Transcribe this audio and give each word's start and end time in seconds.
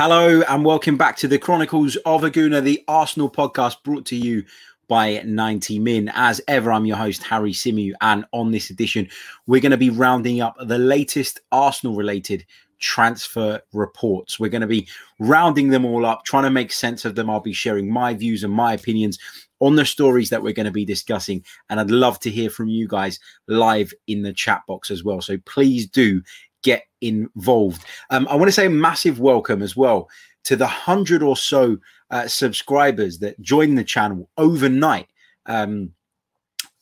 Hello 0.00 0.42
and 0.42 0.64
welcome 0.64 0.96
back 0.96 1.16
to 1.16 1.26
the 1.26 1.40
Chronicles 1.40 1.96
of 2.06 2.22
a 2.22 2.30
Gooner, 2.30 2.62
the 2.62 2.84
Arsenal 2.86 3.28
podcast 3.28 3.82
brought 3.82 4.06
to 4.06 4.14
you 4.14 4.44
by 4.86 5.20
90 5.26 5.80
Min. 5.80 6.08
As 6.14 6.40
ever, 6.46 6.70
I'm 6.70 6.86
your 6.86 6.96
host, 6.96 7.24
Harry 7.24 7.50
Symeou, 7.50 7.94
and 8.00 8.24
on 8.30 8.52
this 8.52 8.70
edition, 8.70 9.08
we're 9.48 9.60
going 9.60 9.72
to 9.72 9.76
be 9.76 9.90
rounding 9.90 10.40
up 10.40 10.54
the 10.60 10.78
latest 10.78 11.40
Arsenal 11.50 11.96
related 11.96 12.46
transfer 12.78 13.60
reports. 13.72 14.38
We're 14.38 14.50
going 14.50 14.60
to 14.60 14.68
be 14.68 14.86
rounding 15.18 15.70
them 15.70 15.84
all 15.84 16.06
up, 16.06 16.24
trying 16.24 16.44
to 16.44 16.50
make 16.50 16.70
sense 16.70 17.04
of 17.04 17.16
them. 17.16 17.28
I'll 17.28 17.40
be 17.40 17.52
sharing 17.52 17.90
my 17.90 18.14
views 18.14 18.44
and 18.44 18.52
my 18.52 18.74
opinions 18.74 19.18
on 19.58 19.74
the 19.74 19.84
stories 19.84 20.30
that 20.30 20.44
we're 20.44 20.52
going 20.52 20.66
to 20.66 20.70
be 20.70 20.84
discussing. 20.84 21.44
And 21.70 21.80
I'd 21.80 21.90
love 21.90 22.20
to 22.20 22.30
hear 22.30 22.50
from 22.50 22.68
you 22.68 22.86
guys 22.86 23.18
live 23.48 23.92
in 24.06 24.22
the 24.22 24.32
chat 24.32 24.62
box 24.68 24.92
as 24.92 25.02
well. 25.02 25.20
So 25.20 25.38
please 25.38 25.88
do 25.88 26.22
get 26.68 26.84
involved. 27.00 27.82
Um, 28.10 28.26
I 28.28 28.34
want 28.36 28.48
to 28.48 28.52
say 28.52 28.66
a 28.66 28.70
massive 28.88 29.18
welcome 29.20 29.62
as 29.62 29.74
well 29.76 30.08
to 30.44 30.54
the 30.54 30.66
hundred 30.66 31.22
or 31.22 31.36
so 31.36 31.78
uh, 32.10 32.26
subscribers 32.28 33.18
that 33.20 33.40
joined 33.40 33.78
the 33.78 33.84
channel 33.84 34.28
overnight. 34.36 35.08
Um, 35.46 35.92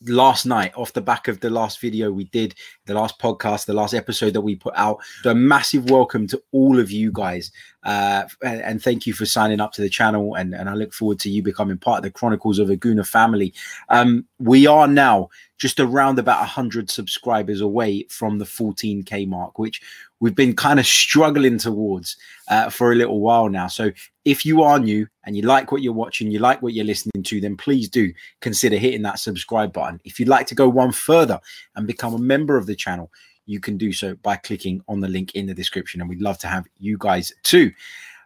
last 0.09 0.47
night 0.47 0.73
off 0.77 0.93
the 0.93 1.01
back 1.01 1.29
of 1.29 1.41
the 1.41 1.51
last 1.51 1.81
video 1.81 2.11
we 2.13 2.25
did 2.25 2.55
the 2.87 2.95
last 2.95 3.19
podcast 3.19 3.67
the 3.67 3.75
last 3.75 3.95
episode 3.95 4.33
that 4.33 4.41
we 4.41 4.55
put 4.55 4.75
out. 4.77 4.99
So 5.23 5.31
a 5.31 5.35
massive 5.35 5.91
welcome 5.91 6.27
to 6.29 6.43
all 6.53 6.79
of 6.79 6.91
you 6.91 7.11
guys. 7.13 7.51
Uh, 7.83 8.25
and, 8.43 8.61
and, 8.63 8.83
thank 8.83 9.07
you 9.07 9.13
for 9.13 9.27
signing 9.27 9.61
up 9.61 9.73
to 9.73 9.81
the 9.81 9.89
channel. 9.89 10.35
And, 10.35 10.55
and 10.55 10.69
i 10.69 10.75
look 10.75 10.93
forward 10.93 11.21
to 11.21 11.31
you 11.31 11.41
becoming 11.41 11.79
part 11.79 11.99
of 11.99 12.03
the 12.03 12.11
chronicles 12.11 12.59
of 12.59 12.69
a 12.69 12.77
Gooner 12.77 13.07
family. 13.07 13.55
Um, 13.91 14.27
we 14.41 14.67
are 14.67 14.89
now 14.89 15.29
just 15.59 15.79
around 15.79 16.19
about 16.19 16.41
100 16.41 16.91
subscribers 16.91 17.61
away 17.61 18.05
from 18.11 18.39
the 18.39 18.45
14k 18.45 19.29
mark 19.29 19.59
which 19.59 19.81
we've 20.21 20.35
been 20.35 20.57
kind 20.57 20.81
of 20.81 20.87
struggling 20.87 21.59
towards 21.59 22.17
uh, 22.49 22.71
for 22.71 22.93
a 22.93 22.97
little 22.97 23.21
while 23.21 23.49
now. 23.49 23.69
So 23.69 23.93
if 24.27 24.45
you 24.45 24.63
are 24.63 24.81
new 24.81 25.07
and 25.25 25.37
you 25.37 25.43
like 25.43 25.71
what 25.71 25.83
you're 25.83 25.93
watching, 25.93 26.33
you 26.33 26.41
like 26.41 26.61
what 26.61 26.75
you're 26.75 26.85
listening 26.85 27.23
to, 27.23 27.41
then 27.41 27.57
please 27.57 27.89
do 27.89 28.13
consider 28.41 28.77
hitting 28.77 29.03
that 29.03 29.21
subscribe 29.21 29.73
button. 29.73 30.01
If 30.05 30.19
you'd 30.19 30.29
like 30.29 30.49
to 30.49 30.55
go 30.55 30.69
one 30.69 30.91
further 30.91 31.41
and 31.77 31.87
become 31.87 32.13
a 32.13 32.19
member 32.19 32.57
of 32.57 32.67
the 32.67 32.75
channel, 32.75 33.13
you 33.47 33.61
can 33.61 33.79
do 33.79 33.93
so 33.93 34.17
by 34.17 34.35
clicking 34.35 34.83
on 34.89 34.99
the 34.99 35.09
link 35.09 35.37
in 35.37 35.47
the 35.47 35.55
description. 35.55 36.01
And 36.01 36.11
we'd 36.11 36.21
love 36.21 36.39
to 36.39 36.49
have 36.49 36.67
you 36.77 36.97
guys 36.99 37.33
too. 37.45 37.71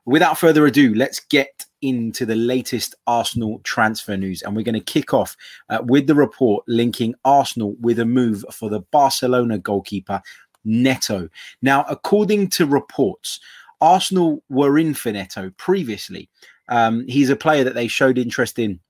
Without 0.06 0.38
further 0.38 0.64
ado, 0.64 0.94
let's 0.94 1.20
get 1.20 1.66
into 1.82 2.24
the 2.24 2.34
latest 2.34 2.94
Arsenal 3.06 3.60
transfer 3.64 4.16
news. 4.16 4.40
And 4.40 4.56
we're 4.56 4.62
going 4.62 4.72
to 4.72 4.80
kick 4.80 5.12
off 5.12 5.36
uh, 5.68 5.82
with 5.84 6.06
the 6.06 6.14
report 6.14 6.64
linking 6.66 7.14
Arsenal 7.26 7.76
with 7.78 7.98
a 7.98 8.06
move 8.06 8.42
for 8.50 8.70
the 8.70 8.80
Barcelona 8.80 9.58
goalkeeper 9.58 10.22
Neto. 10.64 11.28
Now, 11.62 11.84
according 11.88 12.48
to 12.50 12.66
reports, 12.66 13.40
Arsenal 13.80 14.42
were 14.48 14.78
in 14.78 14.94
for 14.94 15.12
Neto 15.12 15.50
previously. 15.56 16.28
Um, 16.68 17.06
he's 17.08 17.30
a 17.30 17.36
player 17.36 17.64
that 17.64 17.74
they 17.74 17.88
showed 17.88 18.18
interest 18.18 18.58
in 18.58 18.80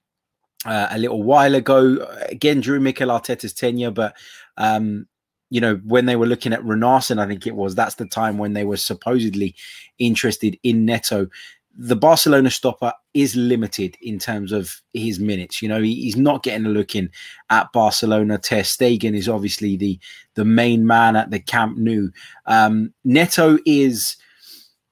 uh, 0.66 0.88
a 0.90 0.98
little 0.98 1.22
while 1.22 1.54
ago, 1.54 2.06
again 2.28 2.60
during 2.60 2.82
Mikel 2.82 3.08
Arteta's 3.08 3.54
tenure, 3.54 3.90
but 3.90 4.14
um, 4.56 5.06
you 5.48 5.60
know, 5.60 5.80
when 5.84 6.06
they 6.06 6.16
were 6.16 6.26
looking 6.26 6.52
at 6.52 6.62
Runarsson, 6.62 7.18
I 7.18 7.26
think 7.26 7.46
it 7.46 7.56
was, 7.56 7.74
that's 7.74 7.96
the 7.96 8.06
time 8.06 8.38
when 8.38 8.52
they 8.52 8.64
were 8.64 8.76
supposedly 8.76 9.56
interested 9.98 10.58
in 10.62 10.84
Neto 10.84 11.28
the 11.76 11.96
Barcelona 11.96 12.50
stopper 12.50 12.92
is 13.14 13.36
limited 13.36 13.96
in 14.02 14.18
terms 14.18 14.52
of 14.52 14.80
his 14.92 15.18
minutes. 15.18 15.62
You 15.62 15.68
know, 15.68 15.80
he, 15.80 15.94
he's 15.94 16.16
not 16.16 16.42
getting 16.42 16.66
a 16.66 16.70
look 16.70 16.94
in 16.94 17.10
at 17.48 17.72
Barcelona. 17.72 18.38
Ter 18.38 18.60
Stegen 18.60 19.16
is 19.16 19.28
obviously 19.28 19.76
the 19.76 19.98
the 20.34 20.44
main 20.44 20.86
man 20.86 21.16
at 21.16 21.30
the 21.30 21.40
Camp 21.40 21.78
Nou. 21.78 22.10
Um, 22.46 22.92
Neto 23.04 23.58
is, 23.66 24.16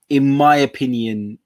in 0.08 0.36
my 0.36 0.56
opinion, 0.56 1.38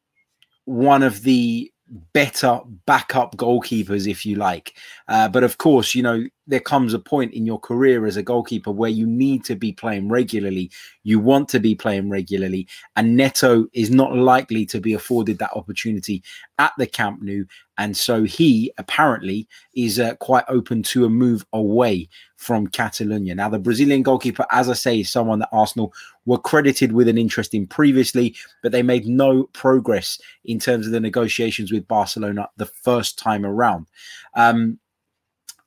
one 0.64 1.02
of 1.02 1.22
the 1.22 1.70
better 2.12 2.60
backup 2.86 3.36
goalkeepers, 3.36 4.08
if 4.08 4.24
you 4.24 4.36
like. 4.36 4.74
Uh, 5.08 5.28
but 5.28 5.44
of 5.44 5.58
course, 5.58 5.94
you 5.94 6.02
know, 6.02 6.24
there 6.46 6.60
comes 6.60 6.92
a 6.92 6.98
point 6.98 7.32
in 7.34 7.46
your 7.46 7.58
career 7.58 8.04
as 8.04 8.16
a 8.16 8.22
goalkeeper 8.22 8.72
where 8.72 8.90
you 8.90 9.06
need 9.06 9.44
to 9.44 9.54
be 9.54 9.72
playing 9.72 10.08
regularly. 10.08 10.70
You 11.04 11.20
want 11.20 11.48
to 11.50 11.60
be 11.60 11.74
playing 11.74 12.10
regularly. 12.10 12.66
And 12.96 13.16
Neto 13.16 13.66
is 13.72 13.90
not 13.90 14.16
likely 14.16 14.66
to 14.66 14.80
be 14.80 14.92
afforded 14.92 15.38
that 15.38 15.52
opportunity 15.54 16.22
at 16.58 16.72
the 16.78 16.86
Camp 16.86 17.22
Nou. 17.22 17.44
And 17.78 17.96
so 17.96 18.24
he 18.24 18.72
apparently 18.76 19.48
is 19.74 19.98
uh, 19.98 20.14
quite 20.16 20.44
open 20.48 20.82
to 20.84 21.04
a 21.04 21.08
move 21.08 21.46
away 21.52 22.08
from 22.36 22.66
Catalonia. 22.66 23.34
Now, 23.34 23.48
the 23.48 23.58
Brazilian 23.58 24.02
goalkeeper, 24.02 24.44
as 24.50 24.68
I 24.68 24.74
say, 24.74 25.00
is 25.00 25.10
someone 25.10 25.38
that 25.38 25.48
Arsenal 25.52 25.92
were 26.26 26.38
credited 26.38 26.92
with 26.92 27.08
an 27.08 27.18
interest 27.18 27.54
in 27.54 27.66
previously, 27.66 28.34
but 28.62 28.72
they 28.72 28.82
made 28.82 29.06
no 29.06 29.44
progress 29.52 30.20
in 30.44 30.58
terms 30.58 30.86
of 30.86 30.92
the 30.92 31.00
negotiations 31.00 31.72
with 31.72 31.88
Barcelona 31.88 32.48
the 32.56 32.66
first 32.66 33.18
time 33.18 33.46
around. 33.46 33.86
Um, 34.34 34.78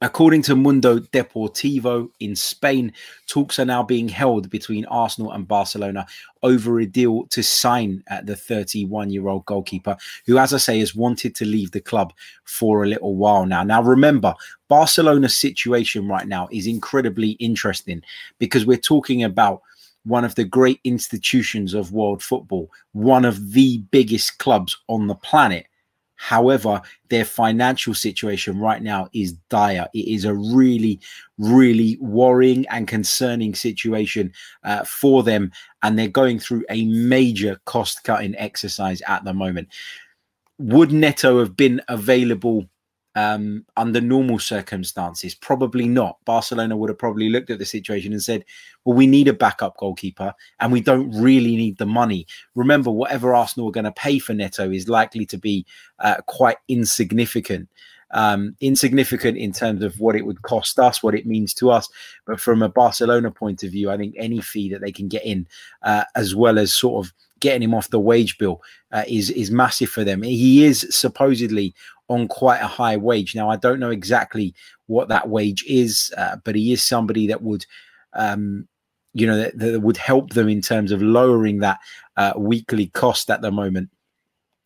According 0.05 0.43
to 0.43 0.55
Mundo 0.55 0.99
Deportivo 0.99 2.11
in 2.19 2.35
Spain, 2.35 2.93
talks 3.25 3.57
are 3.57 3.65
now 3.65 3.81
being 3.81 4.07
held 4.07 4.51
between 4.51 4.85
Arsenal 4.85 5.31
and 5.31 5.47
Barcelona 5.47 6.05
over 6.43 6.79
a 6.79 6.85
deal 6.85 7.25
to 7.31 7.41
sign 7.41 8.03
at 8.07 8.27
the 8.27 8.35
31 8.35 9.09
year 9.09 9.27
old 9.27 9.47
goalkeeper, 9.47 9.97
who, 10.27 10.37
as 10.37 10.53
I 10.53 10.57
say, 10.57 10.77
has 10.77 10.93
wanted 10.93 11.33
to 11.37 11.45
leave 11.45 11.71
the 11.71 11.81
club 11.81 12.13
for 12.43 12.83
a 12.83 12.87
little 12.87 13.15
while 13.15 13.47
now. 13.47 13.63
Now, 13.63 13.81
remember, 13.81 14.35
Barcelona's 14.67 15.35
situation 15.35 16.07
right 16.07 16.27
now 16.27 16.49
is 16.51 16.67
incredibly 16.67 17.31
interesting 17.31 18.03
because 18.37 18.63
we're 18.63 18.77
talking 18.77 19.23
about 19.23 19.63
one 20.03 20.23
of 20.23 20.35
the 20.35 20.45
great 20.45 20.81
institutions 20.83 21.73
of 21.73 21.93
world 21.93 22.21
football, 22.21 22.69
one 22.91 23.25
of 23.25 23.53
the 23.53 23.79
biggest 23.89 24.37
clubs 24.37 24.77
on 24.87 25.07
the 25.07 25.15
planet 25.15 25.65
However, 26.15 26.81
their 27.09 27.25
financial 27.25 27.93
situation 27.93 28.59
right 28.59 28.81
now 28.81 29.09
is 29.13 29.33
dire. 29.49 29.87
It 29.93 30.07
is 30.07 30.25
a 30.25 30.33
really, 30.33 30.99
really 31.37 31.97
worrying 31.99 32.65
and 32.69 32.87
concerning 32.87 33.53
situation 33.53 34.33
uh, 34.63 34.83
for 34.85 35.23
them. 35.23 35.51
And 35.83 35.97
they're 35.99 36.07
going 36.07 36.39
through 36.39 36.65
a 36.69 36.85
major 36.85 37.59
cost 37.65 38.03
cutting 38.03 38.35
exercise 38.37 39.01
at 39.07 39.23
the 39.23 39.33
moment. 39.33 39.69
Would 40.57 40.91
Neto 40.91 41.39
have 41.39 41.57
been 41.57 41.81
available 41.89 42.69
um, 43.15 43.65
under 43.77 44.01
normal 44.01 44.39
circumstances? 44.39 45.33
Probably 45.33 45.87
not. 45.87 46.17
Barcelona 46.25 46.77
would 46.77 46.89
have 46.89 46.99
probably 46.99 47.29
looked 47.29 47.49
at 47.49 47.59
the 47.59 47.65
situation 47.65 48.11
and 48.11 48.21
said, 48.21 48.45
well, 48.83 48.95
we 48.95 49.07
need 49.07 49.27
a 49.27 49.33
backup 49.33 49.77
goalkeeper 49.77 50.33
and 50.59 50.71
we 50.71 50.81
don't 50.81 51.11
really 51.11 51.55
need 51.55 51.77
the 51.77 51.85
money. 51.85 52.27
Remember, 52.53 52.91
whatever 52.91 53.33
Arsenal 53.33 53.69
are 53.69 53.71
going 53.71 53.85
to 53.85 53.91
pay 53.91 54.19
for 54.19 54.33
Neto 54.33 54.69
is 54.69 54.87
likely 54.87 55.25
to 55.25 55.37
be 55.37 55.65
uh, 55.99 56.17
quite 56.27 56.57
insignificant. 56.67 57.69
Um, 58.11 58.55
insignificant 58.61 59.37
in 59.37 59.51
terms 59.51 59.83
of 59.83 59.99
what 59.99 60.15
it 60.15 60.25
would 60.25 60.43
cost 60.43 60.79
us, 60.79 61.01
what 61.01 61.15
it 61.15 61.25
means 61.25 61.53
to 61.55 61.71
us. 61.71 61.89
But 62.25 62.39
from 62.39 62.61
a 62.61 62.69
Barcelona 62.69 63.31
point 63.31 63.63
of 63.63 63.71
view, 63.71 63.89
I 63.89 63.97
think 63.97 64.15
any 64.17 64.39
fee 64.39 64.69
that 64.69 64.79
they 64.79 64.91
can 64.91 65.07
get 65.09 65.25
in, 65.25 65.47
uh, 65.81 66.03
as 66.15 66.35
well 66.35 66.57
as 66.59 66.73
sort 66.73 67.05
of 67.05 67.13
getting 67.39 67.63
him 67.63 67.73
off 67.73 67.89
the 67.89 67.99
wage 67.99 68.37
bill, 68.37 68.61
uh, 68.91 69.03
is 69.07 69.31
is 69.31 69.51
massive 69.51 69.89
for 69.89 70.05
them. 70.05 70.21
He 70.21 70.63
is 70.63 70.87
supposedly 70.91 71.73
on 72.07 72.27
quite 72.27 72.61
a 72.61 72.67
high 72.67 72.97
wage. 72.97 73.35
Now, 73.35 73.49
I 73.49 73.55
don't 73.55 73.79
know 73.79 73.91
exactly 73.91 74.53
what 74.87 75.09
that 75.09 75.29
wage 75.29 75.63
is, 75.67 76.13
uh, 76.17 76.37
but 76.43 76.55
he 76.55 76.71
is 76.71 76.85
somebody 76.85 77.27
that 77.27 77.41
would, 77.41 77.65
um, 78.13 78.67
you 79.13 79.25
know, 79.25 79.37
that, 79.37 79.57
that, 79.57 79.81
would 79.81 79.97
help 79.97 80.31
them 80.31 80.49
in 80.49 80.61
terms 80.61 80.91
of 80.91 81.01
lowering 81.01 81.59
that 81.59 81.79
uh, 82.17 82.33
weekly 82.37 82.87
cost 82.87 83.29
at 83.29 83.41
the 83.41 83.51
moment. 83.51 83.89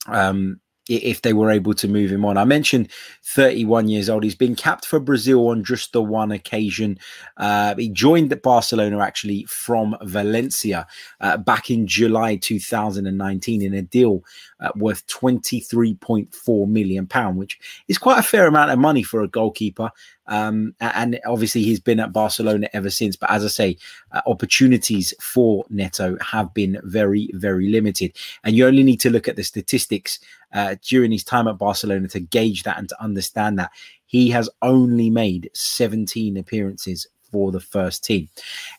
Um, 0.08 0.60
if 0.90 1.22
they 1.22 1.34
were 1.34 1.52
able 1.52 1.74
to 1.76 1.88
move 1.88 2.12
him 2.12 2.26
on. 2.26 2.38
I 2.38 2.46
mentioned 2.46 2.90
31 3.24 3.88
years 3.88 4.10
old. 4.10 4.24
He's 4.24 4.36
been 4.36 4.56
capped 4.56 4.86
for 4.86 5.00
Brazil 5.00 5.48
on 5.50 5.64
just 5.64 5.94
the 5.94 6.02
one 6.02 6.32
occasion. 6.32 6.98
Uh, 7.38 7.76
he 7.76 7.90
joined 7.90 8.40
Barcelona 8.42 9.00
actually 9.00 9.46
from 9.46 9.96
Valencia 10.02 10.88
uh, 11.22 11.38
back 11.38 11.70
in 11.70 11.88
July 11.88 12.36
2019 12.36 13.62
in 13.62 13.74
a 13.74 13.82
deal 13.82 14.24
uh, 14.60 14.72
worth 14.76 15.06
23.4 15.08 16.68
million 16.68 17.08
pound, 17.08 17.38
which 17.38 17.60
is 17.88 17.98
quite 17.98 18.20
a 18.20 18.24
fair 18.24 18.48
amount 18.48 18.72
of 18.72 18.80
money 18.80 19.04
for 19.04 19.22
a 19.22 19.28
goalkeeper. 19.28 19.92
Um, 20.30 20.76
and 20.80 21.20
obviously, 21.26 21.64
he's 21.64 21.80
been 21.80 22.00
at 22.00 22.14
Barcelona 22.14 22.70
ever 22.74 22.92
since. 22.92 23.16
But 23.16 23.32
as 23.32 23.44
I 23.44 23.48
say, 23.48 23.78
uh, 24.12 24.22
opportunities 24.28 25.14
for 25.20 25.66
Neto 25.70 26.18
have 26.22 26.54
been 26.54 26.80
very, 26.84 27.30
very 27.34 27.68
limited. 27.70 28.16
And 28.44 28.56
you 28.56 28.68
only 28.68 28.84
need 28.84 29.00
to 29.02 29.10
look 29.10 29.28
at 29.28 29.36
the 29.36 29.44
statistics 29.44 30.20
uh, 30.54 30.76
during 30.82 31.12
his 31.12 31.24
time 31.24 31.48
at 31.48 31.58
Barcelona 31.58 32.08
to 32.10 32.20
gauge 32.20 32.64
that 32.64 32.78
and 32.78 32.90
to 32.90 33.04
understand 33.04 33.60
that. 33.60 33.72
He 34.06 34.30
has 34.32 34.50
only 34.62 35.10
made 35.10 35.52
17 35.54 36.36
appearances 36.38 37.08
for 37.32 37.52
the 37.52 37.60
first 37.60 38.04
team. 38.04 38.28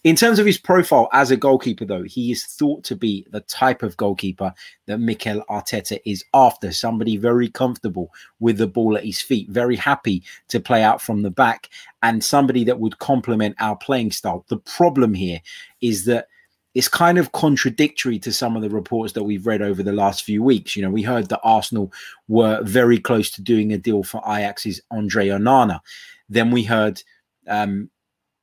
In 0.05 0.17
terms 0.17 0.39
of 0.39 0.47
his 0.47 0.59
profile 0.59 1.09
as 1.13 1.31
a 1.31 1.37
goalkeeper, 1.37 1.85
though, 1.85 2.03
he 2.03 2.33
is 2.33 2.45
thought 2.45 2.85
to 2.85 2.97
be 2.97 3.27
the 3.31 3.41
type 3.43 3.83
of 3.83 3.97
goalkeeper 3.97 4.53
that 4.87 4.99
Mikel 4.99 5.45
Arteta 5.49 6.01
is 6.05 6.25
after 6.35 6.73
somebody 6.73 7.17
very 7.17 7.49
comfortable 7.49 8.13
with 8.41 8.59
the 8.59 8.67
ball 8.67 8.97
at 8.97 9.05
his 9.05 9.21
feet, 9.21 9.49
very 9.51 9.77
happy 9.77 10.23
to 10.49 10.61
play 10.61 10.83
out 10.83 11.01
from 11.01 11.23
the 11.23 11.31
back, 11.31 11.69
and 12.03 12.25
somebody 12.25 12.65
that 12.65 12.81
would 12.81 12.99
complement 12.99 13.57
our 13.61 13.77
playing 13.77 14.11
style. 14.11 14.45
The 14.49 14.59
problem 14.59 15.15
here 15.15 15.41
is 15.81 16.05
that 16.07 16.27
it's 16.75 16.89
kind 16.89 17.19
of 17.19 17.33
contradictory 17.33 18.19
to 18.21 18.33
some 18.33 18.55
of 18.55 18.63
the 18.63 18.71
reports 18.71 19.13
that 19.15 19.25
we've 19.25 19.47
read 19.47 19.63
over 19.63 19.83
the 19.83 19.93
last 19.93 20.23
few 20.23 20.43
weeks. 20.43 20.77
You 20.77 20.83
know, 20.83 20.91
we 20.91 21.03
heard 21.03 21.29
that 21.29 21.41
Arsenal 21.43 21.93
were 22.29 22.63
very 22.63 22.99
close 22.99 23.31
to 23.33 23.43
doing 23.43 23.73
a 23.73 23.79
deal 23.79 24.03
for 24.05 24.23
Ajax's 24.25 24.81
Andre 24.91 25.29
Onana. 25.29 25.81
Then 26.29 26.53
we 26.53 26.63
heard 26.63 27.03
um, 27.49 27.91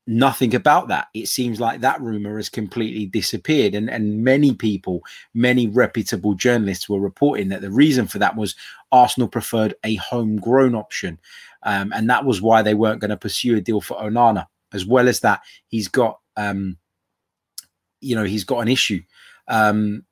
nothing 0.07 0.55
about 0.55 0.89
that. 0.89 1.07
It 1.13 1.29
seems 1.29 1.61
like 1.61 1.79
that 1.79 2.01
rumor 2.01 2.35
has 2.35 2.49
completely 2.49 3.05
disappeared. 3.05 3.73
And, 3.75 3.89
and 3.89 4.23
many 4.23 4.53
people, 4.53 5.03
many 5.33 5.67
reputable 5.67 6.33
journalists 6.33 6.89
were 6.89 6.99
reporting 6.99 7.47
that 7.49 7.61
the 7.61 7.71
reason 7.71 8.07
for 8.07 8.19
that 8.19 8.35
was 8.35 8.55
Arsenal 8.91 9.29
preferred 9.29 9.73
a 9.85 9.95
homegrown 9.95 10.75
option. 10.75 11.17
Um, 11.63 11.93
and 11.93 12.09
that 12.09 12.25
was 12.25 12.41
why 12.41 12.61
they 12.61 12.73
weren't 12.73 12.99
going 12.99 13.09
to 13.09 13.17
pursue 13.17 13.55
a 13.55 13.61
deal 13.61 13.79
for 13.79 13.97
Onana. 13.97 14.47
As 14.73 14.85
well 14.85 15.07
as 15.07 15.21
that, 15.21 15.41
he's 15.67 15.87
got, 15.87 16.19
um, 16.35 16.77
you 18.07 18.15
know, 18.15 18.23
he's 18.23 18.43
got 18.43 18.59
an 18.59 18.67
issue. 18.67 19.01
Um, 19.47 20.03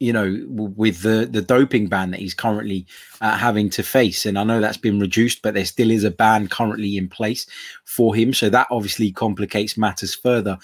you 0.00 0.12
know, 0.12 0.44
with 0.48 1.02
the 1.02 1.28
the 1.28 1.42
doping 1.42 1.88
ban 1.88 2.12
that 2.12 2.20
he's 2.20 2.34
currently 2.34 2.86
uh, 3.20 3.36
having 3.36 3.68
to 3.70 3.82
face, 3.82 4.26
and 4.26 4.38
I 4.38 4.44
know 4.44 4.60
that's 4.60 4.76
been 4.76 5.00
reduced, 5.00 5.42
but 5.42 5.54
there 5.54 5.64
still 5.64 5.90
is 5.90 6.04
a 6.04 6.10
ban 6.10 6.46
currently 6.46 6.96
in 6.96 7.08
place 7.08 7.46
for 7.84 8.14
him, 8.14 8.32
so 8.32 8.48
that 8.48 8.68
obviously 8.70 9.10
complicates 9.10 9.76
matters 9.76 10.14
further. 10.14 10.56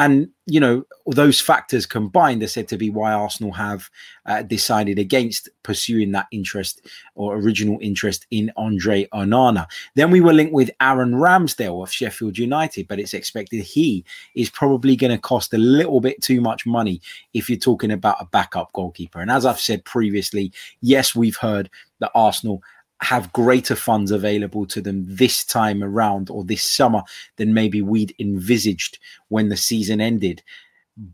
And 0.00 0.30
you 0.46 0.60
know, 0.60 0.84
those 1.06 1.42
factors 1.42 1.84
combined 1.84 2.42
are 2.42 2.48
said 2.48 2.68
to 2.68 2.78
be 2.78 2.88
why 2.88 3.12
Arsenal 3.12 3.52
have 3.52 3.90
uh, 4.24 4.42
decided 4.42 4.98
against 4.98 5.50
pursuing 5.62 6.12
that 6.12 6.26
interest 6.32 6.80
or 7.14 7.36
original 7.36 7.78
interest 7.82 8.26
in 8.30 8.50
Andre 8.56 9.06
Onana. 9.12 9.66
Then 9.96 10.10
we 10.10 10.22
were 10.22 10.32
linked 10.32 10.54
with 10.54 10.70
Aaron 10.80 11.12
Ramsdale 11.12 11.82
of 11.82 11.92
Sheffield 11.92 12.38
United, 12.38 12.88
but 12.88 12.98
it's 12.98 13.12
expected 13.12 13.60
he 13.62 14.02
is 14.34 14.48
probably 14.48 14.96
going 14.96 15.12
to 15.12 15.18
cost 15.18 15.52
a 15.52 15.58
little 15.58 16.00
bit 16.00 16.22
too 16.22 16.40
much 16.40 16.64
money 16.64 17.02
if 17.34 17.50
you're 17.50 17.58
talking 17.58 17.92
about 17.92 18.16
a 18.20 18.24
backup 18.24 18.72
goalkeeper. 18.72 19.20
And 19.20 19.30
as 19.30 19.44
I've 19.44 19.60
said 19.60 19.84
previously, 19.84 20.50
yes, 20.80 21.14
we've 21.14 21.36
heard 21.36 21.68
that 21.98 22.10
Arsenal 22.14 22.62
have 23.02 23.32
greater 23.32 23.74
funds 23.74 24.10
available 24.10 24.66
to 24.66 24.80
them 24.80 25.04
this 25.06 25.44
time 25.44 25.82
around 25.82 26.30
or 26.30 26.44
this 26.44 26.62
summer 26.62 27.02
than 27.36 27.54
maybe 27.54 27.80
we'd 27.80 28.14
envisaged 28.18 28.98
when 29.28 29.48
the 29.48 29.56
season 29.56 30.00
ended. 30.00 30.42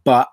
But 0.05 0.29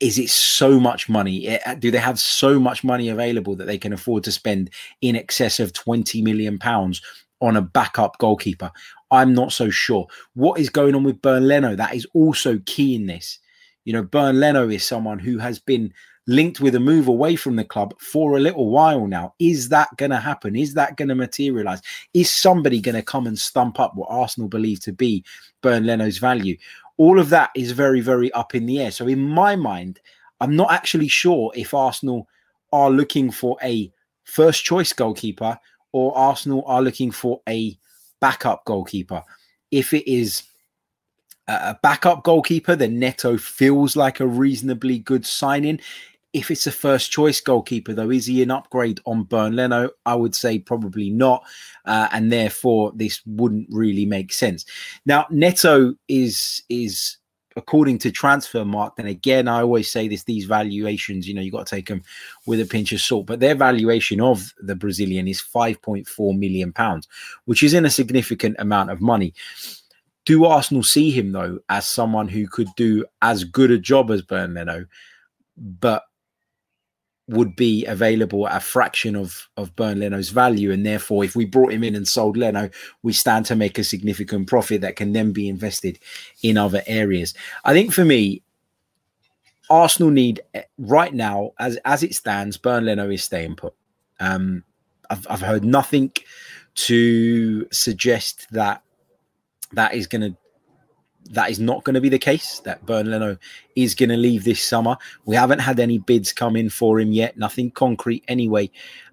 is 0.00 0.18
it 0.18 0.30
so 0.30 0.80
much 0.80 1.08
money? 1.08 1.46
Eh, 1.46 1.74
do 1.76 1.90
they 1.90 1.98
have 1.98 2.18
so 2.18 2.58
much 2.58 2.82
money 2.82 3.08
available 3.08 3.54
that 3.56 3.66
they 3.66 3.78
can 3.78 3.92
afford 3.92 4.24
to 4.24 4.32
spend 4.32 4.70
in 5.00 5.16
excess 5.16 5.60
of 5.60 5.72
20 5.72 6.20
million 6.22 6.58
pounds 6.58 7.00
on 7.40 7.56
a 7.56 7.62
backup 7.62 8.18
goalkeeper? 8.18 8.72
I'm 9.10 9.34
not 9.34 9.52
so 9.52 9.70
sure. 9.70 10.08
What 10.34 10.58
is 10.58 10.68
going 10.68 10.94
on 10.94 11.04
with 11.04 11.22
Bernd 11.22 11.46
Leno? 11.46 11.76
That 11.76 11.94
is 11.94 12.06
also 12.12 12.60
key 12.66 12.96
in 12.96 13.06
this. 13.06 13.38
You 13.84 13.92
know, 13.92 14.02
Bernd 14.02 14.40
Leno 14.40 14.68
is 14.68 14.84
someone 14.84 15.20
who 15.20 15.38
has 15.38 15.60
been 15.60 15.92
linked 16.26 16.60
with 16.60 16.74
a 16.74 16.80
move 16.80 17.08
away 17.08 17.36
from 17.36 17.56
the 17.56 17.64
club 17.64 17.94
for 18.00 18.36
a 18.36 18.40
little 18.40 18.70
while 18.70 19.06
now. 19.06 19.34
Is 19.38 19.68
that 19.68 19.88
going 19.96 20.10
to 20.10 20.18
happen? 20.18 20.56
Is 20.56 20.74
that 20.74 20.96
going 20.96 21.08
to 21.08 21.14
materialize? 21.14 21.82
Is 22.14 22.30
somebody 22.30 22.80
going 22.80 22.94
to 22.94 23.02
come 23.02 23.26
and 23.26 23.38
stump 23.38 23.78
up 23.78 23.94
what 23.94 24.08
Arsenal 24.10 24.48
believe 24.48 24.80
to 24.80 24.92
be 24.92 25.24
Bernd 25.62 25.86
Leno's 25.86 26.18
value? 26.18 26.56
All 26.96 27.18
of 27.18 27.28
that 27.30 27.50
is 27.54 27.72
very, 27.72 28.00
very 28.00 28.32
up 28.32 28.54
in 28.54 28.66
the 28.66 28.80
air. 28.80 28.90
So, 28.90 29.06
in 29.08 29.20
my 29.20 29.56
mind, 29.56 30.00
I'm 30.40 30.56
not 30.56 30.72
actually 30.72 31.08
sure 31.08 31.52
if 31.54 31.74
Arsenal 31.74 32.28
are 32.72 32.90
looking 32.90 33.30
for 33.30 33.56
a 33.62 33.92
first 34.24 34.64
choice 34.64 34.92
goalkeeper 34.92 35.58
or 35.92 36.16
Arsenal 36.16 36.64
are 36.66 36.82
looking 36.82 37.10
for 37.10 37.40
a 37.48 37.78
backup 38.20 38.64
goalkeeper. 38.64 39.22
If 39.70 39.92
it 39.92 40.10
is 40.10 40.44
a 41.46 41.76
backup 41.82 42.24
goalkeeper, 42.24 42.74
then 42.74 42.98
Neto 42.98 43.36
feels 43.36 43.96
like 43.96 44.20
a 44.20 44.26
reasonably 44.26 44.98
good 44.98 45.26
signing. 45.26 45.80
If 46.34 46.50
it's 46.50 46.66
a 46.66 46.72
first 46.72 47.12
choice 47.12 47.40
goalkeeper, 47.40 47.94
though, 47.94 48.10
is 48.10 48.26
he 48.26 48.42
an 48.42 48.50
upgrade 48.50 49.00
on 49.06 49.22
Bernd 49.22 49.54
Leno? 49.54 49.90
I 50.04 50.16
would 50.16 50.34
say 50.34 50.58
probably 50.58 51.08
not. 51.08 51.44
Uh, 51.84 52.08
and 52.10 52.30
therefore, 52.30 52.92
this 52.94 53.22
wouldn't 53.24 53.68
really 53.70 54.04
make 54.04 54.32
sense. 54.32 54.66
Now, 55.06 55.26
Neto 55.30 55.94
is 56.08 56.62
is 56.68 57.18
according 57.56 57.98
to 57.98 58.10
Transfermarkt 58.10 58.98
and 58.98 59.06
again 59.06 59.46
i 59.46 59.60
always 59.60 59.88
say 59.88 60.08
this 60.08 60.24
these 60.24 60.44
valuations 60.44 61.28
you 61.28 61.32
know 61.34 61.40
you 61.40 61.52
got 61.52 61.68
to 61.68 61.76
take 61.76 61.86
them 61.86 62.02
with 62.46 62.60
a 62.60 62.64
pinch 62.64 62.90
of 62.90 63.00
salt 63.00 63.26
but 63.26 63.38
their 63.38 63.54
valuation 63.54 64.20
of 64.20 64.52
the 64.58 64.74
brazilian 64.74 65.28
is 65.28 65.40
5.4 65.40 66.36
million 66.36 66.72
pounds 66.72 67.06
which 67.44 67.62
is 67.62 67.72
in 67.72 67.84
a 67.84 67.90
significant 67.90 68.56
amount 68.58 68.90
of 68.90 69.00
money 69.00 69.32
do 70.24 70.44
arsenal 70.46 70.82
see 70.82 71.12
him 71.12 71.30
though 71.30 71.60
as 71.68 71.86
someone 71.86 72.26
who 72.26 72.48
could 72.48 72.68
do 72.76 73.04
as 73.22 73.44
good 73.44 73.70
a 73.70 73.78
job 73.78 74.10
as 74.10 74.20
Bernd 74.20 74.54
Leno 74.54 74.84
but 75.56 76.02
would 77.26 77.56
be 77.56 77.86
available 77.86 78.46
at 78.46 78.56
a 78.56 78.60
fraction 78.60 79.16
of 79.16 79.48
of 79.56 79.74
Bernd 79.76 80.00
Leno's 80.00 80.30
value, 80.30 80.70
and 80.70 80.84
therefore, 80.84 81.24
if 81.24 81.34
we 81.34 81.44
brought 81.44 81.72
him 81.72 81.84
in 81.84 81.94
and 81.94 82.06
sold 82.06 82.36
Leno, 82.36 82.70
we 83.02 83.12
stand 83.12 83.46
to 83.46 83.56
make 83.56 83.78
a 83.78 83.84
significant 83.84 84.46
profit 84.46 84.82
that 84.82 84.96
can 84.96 85.12
then 85.12 85.32
be 85.32 85.48
invested 85.48 85.98
in 86.42 86.58
other 86.58 86.82
areas. 86.86 87.34
I 87.64 87.72
think 87.72 87.92
for 87.92 88.04
me, 88.04 88.42
Arsenal 89.70 90.10
need 90.10 90.40
eh, 90.52 90.62
right 90.78 91.14
now, 91.14 91.52
as 91.58 91.78
as 91.84 92.02
it 92.02 92.14
stands, 92.14 92.58
Bernd 92.58 92.86
Leno 92.86 93.08
is 93.08 93.24
staying 93.24 93.56
put. 93.56 93.74
Um, 94.20 94.64
I've 95.08 95.26
I've 95.30 95.40
heard 95.40 95.64
nothing 95.64 96.12
to 96.74 97.66
suggest 97.70 98.48
that 98.50 98.82
that 99.72 99.94
is 99.94 100.06
going 100.06 100.22
to 100.22 100.36
that 101.30 101.50
is 101.50 101.58
not 101.58 101.84
going 101.84 101.94
to 101.94 102.00
be 102.00 102.08
the 102.08 102.18
case. 102.18 102.60
That 102.60 102.84
Bernd 102.86 103.10
Leno 103.10 103.36
is 103.76 103.94
going 103.94 104.10
to 104.10 104.16
leave 104.16 104.44
this 104.44 104.62
summer. 104.62 104.96
We 105.24 105.36
haven't 105.36 105.60
had 105.60 105.80
any 105.80 105.98
bids 105.98 106.32
come 106.32 106.56
in 106.56 106.70
for 106.70 107.00
him 107.00 107.12
yet, 107.12 107.36
nothing 107.36 107.70
concrete 107.70 108.24
anyway. 108.28 108.70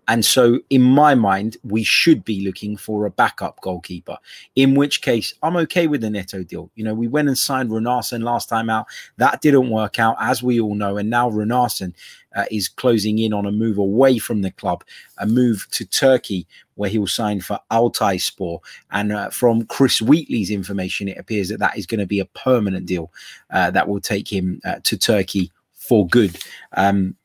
And 0.07 0.25
so, 0.25 0.59
in 0.69 0.81
my 0.81 1.15
mind, 1.15 1.57
we 1.63 1.83
should 1.83 2.25
be 2.25 2.43
looking 2.45 2.75
for 2.75 3.05
a 3.05 3.11
backup 3.11 3.61
goalkeeper. 3.61 4.17
In 4.55 4.73
which 4.73 5.01
case, 5.01 5.33
I'm 5.41 5.55
okay 5.57 5.87
with 5.87 6.01
the 6.01 6.09
Neto 6.09 6.43
deal. 6.43 6.69
You 6.75 6.83
know, 6.83 6.93
we 6.93 7.07
went 7.07 7.27
and 7.27 7.37
signed 7.37 7.69
Runarsson 7.69 8.23
last 8.23 8.49
time 8.49 8.69
out. 8.69 8.87
That 9.17 9.41
didn't 9.41 9.69
work 9.69 9.99
out, 9.99 10.17
as 10.19 10.41
we 10.41 10.59
all 10.59 10.75
know. 10.75 10.97
And 10.97 11.09
now 11.09 11.29
Runarsson 11.29 11.93
uh, 12.35 12.45
is 12.51 12.67
closing 12.67 13.19
in 13.19 13.31
on 13.31 13.45
a 13.45 13.51
move 13.51 13.77
away 13.77 14.17
from 14.17 14.41
the 14.41 14.51
club, 14.51 14.83
a 15.19 15.27
move 15.27 15.67
to 15.71 15.85
Turkey, 15.85 16.47
where 16.81 16.89
he 16.89 16.97
will 16.97 17.05
sign 17.05 17.39
for 17.39 17.59
Altayspor. 17.71 18.59
And 18.89 19.11
uh, 19.11 19.29
from 19.29 19.65
Chris 19.67 20.01
Wheatley's 20.01 20.49
information, 20.49 21.07
it 21.07 21.19
appears 21.19 21.49
that 21.49 21.59
that 21.59 21.77
is 21.77 21.85
going 21.85 21.99
to 21.99 22.07
be 22.07 22.19
a 22.19 22.25
permanent 22.25 22.87
deal 22.87 23.13
uh, 23.51 23.69
that 23.69 23.87
will 23.87 24.01
take 24.01 24.27
him 24.27 24.59
uh, 24.65 24.79
to 24.83 24.97
Turkey 24.97 25.51
for 25.73 26.07
good. 26.07 26.39
Um, 26.75 27.15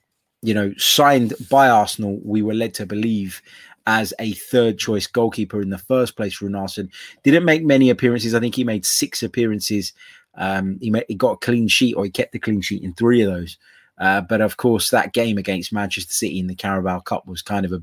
you 0.42 0.52
know, 0.52 0.74
signed 0.76 1.32
by 1.48 1.70
Arsenal, 1.70 2.20
we 2.22 2.42
were 2.42 2.52
led 2.52 2.74
to 2.74 2.84
believe 2.84 3.40
as 3.86 4.12
a 4.18 4.34
third 4.34 4.78
choice 4.78 5.06
goalkeeper 5.06 5.62
in 5.62 5.70
the 5.70 5.78
first 5.78 6.16
place. 6.16 6.40
Runarsson 6.40 6.90
didn't 7.24 7.46
make 7.46 7.64
many 7.64 7.88
appearances. 7.88 8.34
I 8.34 8.40
think 8.40 8.54
he 8.54 8.64
made 8.64 8.84
six 8.84 9.22
appearances. 9.22 9.94
Um, 10.34 10.78
he, 10.82 10.90
made, 10.90 11.06
he 11.08 11.14
got 11.14 11.32
a 11.32 11.36
clean 11.38 11.66
sheet, 11.66 11.94
or 11.94 12.04
he 12.04 12.10
kept 12.10 12.32
the 12.32 12.38
clean 12.38 12.60
sheet 12.60 12.82
in 12.82 12.92
three 12.92 13.22
of 13.22 13.32
those. 13.32 13.56
Uh, 13.98 14.20
but 14.20 14.42
of 14.42 14.58
course, 14.58 14.90
that 14.90 15.14
game 15.14 15.38
against 15.38 15.72
Manchester 15.72 16.12
City 16.12 16.38
in 16.38 16.46
the 16.46 16.54
Carabao 16.54 17.00
Cup 17.00 17.26
was 17.26 17.40
kind 17.40 17.64
of 17.64 17.72
a 17.72 17.82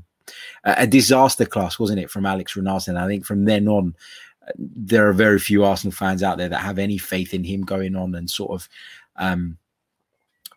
a 0.64 0.86
disaster 0.86 1.44
class, 1.44 1.78
wasn't 1.78 2.00
it, 2.00 2.10
from 2.10 2.26
Alex 2.26 2.54
Runarsson? 2.54 2.96
I 2.96 3.06
think 3.06 3.24
from 3.24 3.44
then 3.44 3.68
on, 3.68 3.94
there 4.58 5.08
are 5.08 5.12
very 5.12 5.38
few 5.38 5.64
Arsenal 5.64 5.92
fans 5.92 6.22
out 6.22 6.38
there 6.38 6.48
that 6.48 6.60
have 6.60 6.78
any 6.78 6.98
faith 6.98 7.34
in 7.34 7.44
him 7.44 7.62
going 7.62 7.96
on 7.96 8.14
and 8.14 8.28
sort 8.28 8.50
of 8.52 8.68
um, 9.16 9.58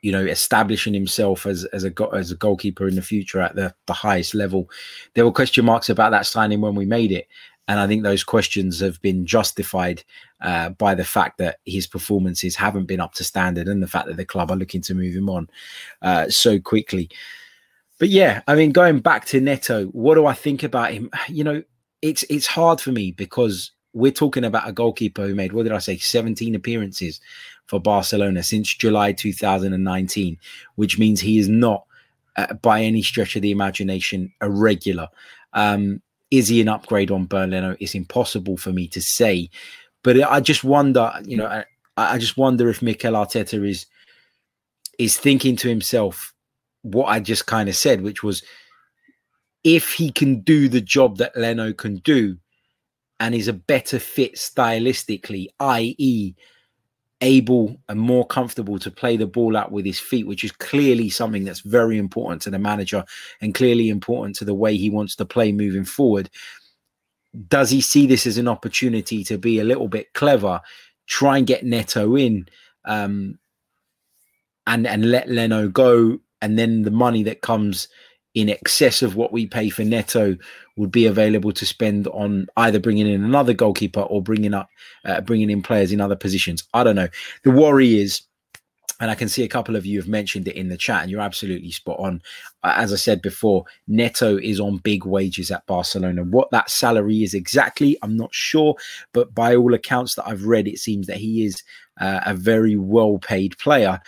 you 0.01 0.11
know, 0.11 0.23
establishing 0.23 0.93
himself 0.93 1.45
as 1.45 1.65
as 1.65 1.83
a 1.83 1.93
as 2.13 2.31
a 2.31 2.35
goalkeeper 2.35 2.87
in 2.87 2.95
the 2.95 3.01
future 3.01 3.41
at 3.41 3.55
the 3.55 3.73
the 3.85 3.93
highest 3.93 4.33
level. 4.33 4.69
There 5.13 5.25
were 5.25 5.31
question 5.31 5.65
marks 5.65 5.89
about 5.89 6.11
that 6.11 6.25
signing 6.25 6.61
when 6.61 6.75
we 6.75 6.85
made 6.85 7.11
it, 7.11 7.27
and 7.67 7.79
I 7.79 7.87
think 7.87 8.03
those 8.03 8.23
questions 8.23 8.79
have 8.79 9.01
been 9.01 9.25
justified 9.25 10.03
uh, 10.41 10.69
by 10.69 10.95
the 10.95 11.05
fact 11.05 11.39
that 11.39 11.59
his 11.65 11.87
performances 11.87 12.55
haven't 12.55 12.85
been 12.85 13.01
up 13.01 13.13
to 13.15 13.23
standard, 13.23 13.67
and 13.67 13.81
the 13.81 13.87
fact 13.87 14.07
that 14.07 14.17
the 14.17 14.25
club 14.25 14.51
are 14.51 14.57
looking 14.57 14.81
to 14.81 14.95
move 14.95 15.15
him 15.15 15.29
on 15.29 15.49
uh, 16.01 16.29
so 16.29 16.59
quickly. 16.59 17.09
But 17.99 18.09
yeah, 18.09 18.41
I 18.47 18.55
mean, 18.55 18.71
going 18.71 18.99
back 18.99 19.25
to 19.27 19.41
Neto, 19.41 19.85
what 19.87 20.15
do 20.15 20.25
I 20.25 20.33
think 20.33 20.63
about 20.63 20.93
him? 20.93 21.09
You 21.29 21.43
know, 21.43 21.63
it's 22.01 22.23
it's 22.29 22.47
hard 22.47 22.79
for 22.79 22.91
me 22.91 23.11
because 23.11 23.71
we're 23.93 24.11
talking 24.11 24.43
about 24.43 24.67
a 24.67 24.71
goalkeeper 24.71 25.25
who 25.25 25.33
made 25.33 25.53
what 25.53 25.63
did 25.63 25.71
I 25.71 25.79
say, 25.79 25.97
17 25.97 26.53
appearances 26.53 27.19
for 27.65 27.79
Barcelona 27.79 28.43
since 28.43 28.73
July 28.73 29.11
2019, 29.11 30.37
which 30.75 30.99
means 30.99 31.19
he 31.19 31.39
is 31.39 31.49
not 31.49 31.85
uh, 32.35 32.53
by 32.53 32.81
any 32.81 33.01
stretch 33.01 33.35
of 33.35 33.41
the 33.41 33.51
imagination 33.51 34.31
a 34.41 34.49
regular. 34.49 35.09
Um, 35.53 36.01
is 36.29 36.47
he 36.47 36.61
an 36.61 36.67
upgrade 36.67 37.09
on 37.09 37.25
Bernd 37.25 37.51
Leno? 37.51 37.75
It's 37.79 37.95
impossible 37.95 38.57
for 38.57 38.71
me 38.71 38.87
to 38.89 39.01
say, 39.01 39.49
but 40.03 40.21
I 40.21 40.39
just 40.39 40.63
wonder. 40.63 41.11
You 41.25 41.37
know, 41.37 41.47
I, 41.47 41.65
I 41.97 42.17
just 42.17 42.37
wonder 42.37 42.69
if 42.69 42.81
Mikel 42.81 43.13
Arteta 43.13 43.67
is 43.67 43.87
is 44.99 45.17
thinking 45.17 45.55
to 45.57 45.69
himself 45.69 46.33
what 46.91 47.07
I 47.07 47.19
just 47.19 47.45
kind 47.45 47.69
of 47.69 47.75
said, 47.75 48.01
which 48.01 48.23
was 48.23 48.43
if 49.63 49.93
he 49.93 50.11
can 50.11 50.41
do 50.41 50.69
the 50.69 50.81
job 50.81 51.17
that 51.17 51.35
Leno 51.35 51.73
can 51.73 51.97
do 51.97 52.37
and 53.19 53.33
is 53.33 53.47
a 53.47 53.53
better 53.53 53.99
fit 53.99 54.35
stylistically, 54.35 55.47
i.e., 55.59 56.35
able 57.21 57.75
and 57.89 57.99
more 57.99 58.25
comfortable 58.25 58.77
to 58.77 58.91
play 58.91 59.17
the 59.17 59.25
ball 59.25 59.57
out 59.57 59.71
with 59.71 59.85
his 59.85 59.99
feet, 59.99 60.27
which 60.27 60.43
is 60.43 60.51
clearly 60.51 61.09
something 61.09 61.43
that's 61.43 61.61
very 61.61 61.97
important 61.97 62.41
to 62.43 62.51
the 62.51 62.59
manager 62.59 63.03
and 63.41 63.55
clearly 63.55 63.89
important 63.89 64.35
to 64.35 64.45
the 64.45 64.53
way 64.53 64.77
he 64.77 64.89
wants 64.89 65.15
to 65.15 65.25
play 65.25 65.51
moving 65.51 65.85
forward. 65.85 66.29
Does 67.47 67.71
he 67.71 67.81
see 67.81 68.05
this 68.05 68.27
as 68.27 68.37
an 68.37 68.47
opportunity 68.47 69.23
to 69.25 69.37
be 69.37 69.59
a 69.59 69.63
little 69.63 69.87
bit 69.87 70.13
clever, 70.13 70.61
try 71.07 71.39
and 71.39 71.47
get 71.47 71.65
Neto 71.65 72.15
in, 72.15 72.47
um, 72.85 73.39
and 74.67 74.85
and 74.85 75.09
let 75.09 75.29
Leno 75.29 75.69
go, 75.69 76.19
and 76.41 76.57
then 76.57 76.83
the 76.83 76.91
money 76.91 77.23
that 77.23 77.41
comes 77.41 77.87
in 78.33 78.49
excess 78.49 79.01
of 79.01 79.15
what 79.15 79.33
we 79.33 79.47
pay 79.47 79.67
for 79.69 79.83
Neto 79.83 80.37
would 80.75 80.91
be 80.91 81.07
available 81.07 81.51
to 81.51 81.65
spend 81.65 82.07
on 82.09 82.45
either 82.57 82.79
bringing 82.79 83.07
in 83.07 83.23
another 83.23 83.53
goalkeeper 83.53 84.01
or 84.01 84.21
bringing 84.21 84.53
up 84.53 84.69
uh, 85.05 85.21
bringing 85.21 85.49
in 85.49 85.63
players 85.63 85.91
in 85.91 85.99
other 85.99 86.15
positions. 86.15 86.63
I 86.73 86.83
don't 86.83 86.95
know. 86.95 87.07
The 87.43 87.49
worry 87.49 87.99
is, 87.99 88.21
and 88.99 89.09
I 89.09 89.15
can 89.15 89.27
see 89.27 89.43
a 89.43 89.47
couple 89.47 89.75
of 89.75 89.87
you 89.87 89.99
have 89.99 90.07
mentioned 90.07 90.47
it 90.47 90.55
in 90.55 90.69
the 90.69 90.77
chat, 90.77 91.01
and 91.01 91.09
you're 91.09 91.21
absolutely 91.21 91.71
spot 91.71 91.97
on. 91.99 92.21
Uh, 92.61 92.73
as 92.75 92.93
I 92.93 92.97
said 92.97 93.23
before, 93.23 93.65
Neto 93.87 94.37
is 94.37 94.59
on 94.59 94.77
big 94.77 95.03
wages 95.03 95.49
at 95.49 95.65
Barcelona. 95.65 96.23
What 96.23 96.51
that 96.51 96.69
salary 96.69 97.23
is 97.23 97.33
exactly, 97.33 97.97
I'm 98.03 98.17
not 98.17 98.35
sure, 98.35 98.75
but 99.13 99.33
by 99.33 99.55
all 99.55 99.73
accounts 99.73 100.13
that 100.13 100.27
I've 100.27 100.45
read, 100.45 100.67
it 100.67 100.77
seems 100.77 101.07
that 101.07 101.17
he 101.17 101.43
is 101.43 101.63
uh, 101.99 102.19
a 102.23 102.35
very 102.35 102.75
well 102.75 103.17
paid 103.17 103.57
player. 103.57 103.99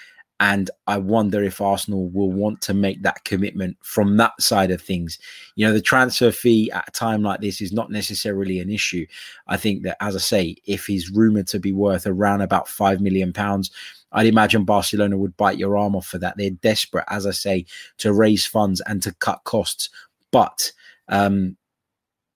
And 0.41 0.71
I 0.87 0.97
wonder 0.97 1.43
if 1.43 1.59
Arsenal 1.59 2.09
will 2.09 2.31
want 2.31 2.61
to 2.61 2.73
make 2.73 3.01
that 3.03 3.25
commitment 3.25 3.75
from 3.81 4.15
that 4.17 4.41
side 4.41 4.71
of 4.71 4.81
things. 4.81 5.19
You 5.55 5.67
know, 5.67 5.73
the 5.73 5.81
transfer 5.81 6.31
fee 6.31 6.71
at 6.71 6.87
a 6.87 6.91
time 6.91 7.23
like 7.23 7.41
this 7.41 7.59
is 7.59 7.73
not 7.73 7.91
necessarily 7.91 8.59
an 8.59 8.69
issue. 8.69 9.05
I 9.47 9.57
think 9.57 9.83
that, 9.83 9.97
as 10.01 10.15
I 10.15 10.19
say, 10.19 10.55
if 10.65 10.85
he's 10.85 11.11
rumored 11.11 11.47
to 11.47 11.59
be 11.59 11.73
worth 11.73 12.07
around 12.07 12.41
about 12.41 12.69
five 12.69 13.01
million 13.01 13.33
pounds, 13.33 13.69
I'd 14.13 14.27
imagine 14.27 14.63
Barcelona 14.63 15.17
would 15.17 15.35
bite 15.35 15.57
your 15.57 15.77
arm 15.77 15.95
off 15.95 16.07
for 16.07 16.17
that. 16.19 16.37
They're 16.37 16.51
desperate, 16.51 17.05
as 17.09 17.27
I 17.27 17.31
say, 17.31 17.65
to 17.97 18.13
raise 18.13 18.45
funds 18.45 18.81
and 18.87 19.03
to 19.03 19.13
cut 19.15 19.43
costs. 19.43 19.89
But, 20.31 20.71
um, 21.09 21.57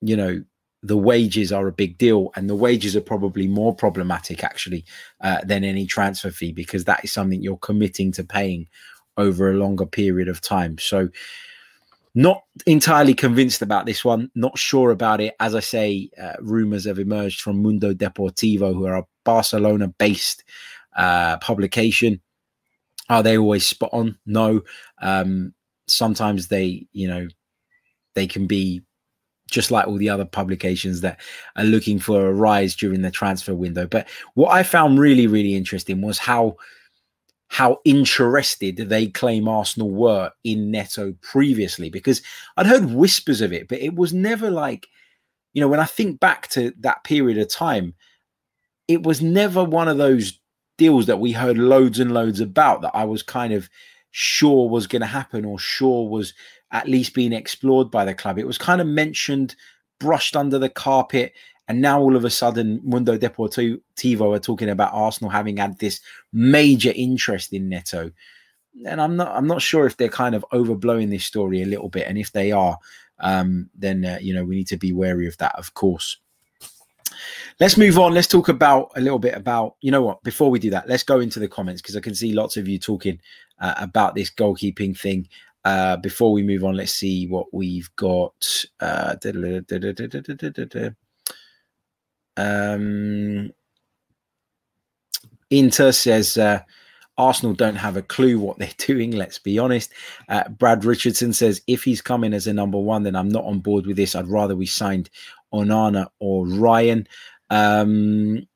you 0.01 0.17
know, 0.17 0.43
the 0.83 0.97
wages 0.97 1.51
are 1.51 1.67
a 1.67 1.71
big 1.71 1.97
deal, 1.97 2.31
and 2.35 2.49
the 2.49 2.55
wages 2.55 2.95
are 2.95 3.01
probably 3.01 3.47
more 3.47 3.73
problematic 3.73 4.43
actually 4.43 4.85
uh, 5.21 5.39
than 5.45 5.63
any 5.63 5.85
transfer 5.85 6.29
fee 6.29 6.51
because 6.51 6.83
that 6.83 7.03
is 7.03 7.11
something 7.11 7.41
you're 7.41 7.57
committing 7.57 8.11
to 8.11 8.23
paying 8.23 8.67
over 9.17 9.49
a 9.49 9.55
longer 9.55 9.85
period 9.85 10.27
of 10.27 10.41
time. 10.41 10.77
So, 10.77 11.09
not 12.15 12.43
entirely 12.67 13.13
convinced 13.13 13.61
about 13.61 13.85
this 13.85 14.05
one. 14.05 14.29
Not 14.35 14.57
sure 14.57 14.91
about 14.91 15.21
it. 15.21 15.35
As 15.39 15.55
I 15.55 15.61
say, 15.61 16.09
uh, 16.21 16.33
rumors 16.41 16.85
have 16.85 16.99
emerged 16.99 17.41
from 17.41 17.63
Mundo 17.63 17.93
Deportivo, 17.93 18.73
who 18.73 18.85
are 18.85 18.97
a 18.97 19.07
Barcelona-based 19.23 20.43
uh, 20.95 21.37
publication. 21.37 22.21
Are 23.09 23.23
they 23.23 23.37
always 23.37 23.65
spot 23.65 23.89
on? 23.93 24.19
No. 24.25 24.61
Um, 25.01 25.53
sometimes 25.87 26.49
they, 26.49 26.85
you 26.91 27.07
know, 27.07 27.27
they 28.13 28.27
can 28.27 28.45
be 28.45 28.83
just 29.49 29.71
like 29.71 29.87
all 29.87 29.97
the 29.97 30.09
other 30.09 30.25
publications 30.25 31.01
that 31.01 31.19
are 31.55 31.63
looking 31.63 31.99
for 31.99 32.27
a 32.27 32.33
rise 32.33 32.75
during 32.75 33.01
the 33.01 33.11
transfer 33.11 33.53
window. 33.53 33.85
But 33.85 34.07
what 34.33 34.51
I 34.51 34.63
found 34.63 34.99
really, 34.99 35.27
really 35.27 35.55
interesting 35.55 36.01
was 36.01 36.17
how 36.17 36.55
how 37.53 37.79
interested 37.85 38.77
they 38.77 39.05
claim 39.05 39.47
Arsenal 39.47 39.91
were 39.91 40.31
in 40.43 40.71
Neto 40.71 41.13
previously, 41.21 41.87
because 41.87 42.19
I'd 42.57 42.65
heard 42.65 42.85
whispers 42.85 43.41
of 43.41 43.53
it, 43.53 43.67
but 43.67 43.79
it 43.79 43.93
was 43.93 44.11
never 44.11 44.49
like, 44.49 44.87
you 45.53 45.61
know, 45.61 45.67
when 45.67 45.79
I 45.79 45.85
think 45.85 46.19
back 46.19 46.47
to 46.49 46.73
that 46.79 47.03
period 47.03 47.37
of 47.37 47.49
time, 47.49 47.93
it 48.87 49.03
was 49.03 49.21
never 49.21 49.63
one 49.63 49.87
of 49.87 49.99
those 49.99 50.39
deals 50.79 51.05
that 51.05 51.19
we 51.19 51.31
heard 51.31 51.59
loads 51.59 51.99
and 51.99 52.11
loads 52.11 52.39
about 52.39 52.81
that 52.81 52.95
I 52.95 53.05
was 53.05 53.21
kind 53.21 53.53
of 53.53 53.69
sure 54.09 54.67
was 54.67 54.87
going 54.87 55.01
to 55.01 55.05
happen 55.05 55.45
or 55.45 55.59
sure 55.59 56.09
was 56.09 56.33
at 56.73 56.87
least 56.87 57.13
being 57.13 57.31
explored 57.31 57.89
by 57.89 58.03
the 58.03 58.13
club. 58.13 58.37
It 58.37 58.47
was 58.47 58.57
kind 58.57 58.81
of 58.81 58.87
mentioned, 58.87 59.55
brushed 59.99 60.35
under 60.35 60.59
the 60.59 60.69
carpet, 60.69 61.33
and 61.67 61.79
now 61.79 62.01
all 62.01 62.17
of 62.17 62.25
a 62.25 62.29
sudden, 62.29 62.81
Mundo 62.83 63.17
Deportivo 63.17 64.35
are 64.35 64.39
talking 64.39 64.69
about 64.69 64.93
Arsenal 64.93 65.29
having 65.29 65.57
had 65.57 65.79
this 65.79 66.01
major 66.33 66.91
interest 66.93 67.53
in 67.53 67.69
Neto. 67.69 68.11
And 68.85 68.99
I'm 68.99 69.15
not, 69.15 69.33
I'm 69.33 69.47
not 69.47 69.61
sure 69.61 69.85
if 69.85 69.95
they're 69.95 70.09
kind 70.09 70.35
of 70.35 70.43
overblowing 70.51 71.09
this 71.09 71.25
story 71.25 71.61
a 71.61 71.67
little 71.67 71.89
bit. 71.89 72.07
And 72.07 72.17
if 72.17 72.31
they 72.31 72.51
are, 72.51 72.77
um, 73.19 73.69
then 73.75 74.03
uh, 74.03 74.17
you 74.19 74.33
know 74.33 74.43
we 74.43 74.55
need 74.55 74.67
to 74.67 74.77
be 74.77 74.91
wary 74.91 75.27
of 75.27 75.37
that, 75.37 75.55
of 75.55 75.73
course. 75.75 76.17
Let's 77.59 77.77
move 77.77 77.99
on. 77.99 78.13
Let's 78.13 78.27
talk 78.27 78.49
about 78.49 78.91
a 78.95 79.01
little 79.01 79.19
bit 79.19 79.35
about, 79.35 79.75
you 79.81 79.91
know 79.91 80.01
what, 80.01 80.23
before 80.23 80.49
we 80.49 80.59
do 80.59 80.71
that, 80.71 80.89
let's 80.89 81.03
go 81.03 81.19
into 81.19 81.39
the 81.39 81.47
comments 81.47 81.81
because 81.81 81.95
I 81.95 82.01
can 82.01 82.15
see 82.15 82.33
lots 82.33 82.57
of 82.57 82.67
you 82.67 82.79
talking 82.79 83.19
uh, 83.59 83.75
about 83.77 84.15
this 84.15 84.31
goalkeeping 84.31 84.99
thing. 84.99 85.27
Uh, 85.65 85.97
before 85.97 86.31
we 86.33 86.43
move 86.43 86.63
on, 86.63 86.75
let's 86.75 86.93
see 86.93 87.27
what 87.27 87.47
we've 87.53 87.89
got. 87.95 88.33
Uh, 88.79 89.15
um, 92.35 93.51
Inter 95.49 95.91
says 95.91 96.37
uh, 96.37 96.61
Arsenal 97.17 97.53
don't 97.53 97.75
have 97.75 97.95
a 97.95 98.01
clue 98.01 98.39
what 98.39 98.57
they're 98.57 98.69
doing. 98.77 99.11
Let's 99.11 99.39
be 99.39 99.59
honest. 99.59 99.91
Uh, 100.29 100.49
Brad 100.49 100.83
Richardson 100.83 101.33
says 101.33 101.61
if 101.67 101.83
he's 101.83 102.01
coming 102.01 102.33
as 102.33 102.47
a 102.47 102.53
number 102.53 102.79
one, 102.79 103.03
then 103.03 103.15
I'm 103.15 103.29
not 103.29 103.45
on 103.45 103.59
board 103.59 103.85
with 103.85 103.97
this. 103.97 104.15
I'd 104.15 104.27
rather 104.27 104.55
we 104.55 104.65
signed 104.65 105.09
Onana 105.53 106.07
or 106.19 106.47
Ryan. 106.47 107.07
Um, 107.49 108.47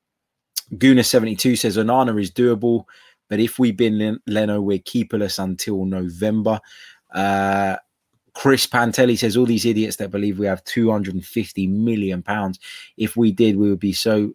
Guna72 0.74 1.58
says 1.58 1.78
Onana 1.78 2.20
is 2.20 2.32
doable, 2.32 2.86
but 3.30 3.40
if 3.40 3.60
we 3.60 3.72
bin 3.72 4.20
Leno, 4.28 4.60
we're 4.60 4.80
keeperless 4.80 5.42
until 5.42 5.86
November. 5.86 6.60
Uh, 7.18 7.78
Chris 8.34 8.68
Pantelli 8.68 9.18
says 9.18 9.36
all 9.36 9.48
these 9.48 9.66
idiots 9.66 9.96
that 9.96 10.12
believe 10.12 10.38
we 10.38 10.46
have 10.46 10.64
250 10.66 11.66
million 11.66 12.22
pounds. 12.22 12.60
If 12.96 13.18
we 13.18 13.32
did, 13.32 13.58
we 13.58 13.70
would 13.70 13.80
be 13.80 13.94
so 13.94 14.34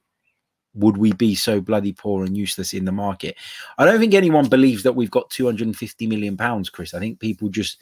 would 0.74 0.96
we 0.96 1.12
be 1.12 1.34
so 1.34 1.60
bloody 1.60 1.92
poor 1.92 2.24
and 2.24 2.36
useless 2.36 2.72
in 2.72 2.84
the 2.84 2.92
market? 2.92 3.36
I 3.78 3.84
don't 3.84 4.00
think 4.00 4.14
anyone 4.14 4.48
believes 4.48 4.82
that 4.82 4.96
we've 4.96 5.10
got 5.10 5.30
250 5.30 6.06
million 6.06 6.36
pounds, 6.36 6.70
Chris. 6.70 6.94
I 6.94 6.98
think 6.98 7.20
people 7.20 7.48
just 7.48 7.78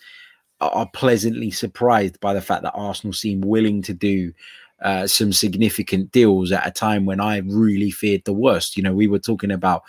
are 0.60 0.88
pleasantly 0.92 1.50
surprised 1.50 2.20
by 2.20 2.34
the 2.34 2.40
fact 2.42 2.64
that 2.64 2.74
Arsenal 2.74 3.14
seem 3.14 3.40
willing 3.40 3.80
to 3.82 3.94
do 3.94 4.32
uh, 4.82 5.06
some 5.06 5.32
significant 5.32 6.12
deals 6.12 6.52
at 6.52 6.66
a 6.66 6.70
time 6.70 7.06
when 7.06 7.20
I 7.20 7.38
really 7.38 7.90
feared 7.90 8.24
the 8.24 8.32
worst. 8.32 8.76
You 8.76 8.82
know, 8.82 8.92
we 8.92 9.06
were 9.06 9.18
talking 9.18 9.52
about 9.52 9.84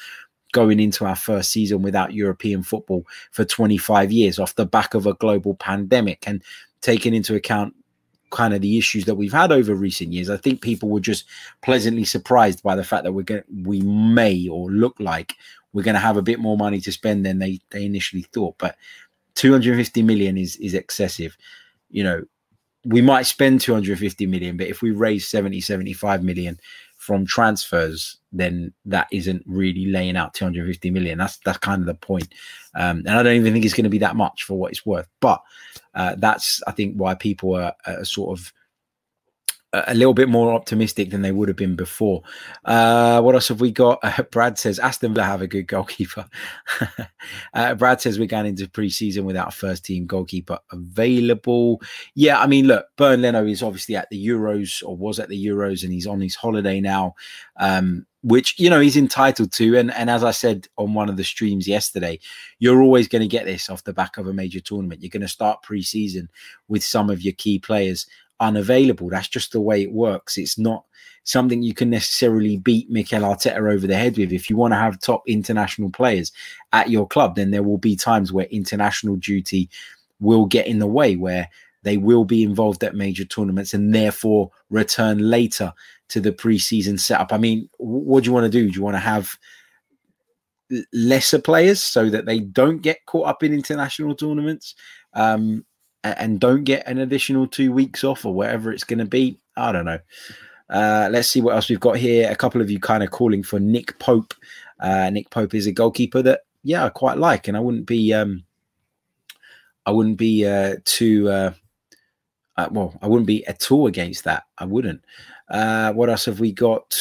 going 0.51 0.79
into 0.79 1.05
our 1.05 1.15
first 1.15 1.51
season 1.51 1.81
without 1.81 2.13
European 2.13 2.63
football 2.63 3.05
for 3.31 3.45
25 3.45 4.11
years 4.11 4.39
off 4.39 4.55
the 4.55 4.65
back 4.65 4.93
of 4.93 5.05
a 5.05 5.13
global 5.15 5.55
pandemic 5.55 6.27
and 6.27 6.43
taking 6.81 7.13
into 7.13 7.35
account 7.35 7.73
kind 8.31 8.53
of 8.53 8.61
the 8.61 8.77
issues 8.77 9.05
that 9.05 9.15
we've 9.15 9.33
had 9.33 9.51
over 9.51 9.75
recent 9.75 10.11
years. 10.13 10.29
I 10.29 10.37
think 10.37 10.61
people 10.61 10.89
were 10.89 11.01
just 11.01 11.25
pleasantly 11.61 12.05
surprised 12.05 12.63
by 12.63 12.75
the 12.75 12.83
fact 12.83 13.03
that 13.03 13.11
we're 13.11 13.23
going 13.23 13.43
we 13.63 13.81
may 13.81 14.47
or 14.47 14.71
look 14.71 14.95
like 14.99 15.35
we're 15.73 15.83
going 15.83 15.95
to 15.95 15.99
have 15.99 16.17
a 16.17 16.21
bit 16.21 16.39
more 16.39 16.57
money 16.57 16.79
to 16.81 16.91
spend 16.91 17.25
than 17.25 17.39
they 17.39 17.59
they 17.69 17.85
initially 17.85 18.23
thought. 18.23 18.57
But 18.57 18.75
250 19.35 20.01
million 20.01 20.37
is 20.37 20.55
is 20.57 20.73
excessive. 20.73 21.37
You 21.89 22.03
know, 22.03 22.23
we 22.85 23.01
might 23.01 23.25
spend 23.25 23.61
250 23.61 24.25
million, 24.25 24.57
but 24.57 24.67
if 24.67 24.81
we 24.81 24.91
raise 24.91 25.27
70, 25.27 25.61
75 25.61 26.23
million 26.23 26.59
from 27.11 27.25
transfers, 27.25 28.15
then 28.31 28.71
that 28.85 29.05
isn't 29.11 29.43
really 29.45 29.87
laying 29.87 30.15
out 30.15 30.33
250 30.33 30.89
million. 30.91 31.17
That's 31.17 31.35
that's 31.43 31.57
kind 31.57 31.81
of 31.81 31.87
the 31.87 31.93
point. 31.93 32.33
Um, 32.73 32.99
and 32.99 33.09
I 33.09 33.21
don't 33.21 33.35
even 33.35 33.51
think 33.51 33.65
it's 33.65 33.73
going 33.73 33.83
to 33.83 33.89
be 33.89 33.97
that 33.97 34.15
much 34.15 34.43
for 34.43 34.57
what 34.57 34.71
it's 34.71 34.85
worth. 34.85 35.09
But 35.19 35.41
uh, 35.93 36.15
that's 36.17 36.63
I 36.67 36.71
think 36.71 36.95
why 36.95 37.15
people 37.15 37.53
are, 37.57 37.73
are, 37.85 38.05
sort 38.05 38.39
of 38.39 38.53
a 39.73 39.93
little 39.93 40.13
bit 40.13 40.27
more 40.27 40.51
optimistic 40.53 41.11
than 41.11 41.21
they 41.21 41.31
would 41.31 41.47
have 41.47 41.55
been 41.55 41.75
before. 41.75 42.23
Uh, 42.65 43.21
what 43.21 43.35
else 43.35 43.47
have 43.47 43.61
we 43.61 43.71
got? 43.71 43.99
Uh, 44.03 44.23
Brad 44.31 44.59
says 44.59 44.79
Aston 44.79 45.13
Villa 45.13 45.25
have 45.25 45.41
a 45.41 45.47
good 45.47 45.67
goalkeeper. 45.67 46.25
uh, 47.53 47.75
Brad 47.75 48.01
says 48.01 48.19
we're 48.19 48.27
going 48.27 48.47
into 48.47 48.69
pre-season 48.69 49.23
without 49.23 49.49
a 49.49 49.51
first 49.51 49.85
team 49.85 50.05
goalkeeper 50.05 50.59
available. 50.71 51.81
Yeah, 52.15 52.39
I 52.39 52.47
mean, 52.47 52.67
look, 52.67 52.85
Bernd 52.97 53.21
Leno 53.21 53.45
is 53.45 53.63
obviously 53.63 53.95
at 53.95 54.09
the 54.09 54.27
Euros 54.27 54.83
or 54.85 54.97
was 54.97 55.19
at 55.19 55.29
the 55.29 55.45
Euros, 55.45 55.83
and 55.83 55.93
he's 55.93 56.07
on 56.07 56.19
his 56.19 56.35
holiday 56.35 56.81
now. 56.81 57.15
Um, 57.57 58.05
which 58.23 58.59
you 58.59 58.69
know 58.69 58.79
he's 58.79 58.97
entitled 58.97 59.51
to. 59.51 59.77
And 59.77 59.91
and 59.93 60.07
as 60.07 60.23
I 60.23 60.29
said 60.29 60.67
on 60.77 60.93
one 60.93 61.09
of 61.09 61.17
the 61.17 61.23
streams 61.23 61.67
yesterday, 61.67 62.19
you're 62.59 62.81
always 62.81 63.07
going 63.07 63.23
to 63.23 63.27
get 63.27 63.45
this 63.45 63.67
off 63.67 63.83
the 63.83 63.93
back 63.93 64.17
of 64.17 64.27
a 64.27 64.33
major 64.33 64.59
tournament. 64.59 65.01
You're 65.01 65.09
going 65.09 65.21
to 65.21 65.27
start 65.27 65.63
pre-season 65.63 66.29
with 66.67 66.83
some 66.83 67.09
of 67.09 67.23
your 67.23 67.33
key 67.33 67.57
players 67.57 68.05
unavailable. 68.41 69.09
That's 69.09 69.29
just 69.29 69.53
the 69.53 69.61
way 69.61 69.81
it 69.81 69.93
works. 69.93 70.37
It's 70.37 70.57
not 70.57 70.83
something 71.23 71.61
you 71.61 71.73
can 71.73 71.89
necessarily 71.89 72.57
beat 72.57 72.89
Mikel 72.89 73.21
Arteta 73.21 73.71
over 73.71 73.87
the 73.87 73.95
head 73.95 74.17
with. 74.17 74.33
If 74.33 74.49
you 74.49 74.57
want 74.57 74.73
to 74.73 74.77
have 74.77 74.99
top 74.99 75.23
international 75.27 75.91
players 75.91 76.31
at 76.73 76.89
your 76.89 77.07
club, 77.07 77.35
then 77.35 77.51
there 77.51 77.63
will 77.63 77.77
be 77.77 77.95
times 77.95 78.33
where 78.33 78.47
international 78.47 79.15
duty 79.15 79.69
will 80.19 80.45
get 80.45 80.67
in 80.67 80.79
the 80.79 80.87
way, 80.87 81.15
where 81.15 81.47
they 81.83 81.97
will 81.97 82.25
be 82.25 82.43
involved 82.43 82.83
at 82.83 82.95
major 82.95 83.25
tournaments 83.25 83.73
and 83.73 83.93
therefore 83.93 84.51
return 84.69 85.17
later 85.17 85.73
to 86.09 86.19
the 86.19 86.31
preseason 86.31 86.99
setup. 86.99 87.31
I 87.31 87.37
mean, 87.37 87.69
what 87.77 88.23
do 88.23 88.29
you 88.29 88.33
want 88.33 88.45
to 88.45 88.49
do? 88.49 88.69
Do 88.69 88.75
you 88.75 88.83
want 88.83 88.95
to 88.95 88.99
have 88.99 89.37
lesser 90.93 91.39
players 91.39 91.81
so 91.81 92.09
that 92.09 92.25
they 92.25 92.39
don't 92.39 92.81
get 92.81 93.05
caught 93.05 93.27
up 93.27 93.43
in 93.43 93.53
international 93.53 94.15
tournaments 94.15 94.75
um, 95.13 95.65
and 96.03 96.39
don't 96.39 96.63
get 96.63 96.87
an 96.87 96.97
additional 96.97 97.47
two 97.47 97.71
weeks 97.71 98.03
off 98.03 98.25
or 98.25 98.33
whatever 98.33 98.71
it's 98.71 98.83
going 98.83 98.99
to 98.99 99.05
be? 99.05 99.39
I 99.55 99.71
don't 99.71 99.85
know. 99.85 99.99
Uh, 100.69 101.09
let's 101.11 101.27
see 101.27 101.41
what 101.41 101.55
else 101.55 101.69
we've 101.69 101.79
got 101.79 101.97
here. 101.97 102.31
A 102.31 102.35
couple 102.35 102.61
of 102.61 102.71
you 102.71 102.79
kind 102.79 103.03
of 103.03 103.11
calling 103.11 103.43
for 103.43 103.59
Nick 103.59 103.99
Pope. 103.99 104.33
Uh, 104.79 105.09
Nick 105.09 105.29
Pope 105.29 105.53
is 105.53 105.67
a 105.67 105.71
goalkeeper 105.71 106.21
that, 106.21 106.41
yeah, 106.63 106.85
I 106.85 106.89
quite 106.89 107.17
like, 107.17 107.47
and 107.47 107.57
I 107.57 107.59
wouldn't 107.59 107.85
be, 107.85 108.13
um, 108.13 108.43
I 109.85 109.91
wouldn't 109.91 110.17
be 110.17 110.45
uh, 110.45 110.77
too, 110.85 111.29
uh, 111.29 111.53
uh, 112.57 112.69
well, 112.71 112.97
I 113.01 113.07
wouldn't 113.07 113.27
be 113.27 113.45
at 113.47 113.71
all 113.71 113.87
against 113.87 114.23
that. 114.23 114.43
I 114.57 114.65
wouldn't. 114.65 115.01
Uh, 115.49 115.91
what 115.93 116.09
else 116.09 116.25
have 116.25 116.39
we 116.39 116.51
got? 116.51 116.95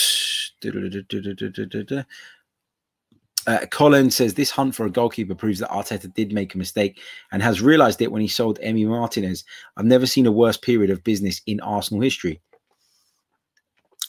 Uh, 3.47 3.66
Colin 3.70 4.11
says 4.11 4.35
this 4.35 4.50
hunt 4.50 4.75
for 4.75 4.87
a 4.87 4.90
goalkeeper 4.90 5.35
proves 5.35 5.61
that 5.61 5.70
Arteta 5.70 6.12
did 6.12 6.32
make 6.32 6.54
a 6.54 6.59
mistake 6.59 7.00
and 7.32 7.42
has 7.42 7.62
realised 7.62 8.02
it 8.02 8.12
when 8.12 8.20
he 8.20 8.28
sold 8.28 8.59
Emi 8.61 8.87
Martinez. 8.87 9.44
I've 9.76 9.87
never 9.87 10.06
seen 10.06 10.26
a 10.26 10.32
worse 10.32 10.56
period 10.56 10.90
of 10.90 11.02
business 11.04 11.40
in 11.47 11.61
Arsenal 11.61 12.02
history. 12.02 12.40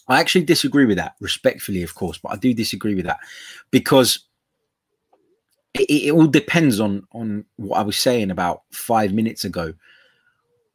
I 0.07 0.19
actually 0.19 0.43
disagree 0.43 0.85
with 0.85 0.97
that, 0.97 1.15
respectfully, 1.21 1.83
of 1.83 1.95
course, 1.95 2.17
but 2.17 2.33
I 2.33 2.35
do 2.35 2.53
disagree 2.53 2.95
with 2.95 3.05
that 3.05 3.19
because 3.71 4.25
it, 5.73 5.89
it 5.89 6.11
all 6.11 6.27
depends 6.27 6.81
on 6.81 7.07
on 7.13 7.45
what 7.55 7.77
I 7.77 7.83
was 7.83 7.97
saying 7.97 8.31
about 8.31 8.63
five 8.71 9.13
minutes 9.13 9.45
ago 9.45 9.73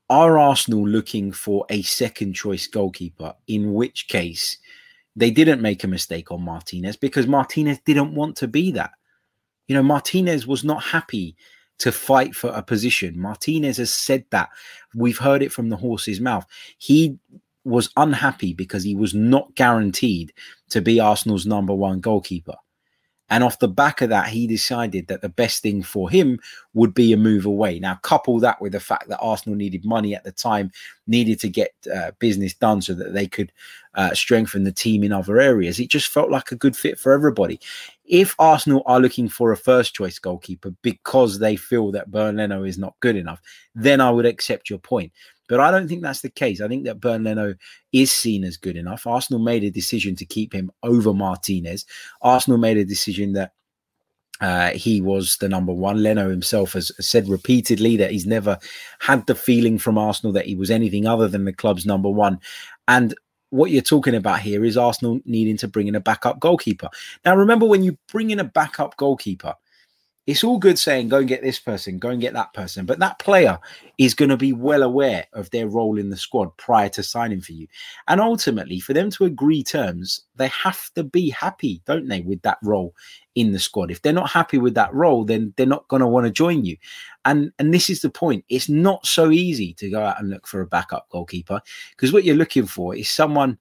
are 0.09 0.39
Arsenal 0.39 0.87
looking 0.87 1.33
for 1.33 1.67
a 1.69 1.83
second 1.83 2.35
choice 2.35 2.67
goalkeeper? 2.67 3.35
In 3.49 3.75
which 3.75 4.09
case, 4.09 4.59
they 5.17 5.31
didn't 5.31 5.63
make 5.63 5.83
a 5.83 5.89
mistake 5.89 6.31
on 6.31 6.45
Martinez 6.45 6.97
because 6.97 7.27
Martinez 7.27 7.79
didn't 7.85 8.15
want 8.15 8.37
to 8.37 8.47
be 8.49 8.71
that. 8.73 8.93
You 9.67 9.75
know, 9.75 9.83
Martinez 9.83 10.47
was 10.47 10.63
not 10.63 10.83
happy 10.83 11.35
to 11.79 11.91
fight 11.91 12.35
for 12.35 12.51
a 12.51 12.63
position. 12.63 13.19
Martinez 13.19 13.79
has 13.79 13.93
said 13.93 14.25
that. 14.31 14.51
We've 14.95 15.19
heard 15.19 15.43
it 15.43 15.53
from 15.53 15.71
the 15.71 15.77
horse's 15.77 16.21
mouth. 16.21 16.47
He 16.79 17.19
was 17.65 17.91
unhappy 17.97 18.53
because 18.53 18.85
he 18.85 18.95
was 18.95 19.15
not 19.15 19.55
guaranteed 19.57 20.33
to 20.71 20.81
be 20.81 21.01
Arsenal's 21.01 21.47
number 21.47 21.75
one 21.75 22.01
goalkeeper. 22.01 22.55
And 23.29 23.43
off 23.43 23.59
the 23.59 23.69
back 23.69 24.03
of 24.03 24.11
that, 24.11 24.29
he 24.29 24.47
decided 24.47 25.09
that 25.09 25.21
the 25.21 25.29
best 25.29 25.63
thing 25.63 25.83
for 25.83 26.09
him 26.09 26.39
would 26.75 26.95
be 26.95 27.13
a 27.13 27.17
move 27.17 27.45
away. 27.45 27.79
Now, 27.81 27.97
couple 27.97 28.39
that 28.41 28.61
with 28.61 28.73
the 28.73 28.81
fact 28.81 29.09
that 29.09 29.19
Arsenal 29.19 29.57
needed 29.57 29.85
money 29.85 30.15
at 30.15 30.23
the 30.23 30.31
time, 30.31 30.71
needed 31.09 31.41
to 31.41 31.49
get 31.49 31.73
uh, 31.93 32.13
business 32.21 32.55
done 32.55 32.83
so 32.83 32.95
that 32.95 33.15
they 33.15 33.27
could 33.27 33.51
uh, 33.95 34.15
strengthen 34.15 34.63
the 34.63 34.73
team 34.73 35.03
in 35.03 35.13
other 35.13 35.41
areas. 35.41 35.81
It 35.81 35.91
just 35.91 36.09
felt 36.09 36.31
like 36.31 36.53
a 36.53 36.57
good 36.57 36.77
fit 36.77 37.01
for 37.01 37.13
everybody. 37.13 37.59
If 38.05 38.37
Arsenal 38.39 38.83
are 38.87 39.01
looking 39.01 39.29
for 39.29 39.51
a 39.51 39.57
first 39.57 39.95
choice 39.95 40.21
goalkeeper 40.21 40.73
because 40.83 41.41
they 41.41 41.57
feel 41.57 41.91
that 41.93 42.11
Bernd 42.11 42.37
Leno 42.37 42.63
is 42.63 42.79
not 42.79 42.95
good 43.01 43.17
enough, 43.17 43.41
then 43.75 44.01
I 44.01 44.11
would 44.11 44.27
accept 44.27 44.71
your 44.71 44.79
point. 44.79 45.13
But 45.49 45.61
I 45.61 45.71
don't 45.71 45.89
think 45.89 46.03
that's 46.03 46.21
the 46.21 46.31
case. 46.31 46.61
I 46.61 46.69
think 46.69 46.85
that 46.85 47.01
Bernd 47.01 47.25
Leno 47.25 47.55
is 47.93 48.11
seen 48.11 48.45
as 48.45 48.57
good 48.57 48.77
enough. 48.77 49.07
Arsenal 49.07 49.41
made 49.41 49.65
a 49.65 49.71
decision 49.71 50.17
to 50.17 50.27
keep 50.27 50.53
him 50.53 50.71
over 50.83 51.13
Martinez. 51.15 51.85
Arsenal 52.23 52.59
made 52.59 52.79
a 52.79 52.85
decision 52.85 53.33
that 53.35 53.53
uh, 54.41 54.71
he 54.71 55.01
was 55.01 55.37
the 55.39 55.49
number 55.49 55.73
one. 55.73 56.03
Leno 56.03 56.29
himself 56.29 56.75
has 56.75 56.93
said 57.01 57.29
repeatedly 57.29 57.97
that 57.97 58.11
he's 58.11 58.27
never 58.27 58.59
had 59.01 59.27
the 59.27 59.35
feeling 59.35 59.79
from 59.79 59.97
Arsenal 59.97 60.33
that 60.33 60.47
he 60.47 60.55
was 60.55 60.71
anything 60.71 61.07
other 61.07 61.29
than 61.29 61.45
the 61.45 61.53
club's 61.53 61.87
number 61.87 62.11
one. 62.11 62.39
And 62.89 63.15
what 63.51 63.71
you're 63.71 63.83
talking 63.83 64.15
about 64.15 64.41
here 64.41 64.65
is 64.65 64.77
Arsenal 64.77 65.21
needing 65.25 65.57
to 65.59 65.69
bring 65.69 65.87
in 65.87 65.95
a 65.95 66.01
backup 66.01 66.41
goalkeeper. 66.41 66.89
Now, 67.25 67.37
remember 67.37 67.67
when 67.67 67.83
you 67.83 67.97
bring 68.13 68.31
in 68.31 68.41
a 68.41 68.45
backup 68.45 68.97
goalkeeper, 68.97 69.55
it's 70.27 70.43
all 70.43 70.59
good 70.59 70.79
saying 70.79 71.09
go 71.09 71.19
and 71.19 71.29
get 71.29 71.43
this 71.43 71.61
person, 71.61 71.99
go 71.99 72.09
and 72.09 72.21
get 72.21 72.33
that 72.35 72.53
person, 72.53 72.85
but 72.85 72.99
that 72.99 73.19
player 73.21 73.59
is 73.97 74.13
going 74.13 74.29
to 74.29 74.37
be 74.37 74.53
well 74.53 74.83
aware 74.83 75.25
of 75.33 75.49
their 75.51 75.69
role 75.69 75.99
in 75.99 76.11
the 76.11 76.17
squad 76.17 76.57
prior 76.57 76.89
to 76.89 77.03
signing 77.03 77.41
for 77.41 77.53
you. 77.53 77.69
And 78.09 78.21
ultimately, 78.21 78.81
for 78.81 78.93
them 78.93 79.09
to 79.11 79.25
agree 79.25 79.63
terms, 79.63 80.23
they 80.35 80.49
have 80.49 80.91
to 80.95 81.05
be 81.05 81.31
happy, 81.31 81.81
don't 81.87 82.09
they, 82.09 82.23
with 82.23 82.43
that 82.43 82.59
role 82.63 82.93
in 83.37 83.53
the 83.53 83.61
squad. 83.61 83.93
If 83.93 84.03
they're 84.03 84.13
not 84.13 84.31
happy 84.31 84.59
with 84.59 84.75
that 84.75 84.93
role, 84.93 85.25
then 85.25 85.55
they're 85.57 85.65
not 85.65 85.87
going 85.87 86.01
to 86.01 86.09
want 86.09 86.27
to 86.27 86.33
join 86.33 86.65
you. 86.65 86.77
And 87.25 87.53
and 87.61 87.73
this 87.73 87.89
is 87.89 88.01
the 88.01 88.11
point. 88.11 88.45
It's 88.49 88.69
not 88.69 89.07
so 89.07 89.31
easy 89.31 89.75
to 89.75 89.91
go 89.91 90.03
out 90.03 90.21
and 90.21 90.31
look 90.31 90.47
for 90.49 90.61
a 90.61 90.67
backup 90.67 91.09
goalkeeper 91.11 91.61
because 91.91 92.13
what 92.13 92.25
you're 92.25 92.35
looking 92.35 92.67
for 92.67 92.97
is 92.97 93.09
someone 93.09 93.59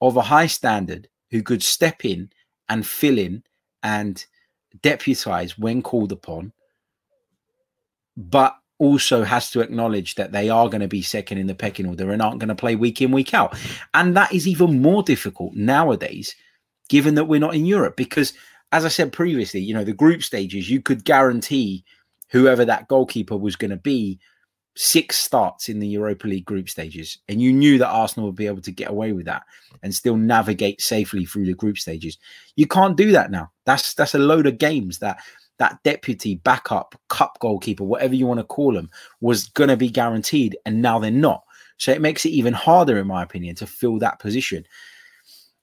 of 0.00 0.16
a 0.16 0.22
high 0.22 0.46
standard 0.46 1.08
who 1.30 1.42
could 1.42 1.62
step 1.62 2.04
in 2.04 2.30
and 2.68 2.86
fill 2.86 3.18
in 3.18 3.42
and 3.82 4.24
deputize 4.82 5.58
when 5.58 5.82
called 5.82 6.12
upon, 6.12 6.52
but 8.16 8.56
also 8.78 9.24
has 9.24 9.50
to 9.50 9.60
acknowledge 9.60 10.16
that 10.16 10.32
they 10.32 10.50
are 10.50 10.68
going 10.68 10.80
to 10.80 10.88
be 10.88 11.02
second 11.02 11.38
in 11.38 11.46
the 11.46 11.54
pecking 11.54 11.86
order 11.86 12.10
and 12.10 12.20
aren't 12.20 12.38
going 12.38 12.48
to 12.48 12.54
play 12.54 12.76
week 12.76 13.00
in, 13.00 13.10
week 13.10 13.32
out. 13.32 13.56
And 13.94 14.16
that 14.16 14.32
is 14.32 14.46
even 14.46 14.82
more 14.82 15.02
difficult 15.02 15.54
nowadays, 15.54 16.34
given 16.88 17.14
that 17.14 17.24
we're 17.24 17.40
not 17.40 17.54
in 17.54 17.64
Europe. 17.64 17.96
Because, 17.96 18.34
as 18.72 18.84
I 18.84 18.88
said 18.88 19.12
previously, 19.12 19.60
you 19.60 19.72
know, 19.72 19.84
the 19.84 19.92
group 19.92 20.22
stages, 20.22 20.68
you 20.70 20.82
could 20.82 21.04
guarantee 21.04 21.84
whoever 22.30 22.64
that 22.64 22.88
goalkeeper 22.88 23.36
was 23.36 23.56
going 23.56 23.70
to 23.70 23.76
be 23.76 24.18
six 24.76 25.16
starts 25.16 25.68
in 25.68 25.80
the 25.80 25.88
Europa 25.88 26.28
League 26.28 26.44
group 26.44 26.68
stages, 26.68 27.18
and 27.28 27.40
you 27.40 27.52
knew 27.52 27.78
that 27.78 27.88
Arsenal 27.88 28.28
would 28.28 28.36
be 28.36 28.46
able 28.46 28.62
to 28.62 28.70
get 28.70 28.90
away 28.90 29.12
with 29.12 29.26
that 29.26 29.42
and 29.82 29.94
still 29.94 30.16
navigate 30.16 30.80
safely 30.80 31.24
through 31.24 31.46
the 31.46 31.54
group 31.54 31.78
stages. 31.78 32.18
You 32.56 32.66
can't 32.66 32.96
do 32.96 33.10
that 33.12 33.30
now. 33.30 33.50
That's 33.64 33.94
that's 33.94 34.14
a 34.14 34.18
load 34.18 34.46
of 34.46 34.58
games 34.58 34.98
that 34.98 35.18
that 35.58 35.82
deputy 35.82 36.36
backup 36.36 36.94
cup 37.08 37.38
goalkeeper, 37.40 37.84
whatever 37.84 38.14
you 38.14 38.26
want 38.26 38.40
to 38.40 38.44
call 38.44 38.72
them, 38.72 38.90
was 39.20 39.48
going 39.48 39.70
to 39.70 39.76
be 39.76 39.88
guaranteed, 39.88 40.56
and 40.66 40.82
now 40.82 40.98
they're 40.98 41.10
not. 41.10 41.42
So 41.78 41.92
it 41.92 42.00
makes 42.00 42.24
it 42.24 42.30
even 42.30 42.52
harder, 42.52 42.98
in 42.98 43.06
my 43.06 43.22
opinion, 43.22 43.54
to 43.56 43.66
fill 43.66 43.98
that 43.98 44.18
position. 44.18 44.66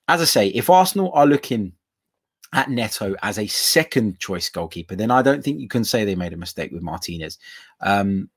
As 0.07 0.21
I 0.21 0.25
say, 0.25 0.47
if 0.49 0.69
Arsenal 0.69 1.11
are 1.13 1.25
looking 1.25 1.73
at 2.53 2.69
Neto 2.69 3.15
as 3.23 3.39
a 3.39 3.47
second 3.47 4.19
choice 4.19 4.49
goalkeeper, 4.49 4.95
then 4.95 5.11
I 5.11 5.21
don't 5.21 5.43
think 5.43 5.59
you 5.59 5.67
can 5.67 5.83
say 5.83 6.03
they 6.03 6.15
made 6.15 6.33
a 6.33 6.37
mistake 6.37 6.71
with 6.71 6.83
Martinez. 6.83 7.39
Um, 7.81 8.29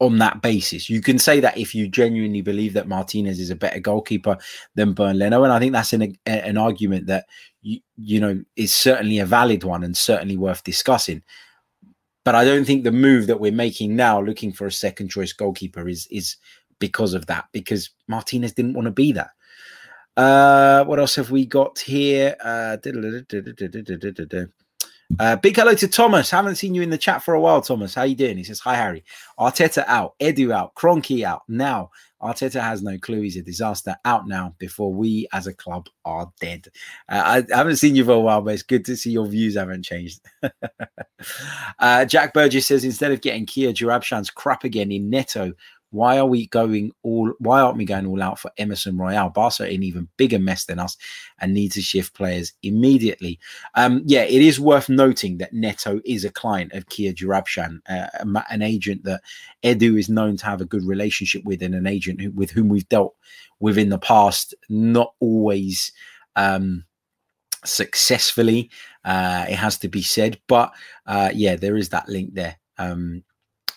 on 0.00 0.18
that 0.18 0.42
basis. 0.42 0.90
You 0.90 1.00
can 1.00 1.18
say 1.18 1.40
that 1.40 1.56
if 1.56 1.74
you 1.74 1.88
genuinely 1.88 2.42
believe 2.42 2.74
that 2.74 2.88
Martinez 2.88 3.40
is 3.40 3.50
a 3.50 3.56
better 3.56 3.80
goalkeeper 3.80 4.36
than 4.74 4.92
Bernd 4.92 5.18
Leno, 5.18 5.42
and 5.44 5.52
I 5.52 5.58
think 5.58 5.72
that's 5.72 5.92
an 5.92 6.16
an 6.26 6.58
argument 6.58 7.06
that 7.06 7.26
you 7.62 7.80
you 7.96 8.20
know 8.20 8.42
is 8.56 8.74
certainly 8.74 9.18
a 9.18 9.26
valid 9.26 9.64
one 9.64 9.84
and 9.84 9.96
certainly 9.96 10.36
worth 10.36 10.64
discussing. 10.64 11.22
But 12.24 12.34
I 12.34 12.44
don't 12.44 12.64
think 12.64 12.82
the 12.84 12.92
move 12.92 13.28
that 13.28 13.40
we're 13.40 13.52
making 13.52 13.94
now, 13.94 14.20
looking 14.20 14.52
for 14.52 14.66
a 14.66 14.72
second 14.72 15.08
choice 15.08 15.32
goalkeeper, 15.32 15.88
is 15.88 16.06
is 16.10 16.36
because 16.78 17.14
of 17.14 17.26
that. 17.26 17.46
Because 17.52 17.90
Martinez 18.08 18.52
didn't 18.52 18.74
want 18.74 18.86
to 18.86 18.92
be 18.92 19.12
that. 19.12 19.30
Uh, 20.16 20.84
what 20.84 20.98
else 20.98 21.14
have 21.16 21.30
we 21.30 21.44
got 21.44 21.78
here? 21.78 22.34
Uh, 22.42 22.76
uh, 25.18 25.36
big 25.36 25.56
hello 25.56 25.74
to 25.74 25.88
Thomas. 25.88 26.30
Haven't 26.30 26.56
seen 26.56 26.74
you 26.74 26.82
in 26.82 26.90
the 26.90 26.98
chat 26.98 27.22
for 27.22 27.34
a 27.34 27.40
while, 27.40 27.60
Thomas. 27.60 27.94
How 27.94 28.02
you 28.02 28.16
doing? 28.16 28.36
He 28.36 28.44
says, 28.44 28.60
Hi, 28.60 28.74
Harry. 28.74 29.04
Arteta 29.38 29.84
out. 29.86 30.14
Edu 30.20 30.52
out. 30.52 30.74
Kroenke 30.74 31.22
out. 31.24 31.42
Now, 31.48 31.90
Arteta 32.22 32.60
has 32.60 32.82
no 32.82 32.98
clue. 32.98 33.20
He's 33.20 33.36
a 33.36 33.42
disaster. 33.42 33.96
Out 34.04 34.26
now 34.26 34.54
before 34.58 34.92
we 34.92 35.28
as 35.32 35.46
a 35.46 35.54
club 35.54 35.88
are 36.04 36.30
dead. 36.40 36.68
Uh, 37.08 37.42
I, 37.50 37.56
haven't 37.56 37.76
seen 37.76 37.94
you 37.94 38.04
for 38.04 38.12
a 38.12 38.20
while, 38.20 38.42
but 38.42 38.54
it's 38.54 38.62
good 38.62 38.84
to 38.86 38.96
see 38.96 39.10
your 39.10 39.26
views 39.26 39.56
haven't 39.56 39.84
changed. 39.84 40.20
uh, 41.78 42.04
Jack 42.04 42.34
Burgess 42.34 42.66
says, 42.66 42.84
Instead 42.84 43.12
of 43.12 43.20
getting 43.20 43.46
Kia 43.46 43.72
Joorabchian's 43.72 44.30
crap 44.30 44.64
again 44.64 44.90
in 44.90 45.10
Neto, 45.10 45.52
Why 45.96 46.18
are 46.18 46.26
we 46.26 46.46
going 46.48 46.92
all? 47.02 47.32
Why 47.38 47.62
aren't 47.62 47.78
we 47.78 47.86
going 47.86 48.06
all 48.06 48.22
out 48.22 48.38
for 48.38 48.50
Emerson 48.58 48.98
Royal? 48.98 49.30
Barca 49.30 49.62
are 49.62 49.66
an 49.66 49.82
even 49.82 50.08
bigger 50.18 50.38
mess 50.38 50.66
than 50.66 50.78
us 50.78 50.98
and 51.40 51.54
need 51.54 51.72
to 51.72 51.80
shift 51.80 52.12
players 52.14 52.52
immediately. 52.62 53.38
Um, 53.76 54.02
yeah, 54.04 54.24
it 54.24 54.42
is 54.42 54.60
worth 54.60 54.90
noting 54.90 55.38
that 55.38 55.54
Neto 55.54 56.00
is 56.04 56.24
a 56.26 56.30
client 56.30 56.74
of 56.74 56.88
Kia 56.90 57.14
Joorabchian, 57.14 57.80
uh, 57.88 58.08
an 58.50 58.60
agent 58.60 59.04
that 59.04 59.22
Edu 59.64 59.98
is 59.98 60.10
known 60.10 60.36
to 60.36 60.44
have 60.44 60.60
a 60.60 60.66
good 60.66 60.84
relationship 60.84 61.42
with, 61.44 61.62
and 61.62 61.74
an 61.74 61.86
agent 61.86 62.20
who, 62.20 62.30
with 62.32 62.50
whom 62.50 62.68
we've 62.68 62.88
dealt 62.90 63.16
with 63.58 63.78
in 63.78 63.88
the 63.88 63.98
past. 63.98 64.54
Not 64.68 65.14
always. 65.18 65.92
Um, 66.36 66.84
successfully. 67.64 68.70
Uh, 69.04 69.46
it 69.48 69.56
has 69.56 69.78
to 69.78 69.88
be 69.88 70.02
said, 70.02 70.38
but 70.46 70.72
uh, 71.06 71.30
yeah, 71.34 71.56
there 71.56 71.76
is 71.76 71.88
that 71.88 72.08
link 72.08 72.34
there. 72.34 72.56
Um, 72.78 73.24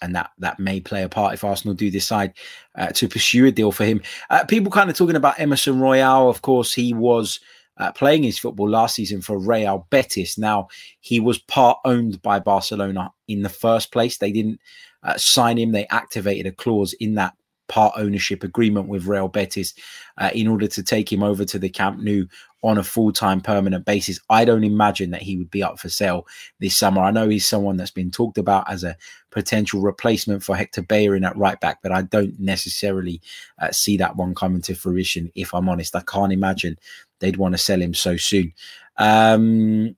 and 0.01 0.15
that 0.15 0.31
that 0.37 0.59
may 0.59 0.79
play 0.79 1.03
a 1.03 1.09
part 1.09 1.33
if 1.33 1.43
Arsenal 1.43 1.73
do 1.73 1.91
decide 1.91 2.33
uh, 2.75 2.87
to 2.87 3.07
pursue 3.07 3.45
a 3.45 3.51
deal 3.51 3.71
for 3.71 3.85
him. 3.85 4.01
Uh, 4.29 4.43
people 4.45 4.71
kind 4.71 4.89
of 4.89 4.97
talking 4.97 5.15
about 5.15 5.39
Emerson 5.39 5.79
Royal. 5.79 6.29
Of 6.29 6.41
course, 6.41 6.73
he 6.73 6.93
was 6.93 7.39
uh, 7.77 7.91
playing 7.93 8.23
his 8.23 8.37
football 8.37 8.69
last 8.69 8.95
season 8.95 9.21
for 9.21 9.39
Real 9.39 9.87
Betis. 9.89 10.37
Now 10.37 10.67
he 10.99 11.19
was 11.19 11.39
part 11.39 11.79
owned 11.85 12.21
by 12.21 12.39
Barcelona 12.39 13.11
in 13.27 13.41
the 13.41 13.49
first 13.49 13.91
place. 13.91 14.17
They 14.17 14.31
didn't 14.31 14.59
uh, 15.03 15.17
sign 15.17 15.57
him. 15.57 15.71
They 15.71 15.87
activated 15.87 16.45
a 16.45 16.51
clause 16.55 16.93
in 16.93 17.15
that 17.15 17.33
part 17.69 17.93
ownership 17.95 18.43
agreement 18.43 18.89
with 18.89 19.05
Real 19.05 19.29
Betis 19.29 19.73
uh, 20.17 20.31
in 20.33 20.47
order 20.47 20.67
to 20.67 20.83
take 20.83 21.11
him 21.11 21.23
over 21.23 21.45
to 21.45 21.59
the 21.59 21.69
Camp 21.69 21.99
Nou 21.99 22.25
on 22.61 22.77
a 22.77 22.83
full 22.83 23.11
time 23.11 23.41
permanent 23.41 23.85
basis. 23.85 24.19
I 24.29 24.45
don't 24.45 24.63
imagine 24.63 25.11
that 25.11 25.21
he 25.21 25.37
would 25.37 25.51
be 25.51 25.63
up 25.63 25.79
for 25.79 25.89
sale 25.89 26.27
this 26.59 26.75
summer. 26.75 27.01
I 27.01 27.11
know 27.11 27.29
he's 27.29 27.47
someone 27.47 27.77
that's 27.77 27.91
been 27.91 28.11
talked 28.11 28.37
about 28.37 28.69
as 28.69 28.83
a 28.83 28.97
potential 29.31 29.81
replacement 29.81 30.43
for 30.43 30.55
Hector 30.55 30.81
Bellerin 30.81 31.23
at 31.23 31.37
right 31.37 31.59
back, 31.59 31.79
but 31.81 31.91
I 31.91 32.01
don't 32.01 32.37
necessarily 32.39 33.21
uh, 33.59 33.71
see 33.71 33.97
that 33.97 34.15
one 34.15 34.35
coming 34.35 34.61
to 34.63 34.75
fruition. 34.75 35.31
If 35.35 35.53
I'm 35.53 35.69
honest, 35.69 35.95
I 35.95 36.01
can't 36.01 36.33
imagine 36.33 36.77
they'd 37.19 37.37
want 37.37 37.53
to 37.53 37.57
sell 37.57 37.81
him 37.81 37.93
so 37.93 38.17
soon. 38.17 38.53
Um, 38.97 39.95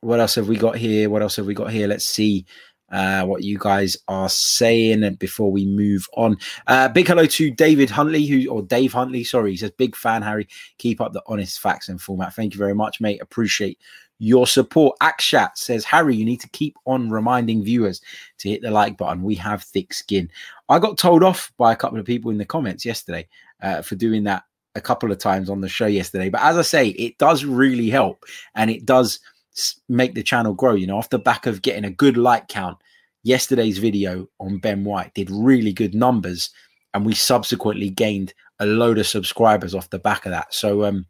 what 0.00 0.20
else 0.20 0.36
have 0.36 0.48
we 0.48 0.56
got 0.56 0.76
here? 0.76 1.10
What 1.10 1.22
else 1.22 1.36
have 1.36 1.46
we 1.46 1.54
got 1.54 1.72
here? 1.72 1.88
Let's 1.88 2.04
see 2.04 2.46
uh, 2.90 3.24
what 3.24 3.42
you 3.42 3.58
guys 3.58 3.96
are 4.08 4.28
saying 4.28 5.14
before 5.14 5.50
we 5.50 5.66
move 5.66 6.06
on. 6.16 6.36
Uh, 6.66 6.88
big 6.88 7.08
hello 7.08 7.26
to 7.26 7.50
David 7.50 7.90
Huntley, 7.90 8.26
who 8.26 8.48
or 8.48 8.62
Dave 8.62 8.92
Huntley, 8.92 9.24
sorry, 9.24 9.52
he 9.52 9.56
says 9.56 9.70
big 9.72 9.96
fan, 9.96 10.22
Harry. 10.22 10.48
Keep 10.78 11.00
up 11.00 11.12
the 11.12 11.22
honest 11.26 11.60
facts 11.60 11.88
and 11.88 12.00
format. 12.00 12.34
Thank 12.34 12.54
you 12.54 12.58
very 12.58 12.74
much, 12.74 13.00
mate. 13.00 13.20
Appreciate 13.20 13.78
your 14.18 14.46
support. 14.46 14.96
Akshat 15.00 15.50
says, 15.56 15.84
Harry, 15.84 16.16
you 16.16 16.24
need 16.24 16.40
to 16.40 16.48
keep 16.50 16.76
on 16.86 17.10
reminding 17.10 17.64
viewers 17.64 18.00
to 18.38 18.48
hit 18.48 18.62
the 18.62 18.70
like 18.70 18.96
button. 18.96 19.22
We 19.22 19.34
have 19.36 19.62
thick 19.62 19.92
skin. 19.92 20.30
I 20.68 20.78
got 20.78 20.98
told 20.98 21.22
off 21.22 21.52
by 21.58 21.72
a 21.72 21.76
couple 21.76 21.98
of 21.98 22.06
people 22.06 22.30
in 22.30 22.38
the 22.38 22.44
comments 22.44 22.84
yesterday 22.84 23.28
uh, 23.62 23.82
for 23.82 23.94
doing 23.96 24.24
that 24.24 24.44
a 24.74 24.80
couple 24.80 25.10
of 25.10 25.18
times 25.18 25.48
on 25.50 25.60
the 25.60 25.68
show 25.68 25.86
yesterday. 25.86 26.28
But 26.28 26.42
as 26.42 26.58
I 26.58 26.62
say, 26.62 26.88
it 26.88 27.18
does 27.18 27.44
really 27.44 27.88
help 27.88 28.24
and 28.54 28.70
it 28.70 28.84
does 28.84 29.20
make 29.88 30.14
the 30.14 30.22
channel 30.22 30.54
grow. 30.54 30.74
You 30.74 30.86
know, 30.86 30.98
off 30.98 31.10
the 31.10 31.18
back 31.18 31.46
of 31.46 31.62
getting 31.62 31.84
a 31.84 31.90
good 31.90 32.16
like 32.16 32.48
count, 32.48 32.78
yesterday's 33.22 33.78
video 33.78 34.28
on 34.38 34.58
Ben 34.58 34.84
White 34.84 35.14
did 35.14 35.30
really 35.30 35.72
good 35.72 35.94
numbers, 35.94 36.50
and 36.94 37.04
we 37.04 37.14
subsequently 37.14 37.90
gained 37.90 38.34
a 38.58 38.66
load 38.66 38.98
of 38.98 39.06
subscribers 39.06 39.74
off 39.74 39.90
the 39.90 39.98
back 39.98 40.26
of 40.26 40.32
that. 40.32 40.54
So, 40.54 40.84
um, 40.84 41.06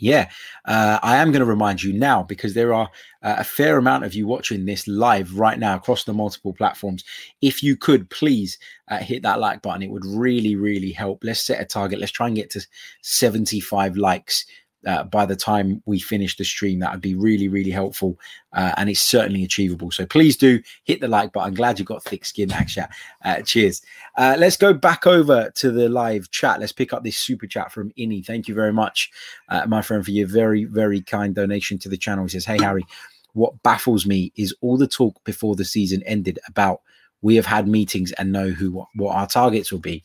yeah, 0.00 0.30
uh, 0.64 1.00
I 1.02 1.16
am 1.16 1.32
going 1.32 1.40
to 1.40 1.46
remind 1.46 1.82
you 1.82 1.92
now 1.92 2.22
because 2.22 2.54
there 2.54 2.72
are 2.72 2.88
uh, 3.22 3.36
a 3.38 3.44
fair 3.44 3.78
amount 3.78 4.04
of 4.04 4.14
you 4.14 4.28
watching 4.28 4.64
this 4.64 4.86
live 4.86 5.36
right 5.36 5.58
now 5.58 5.74
across 5.74 6.04
the 6.04 6.14
multiple 6.14 6.52
platforms. 6.52 7.02
If 7.42 7.64
you 7.64 7.76
could 7.76 8.08
please 8.10 8.58
uh, 8.88 8.98
hit 8.98 9.22
that 9.22 9.40
like 9.40 9.60
button, 9.60 9.82
it 9.82 9.90
would 9.90 10.06
really, 10.06 10.54
really 10.54 10.92
help. 10.92 11.24
Let's 11.24 11.42
set 11.42 11.60
a 11.60 11.64
target. 11.64 11.98
Let's 11.98 12.12
try 12.12 12.28
and 12.28 12.36
get 12.36 12.50
to 12.50 12.64
75 13.02 13.96
likes 13.96 14.46
uh, 14.86 15.04
by 15.04 15.26
the 15.26 15.36
time 15.36 15.82
we 15.86 15.98
finish 15.98 16.36
the 16.36 16.44
stream. 16.44 16.78
That 16.78 16.92
would 16.92 17.00
be 17.00 17.14
really, 17.14 17.48
really 17.48 17.70
helpful. 17.70 18.18
Uh, 18.52 18.72
and 18.76 18.88
it's 18.88 19.00
certainly 19.00 19.44
achievable. 19.44 19.90
So 19.90 20.06
please 20.06 20.36
do 20.36 20.60
hit 20.84 21.00
the 21.00 21.08
like 21.08 21.32
button. 21.32 21.54
Glad 21.54 21.78
you 21.78 21.84
got 21.84 22.04
thick 22.04 22.24
skin, 22.24 22.48
Akshat. 22.50 22.88
Uh, 23.24 23.42
cheers. 23.42 23.82
Uh, 24.16 24.36
let's 24.38 24.56
go 24.56 24.72
back 24.72 25.06
over 25.06 25.50
to 25.56 25.70
the 25.70 25.88
live 25.88 26.30
chat. 26.30 26.60
Let's 26.60 26.72
pick 26.72 26.92
up 26.92 27.02
this 27.02 27.18
super 27.18 27.46
chat 27.46 27.72
from 27.72 27.90
Innie. 27.98 28.24
Thank 28.24 28.48
you 28.48 28.54
very 28.54 28.72
much, 28.72 29.10
uh, 29.48 29.66
my 29.66 29.82
friend, 29.82 30.04
for 30.04 30.12
your 30.12 30.28
very, 30.28 30.64
very 30.64 31.00
kind 31.00 31.34
donation 31.34 31.78
to 31.78 31.88
the 31.88 31.96
channel. 31.96 32.24
He 32.24 32.30
says, 32.30 32.44
Hey, 32.44 32.58
Harry, 32.62 32.86
what 33.34 33.62
baffles 33.62 34.06
me 34.06 34.32
is 34.36 34.54
all 34.60 34.76
the 34.76 34.88
talk 34.88 35.22
before 35.24 35.56
the 35.56 35.64
season 35.64 36.02
ended 36.04 36.38
about 36.48 36.80
we 37.20 37.34
have 37.34 37.46
had 37.46 37.66
meetings 37.66 38.12
and 38.12 38.30
know 38.30 38.50
who 38.50 38.70
what, 38.70 38.88
what 38.94 39.16
our 39.16 39.26
targets 39.26 39.72
will 39.72 39.80
be. 39.80 40.04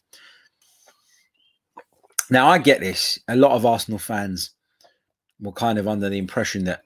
Now, 2.30 2.48
I 2.48 2.58
get 2.58 2.80
this. 2.80 3.20
A 3.28 3.36
lot 3.36 3.52
of 3.52 3.66
Arsenal 3.66 4.00
fans 4.00 4.52
were 5.44 5.52
kind 5.52 5.78
of 5.78 5.88
under 5.88 6.10
the 6.10 6.18
impression 6.18 6.64
that 6.64 6.82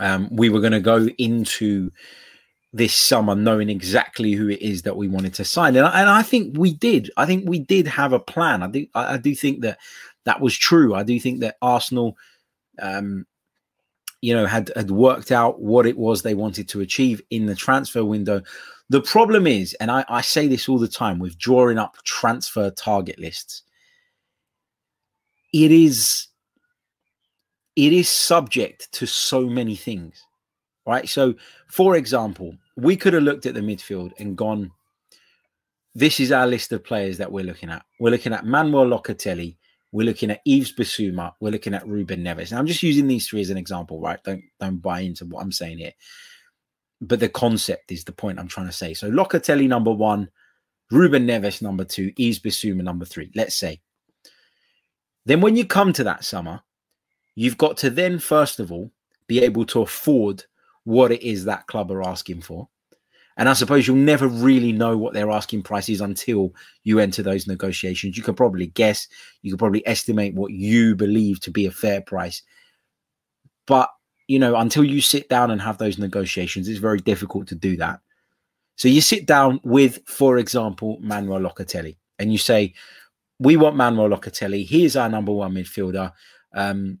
um, 0.00 0.28
we 0.30 0.48
were 0.48 0.60
going 0.60 0.72
to 0.72 0.80
go 0.80 1.08
into 1.18 1.90
this 2.72 2.94
summer 2.94 3.34
knowing 3.34 3.70
exactly 3.70 4.32
who 4.32 4.48
it 4.48 4.60
is 4.60 4.82
that 4.82 4.96
we 4.96 5.06
wanted 5.06 5.34
to 5.34 5.44
sign, 5.44 5.76
and 5.76 5.86
I, 5.86 6.00
and 6.00 6.10
I 6.10 6.22
think 6.22 6.56
we 6.56 6.72
did. 6.72 7.10
I 7.16 7.26
think 7.26 7.48
we 7.48 7.58
did 7.58 7.86
have 7.86 8.12
a 8.12 8.18
plan. 8.18 8.62
I 8.62 8.68
do. 8.68 8.86
I, 8.94 9.14
I 9.14 9.16
do 9.18 9.34
think 9.34 9.60
that 9.62 9.78
that 10.24 10.40
was 10.40 10.56
true. 10.56 10.94
I 10.94 11.02
do 11.02 11.20
think 11.20 11.40
that 11.40 11.56
Arsenal, 11.62 12.16
um, 12.80 13.26
you 14.20 14.34
know, 14.34 14.46
had 14.46 14.72
had 14.74 14.90
worked 14.90 15.30
out 15.30 15.60
what 15.60 15.86
it 15.86 15.96
was 15.96 16.22
they 16.22 16.34
wanted 16.34 16.68
to 16.70 16.80
achieve 16.80 17.20
in 17.30 17.46
the 17.46 17.54
transfer 17.54 18.04
window. 18.04 18.42
The 18.90 19.02
problem 19.02 19.46
is, 19.46 19.74
and 19.74 19.90
I, 19.90 20.04
I 20.08 20.20
say 20.20 20.48
this 20.48 20.68
all 20.68 20.78
the 20.78 20.88
time 20.88 21.18
with 21.18 21.38
drawing 21.38 21.78
up 21.78 21.96
transfer 22.04 22.70
target 22.70 23.18
lists, 23.18 23.62
it 25.52 25.70
is 25.70 26.26
it 27.76 27.92
is 27.92 28.08
subject 28.08 28.92
to 28.92 29.06
so 29.06 29.42
many 29.42 29.76
things, 29.76 30.24
right? 30.86 31.08
So, 31.08 31.34
for 31.68 31.96
example, 31.96 32.56
we 32.76 32.96
could 32.96 33.14
have 33.14 33.22
looked 33.22 33.46
at 33.46 33.54
the 33.54 33.60
midfield 33.60 34.12
and 34.18 34.36
gone, 34.36 34.70
this 35.94 36.20
is 36.20 36.32
our 36.32 36.46
list 36.46 36.72
of 36.72 36.84
players 36.84 37.18
that 37.18 37.30
we're 37.30 37.44
looking 37.44 37.70
at. 37.70 37.84
We're 38.00 38.10
looking 38.10 38.32
at 38.32 38.46
Manuel 38.46 38.86
Locatelli. 38.86 39.56
We're 39.92 40.06
looking 40.06 40.30
at 40.30 40.40
Yves 40.44 40.74
Bissouma. 40.74 41.34
We're 41.40 41.52
looking 41.52 41.74
at 41.74 41.86
Ruben 41.86 42.24
Neves. 42.24 42.50
Now, 42.50 42.58
I'm 42.58 42.66
just 42.66 42.82
using 42.82 43.06
these 43.06 43.28
three 43.28 43.40
as 43.40 43.50
an 43.50 43.56
example, 43.56 44.00
right? 44.00 44.22
Don't 44.24 44.42
don't 44.58 44.82
buy 44.82 45.00
into 45.00 45.24
what 45.24 45.42
I'm 45.42 45.52
saying 45.52 45.78
here. 45.78 45.92
But 47.00 47.20
the 47.20 47.28
concept 47.28 47.92
is 47.92 48.02
the 48.02 48.12
point 48.12 48.38
I'm 48.40 48.48
trying 48.48 48.66
to 48.66 48.72
say. 48.72 48.94
So 48.94 49.08
Locatelli 49.08 49.68
number 49.68 49.92
one, 49.92 50.30
Ruben 50.90 51.26
Neves 51.26 51.62
number 51.62 51.84
two, 51.84 52.12
Yves 52.18 52.40
Bissouma 52.40 52.82
number 52.82 53.04
three. 53.04 53.30
Let's 53.36 53.56
say. 53.56 53.80
Then 55.26 55.40
when 55.40 55.56
you 55.56 55.64
come 55.64 55.92
to 55.92 56.04
that 56.04 56.24
summer, 56.24 56.60
You've 57.34 57.58
got 57.58 57.76
to 57.78 57.90
then, 57.90 58.18
first 58.18 58.60
of 58.60 58.70
all, 58.70 58.90
be 59.26 59.40
able 59.40 59.64
to 59.66 59.82
afford 59.82 60.44
what 60.84 61.10
it 61.10 61.22
is 61.22 61.44
that 61.44 61.66
club 61.66 61.90
are 61.90 62.06
asking 62.06 62.42
for. 62.42 62.68
And 63.36 63.48
I 63.48 63.54
suppose 63.54 63.86
you'll 63.86 63.96
never 63.96 64.28
really 64.28 64.70
know 64.70 64.96
what 64.96 65.12
their 65.12 65.30
asking 65.30 65.64
price 65.64 65.88
is 65.88 66.00
until 66.00 66.54
you 66.84 67.00
enter 67.00 67.22
those 67.22 67.48
negotiations. 67.48 68.16
You 68.16 68.22
can 68.22 68.34
probably 68.34 68.68
guess, 68.68 69.08
you 69.42 69.50
can 69.50 69.58
probably 69.58 69.84
estimate 69.86 70.34
what 70.34 70.52
you 70.52 70.94
believe 70.94 71.40
to 71.40 71.50
be 71.50 71.66
a 71.66 71.72
fair 71.72 72.00
price. 72.00 72.42
But, 73.66 73.90
you 74.28 74.38
know, 74.38 74.54
until 74.54 74.84
you 74.84 75.00
sit 75.00 75.28
down 75.28 75.50
and 75.50 75.60
have 75.60 75.78
those 75.78 75.98
negotiations, 75.98 76.68
it's 76.68 76.78
very 76.78 77.00
difficult 77.00 77.48
to 77.48 77.56
do 77.56 77.76
that. 77.78 78.00
So 78.76 78.88
you 78.88 79.00
sit 79.00 79.26
down 79.26 79.60
with, 79.64 80.00
for 80.06 80.38
example, 80.38 80.98
Manuel 81.00 81.40
Locatelli, 81.40 81.96
and 82.18 82.30
you 82.30 82.38
say, 82.38 82.74
We 83.38 83.56
want 83.56 83.76
Manuel 83.76 84.10
Locatelli. 84.10 84.64
He 84.64 84.84
is 84.84 84.96
our 84.96 85.08
number 85.08 85.32
one 85.32 85.54
midfielder. 85.54 86.12
Um, 86.54 86.98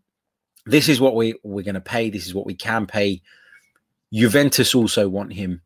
this 0.66 0.88
is 0.88 1.00
what 1.00 1.14
we 1.14 1.34
we're 1.42 1.62
going 1.62 1.74
to 1.74 1.80
pay. 1.80 2.10
This 2.10 2.26
is 2.26 2.34
what 2.34 2.46
we 2.46 2.54
can 2.54 2.86
pay. 2.86 3.22
Juventus 4.12 4.74
also 4.74 5.08
want 5.08 5.32
him. 5.32 5.62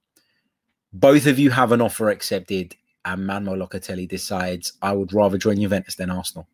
Both 0.93 1.27
of 1.27 1.39
you 1.39 1.51
have 1.51 1.73
an 1.73 1.81
offer 1.81 2.09
accepted, 2.09 2.75
and 3.05 3.27
Manuel 3.27 3.57
Locatelli 3.57 4.09
decides 4.09 4.73
I 4.83 4.93
would 4.93 5.13
rather 5.13 5.39
join 5.39 5.61
Juventus 5.61 5.97
than 5.97 6.11
Arsenal. 6.11 6.49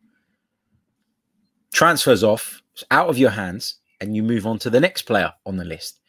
Transfers 1.73 2.23
off, 2.23 2.61
out 2.91 3.09
of 3.09 3.17
your 3.17 3.29
hands, 3.29 3.75
and 4.01 4.15
you 4.15 4.23
move 4.23 4.45
on 4.45 4.59
to 4.59 4.69
the 4.69 4.79
next 4.79 5.03
player 5.03 5.33
on 5.45 5.57
the 5.57 5.65
list. 5.65 5.99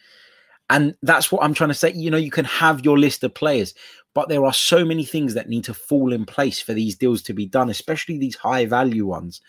And 0.68 0.96
that's 1.02 1.30
what 1.30 1.44
I'm 1.44 1.54
trying 1.54 1.70
to 1.70 1.74
say. 1.74 1.92
You 1.92 2.10
know, 2.10 2.16
you 2.16 2.30
can 2.30 2.44
have 2.44 2.84
your 2.84 2.98
list 2.98 3.22
of 3.22 3.34
players, 3.34 3.74
but 4.14 4.28
there 4.28 4.44
are 4.44 4.52
so 4.52 4.84
many 4.84 5.04
things 5.04 5.34
that 5.34 5.48
need 5.48 5.64
to 5.64 5.74
fall 5.74 6.12
in 6.12 6.26
place 6.26 6.60
for 6.60 6.74
these 6.74 6.96
deals 6.96 7.22
to 7.22 7.32
be 7.32 7.46
done, 7.46 7.70
especially 7.70 8.18
these 8.18 8.34
high 8.34 8.66
value 8.66 9.06
ones, 9.06 9.40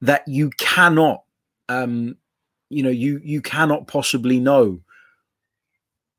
that 0.00 0.26
you 0.26 0.50
cannot 0.58 1.23
um, 1.68 2.16
you 2.70 2.82
know, 2.82 2.90
you 2.90 3.20
you 3.22 3.40
cannot 3.40 3.86
possibly 3.86 4.40
know 4.40 4.80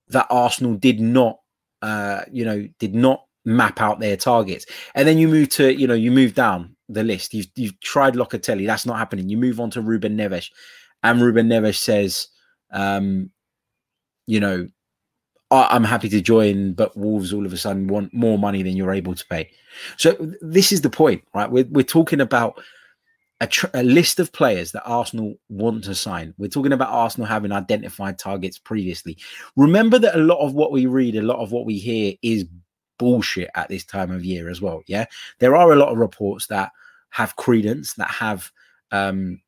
that 0.10 0.27
Arsenal 0.29 0.75
did 0.75 0.99
not, 0.99 1.39
uh, 1.81 2.21
you 2.31 2.45
know, 2.45 2.67
did 2.79 2.95
not 2.95 3.25
map 3.43 3.81
out 3.81 3.99
their 3.99 4.17
targets. 4.17 4.65
And 4.93 5.08
then 5.08 5.17
you 5.17 5.27
move 5.27 5.49
to, 5.49 5.73
you 5.73 5.88
know, 5.88 5.93
you 5.93 6.12
move 6.12 6.34
down 6.34 6.75
the 6.89 7.03
list. 7.03 7.34
You've 7.34 7.47
you've 7.55 7.79
tried 7.79 8.15
Locatelli, 8.15 8.65
that's 8.65 8.86
not 8.86 8.97
happening. 8.97 9.29
You 9.29 9.38
move 9.38 9.60
on 9.60 9.71
to 9.71 9.81
Ruben 9.81 10.17
Neves, 10.17 10.49
and 11.03 11.21
Ruben 11.21 11.49
Neves 11.49 11.77
says, 11.77 12.27
um, 12.71 13.31
you 14.27 14.39
know, 14.39 14.67
I'm 15.51 15.84
happy 15.84 16.10
to 16.10 16.21
join, 16.21 16.73
but 16.73 16.97
Wolves 16.97 17.31
all 17.31 17.45
of 17.45 17.53
a 17.53 17.58
sudden 17.58 17.88
want 17.88 18.13
more 18.13 18.38
money 18.38 18.63
than 18.63 18.75
you're 18.75 18.93
able 18.93 19.13
to 19.13 19.25
pay. 19.27 19.51
So 19.97 20.15
this 20.41 20.71
is 20.71 20.81
the 20.81 20.89
point, 20.89 21.23
right? 21.34 21.49
We're, 21.49 21.67
we're 21.69 21.84
talking 21.84 22.19
about 22.19 22.62
a, 23.41 23.48
tr- 23.48 23.67
a, 23.74 23.84
list 23.84 24.19
of 24.19 24.32
players 24.32 24.71
that 24.71 24.84
Arsenal 24.86 25.36
want 25.50 25.84
to 25.86 25.95
sign. 25.95 26.34
We're 26.38 26.48
talking 26.48 26.71
about 26.71 26.89
Arsenal 26.89 27.28
having 27.28 27.52
identified 27.52 28.17
targets 28.17 28.58
previously. 28.58 29.17
Remember 29.56 30.00
that 30.00 30.15
a 30.15 30.24
lot 30.24 30.39
of 30.39 30.54
what 30.54 30.71
we 30.71 30.86
read, 30.86 31.15
a 31.15 31.21
lot 31.21 31.39
of 31.39 31.52
what 31.52 31.65
we 31.65 31.78
hear 31.78 32.13
is 32.21 32.45
bullshit 32.98 33.50
at 33.56 33.69
this 33.69 33.84
time 33.84 34.12
of 34.12 34.24
year 34.24 34.50
as 34.50 34.62
well. 34.62 34.84
Yeah. 34.88 35.06
There 35.39 35.56
are 35.56 35.71
a 35.71 35.76
lot 35.76 35.89
of 35.89 35.98
reports 35.98 36.48
that 36.48 36.71
have 37.10 37.36
credence, 37.36 37.93
that 37.93 38.10
have, 38.10 38.52
um, 38.91 39.41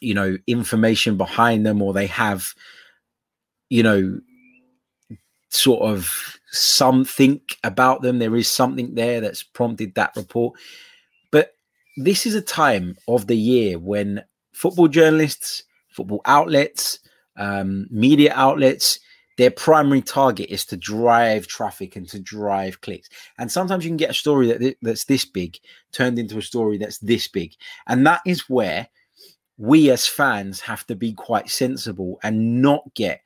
you 0.00 0.14
know, 0.14 0.36
information 0.46 1.16
behind 1.16 1.66
them, 1.66 1.82
or 1.82 1.92
they 1.92 2.06
have, 2.06 2.54
you 3.68 3.82
know, 3.82 4.20
sort 5.50 5.82
of 5.82 6.38
something 6.50 7.40
about 7.62 8.02
them. 8.02 8.18
There 8.18 8.36
is 8.36 8.48
something 8.48 8.94
there 8.94 9.20
that's 9.20 9.42
prompted 9.42 9.94
that 9.94 10.16
report. 10.16 10.58
This 11.96 12.26
is 12.26 12.34
a 12.34 12.42
time 12.42 12.96
of 13.06 13.28
the 13.28 13.36
year 13.36 13.78
when 13.78 14.24
football 14.52 14.88
journalists, 14.88 15.62
football 15.90 16.22
outlets, 16.24 16.98
um, 17.36 17.86
media 17.90 18.32
outlets, 18.34 18.98
their 19.36 19.50
primary 19.50 20.02
target 20.02 20.50
is 20.50 20.64
to 20.66 20.76
drive 20.76 21.46
traffic 21.46 21.94
and 21.96 22.08
to 22.08 22.18
drive 22.18 22.80
clicks. 22.80 23.08
And 23.38 23.50
sometimes 23.50 23.84
you 23.84 23.90
can 23.90 23.96
get 23.96 24.10
a 24.10 24.14
story 24.14 24.46
that 24.48 24.76
that's 24.82 25.04
this 25.04 25.24
big 25.24 25.56
turned 25.92 26.18
into 26.18 26.38
a 26.38 26.42
story 26.42 26.78
that's 26.78 26.98
this 26.98 27.28
big, 27.28 27.52
and 27.86 28.06
that 28.06 28.22
is 28.26 28.48
where 28.48 28.88
we 29.56 29.90
as 29.90 30.06
fans 30.06 30.60
have 30.60 30.84
to 30.86 30.96
be 30.96 31.12
quite 31.12 31.48
sensible 31.48 32.18
and 32.24 32.60
not 32.60 32.82
get 32.94 33.20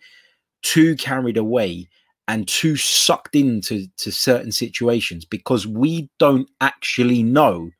too 0.60 0.94
carried 0.96 1.38
away 1.38 1.88
and 2.26 2.46
too 2.46 2.76
sucked 2.76 3.34
into 3.34 3.86
to 3.96 4.12
certain 4.12 4.52
situations 4.52 5.24
because 5.24 5.66
we 5.66 6.10
don't 6.18 6.50
actually 6.60 7.22
know 7.22 7.70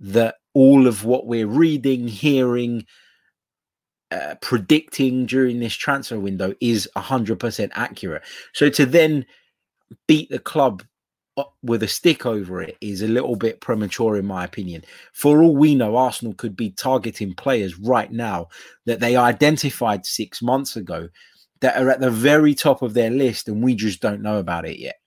that 0.00 0.36
all 0.54 0.86
of 0.86 1.04
what 1.04 1.26
we're 1.26 1.46
reading, 1.46 2.08
hearing, 2.08 2.84
uh, 4.10 4.34
predicting 4.40 5.26
during 5.26 5.60
this 5.60 5.74
transfer 5.74 6.18
window 6.18 6.54
is 6.60 6.88
100% 6.96 7.70
accurate. 7.74 8.22
So 8.52 8.68
to 8.70 8.86
then 8.86 9.26
beat 10.08 10.30
the 10.30 10.38
club 10.38 10.82
with 11.62 11.82
a 11.82 11.88
stick 11.88 12.26
over 12.26 12.60
it 12.60 12.76
is 12.80 13.02
a 13.02 13.08
little 13.08 13.36
bit 13.36 13.60
premature, 13.60 14.16
in 14.16 14.26
my 14.26 14.44
opinion. 14.44 14.84
For 15.12 15.42
all 15.42 15.56
we 15.56 15.74
know, 15.74 15.96
Arsenal 15.96 16.34
could 16.34 16.56
be 16.56 16.70
targeting 16.70 17.34
players 17.34 17.78
right 17.78 18.10
now 18.10 18.48
that 18.86 19.00
they 19.00 19.16
identified 19.16 20.04
six 20.04 20.42
months 20.42 20.76
ago 20.76 21.08
that 21.60 21.80
are 21.80 21.90
at 21.90 22.00
the 22.00 22.10
very 22.10 22.54
top 22.54 22.82
of 22.82 22.94
their 22.94 23.10
list, 23.10 23.48
and 23.48 23.62
we 23.62 23.74
just 23.74 24.00
don't 24.00 24.22
know 24.22 24.38
about 24.38 24.66
it 24.66 24.78
yet. 24.78 24.99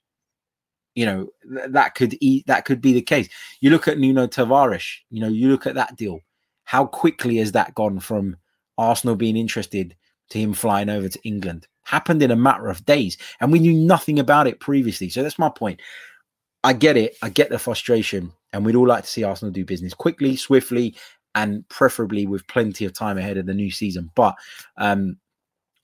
You 0.95 1.05
know 1.05 1.29
th- 1.51 1.71
that 1.71 1.95
could 1.95 2.15
eat 2.21 2.45
that 2.47 2.65
could 2.65 2.81
be 2.81 2.93
the 2.93 3.01
case. 3.01 3.29
You 3.61 3.69
look 3.69 3.87
at 3.87 3.97
Nuno 3.97 4.27
Tavares. 4.27 4.85
You 5.09 5.21
know, 5.21 5.27
you 5.27 5.49
look 5.49 5.65
at 5.65 5.75
that 5.75 5.95
deal. 5.95 6.19
How 6.65 6.85
quickly 6.85 7.37
has 7.37 7.51
that 7.53 7.75
gone 7.75 7.99
from 7.99 8.37
Arsenal 8.77 9.15
being 9.15 9.37
interested 9.37 9.95
to 10.29 10.39
him 10.39 10.53
flying 10.53 10.89
over 10.89 11.09
to 11.09 11.19
England? 11.23 11.67
Happened 11.83 12.23
in 12.23 12.31
a 12.31 12.35
matter 12.35 12.69
of 12.69 12.85
days, 12.85 13.17
and 13.41 13.51
we 13.51 13.59
knew 13.59 13.73
nothing 13.73 14.19
about 14.19 14.47
it 14.47 14.59
previously. 14.59 15.09
So 15.09 15.21
that's 15.21 15.39
my 15.39 15.49
point. 15.49 15.81
I 16.63 16.73
get 16.73 16.95
it. 16.95 17.17
I 17.21 17.29
get 17.29 17.49
the 17.49 17.59
frustration, 17.59 18.31
and 18.53 18.65
we'd 18.65 18.75
all 18.75 18.87
like 18.87 19.03
to 19.03 19.09
see 19.09 19.23
Arsenal 19.23 19.51
do 19.51 19.65
business 19.65 19.93
quickly, 19.93 20.37
swiftly, 20.37 20.95
and 21.35 21.67
preferably 21.67 22.25
with 22.25 22.47
plenty 22.47 22.85
of 22.85 22.93
time 22.93 23.17
ahead 23.17 23.37
of 23.37 23.45
the 23.45 23.53
new 23.53 23.71
season. 23.71 24.09
But 24.15 24.35
um, 24.77 25.17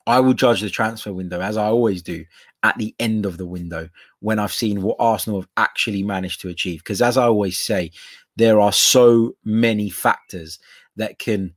I 0.07 0.19
will 0.19 0.33
judge 0.33 0.61
the 0.61 0.69
transfer 0.69 1.13
window 1.13 1.41
as 1.41 1.57
I 1.57 1.65
always 1.65 2.01
do 2.01 2.23
at 2.63 2.77
the 2.77 2.93
end 2.99 3.25
of 3.25 3.37
the 3.37 3.45
window 3.45 3.89
when 4.19 4.39
I've 4.39 4.53
seen 4.53 4.81
what 4.81 4.97
Arsenal 4.99 5.41
have 5.41 5.49
actually 5.57 6.03
managed 6.03 6.41
to 6.41 6.49
achieve. 6.49 6.79
Because 6.79 7.01
as 7.01 7.17
I 7.17 7.23
always 7.23 7.59
say, 7.59 7.91
there 8.35 8.59
are 8.59 8.71
so 8.73 9.35
many 9.43 9.89
factors 9.89 10.59
that 10.95 11.19
can 11.19 11.53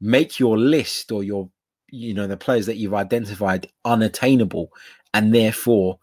make 0.00 0.38
your 0.38 0.58
list 0.58 1.12
or 1.12 1.22
your, 1.22 1.50
you 1.90 2.14
know, 2.14 2.26
the 2.26 2.36
players 2.36 2.66
that 2.66 2.76
you've 2.76 2.94
identified 2.94 3.68
unattainable, 3.84 4.72
and 5.14 5.34
therefore 5.34 5.98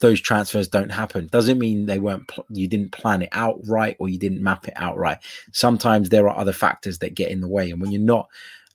those 0.00 0.20
transfers 0.20 0.66
don't 0.68 0.90
happen. 0.90 1.28
Doesn't 1.28 1.58
mean 1.58 1.86
they 1.86 1.98
weren't 1.98 2.26
pl- 2.28 2.46
you 2.50 2.66
didn't 2.66 2.92
plan 2.92 3.22
it 3.22 3.28
out 3.32 3.60
right 3.66 3.96
or 3.98 4.08
you 4.08 4.18
didn't 4.18 4.42
map 4.42 4.66
it 4.66 4.74
out 4.76 4.96
right. 4.96 5.18
Sometimes 5.52 6.08
there 6.08 6.28
are 6.28 6.38
other 6.38 6.52
factors 6.52 6.98
that 6.98 7.14
get 7.14 7.30
in 7.30 7.40
the 7.40 7.48
way, 7.48 7.70
and 7.70 7.80
when 7.80 7.92
you're 7.92 8.00
not 8.00 8.28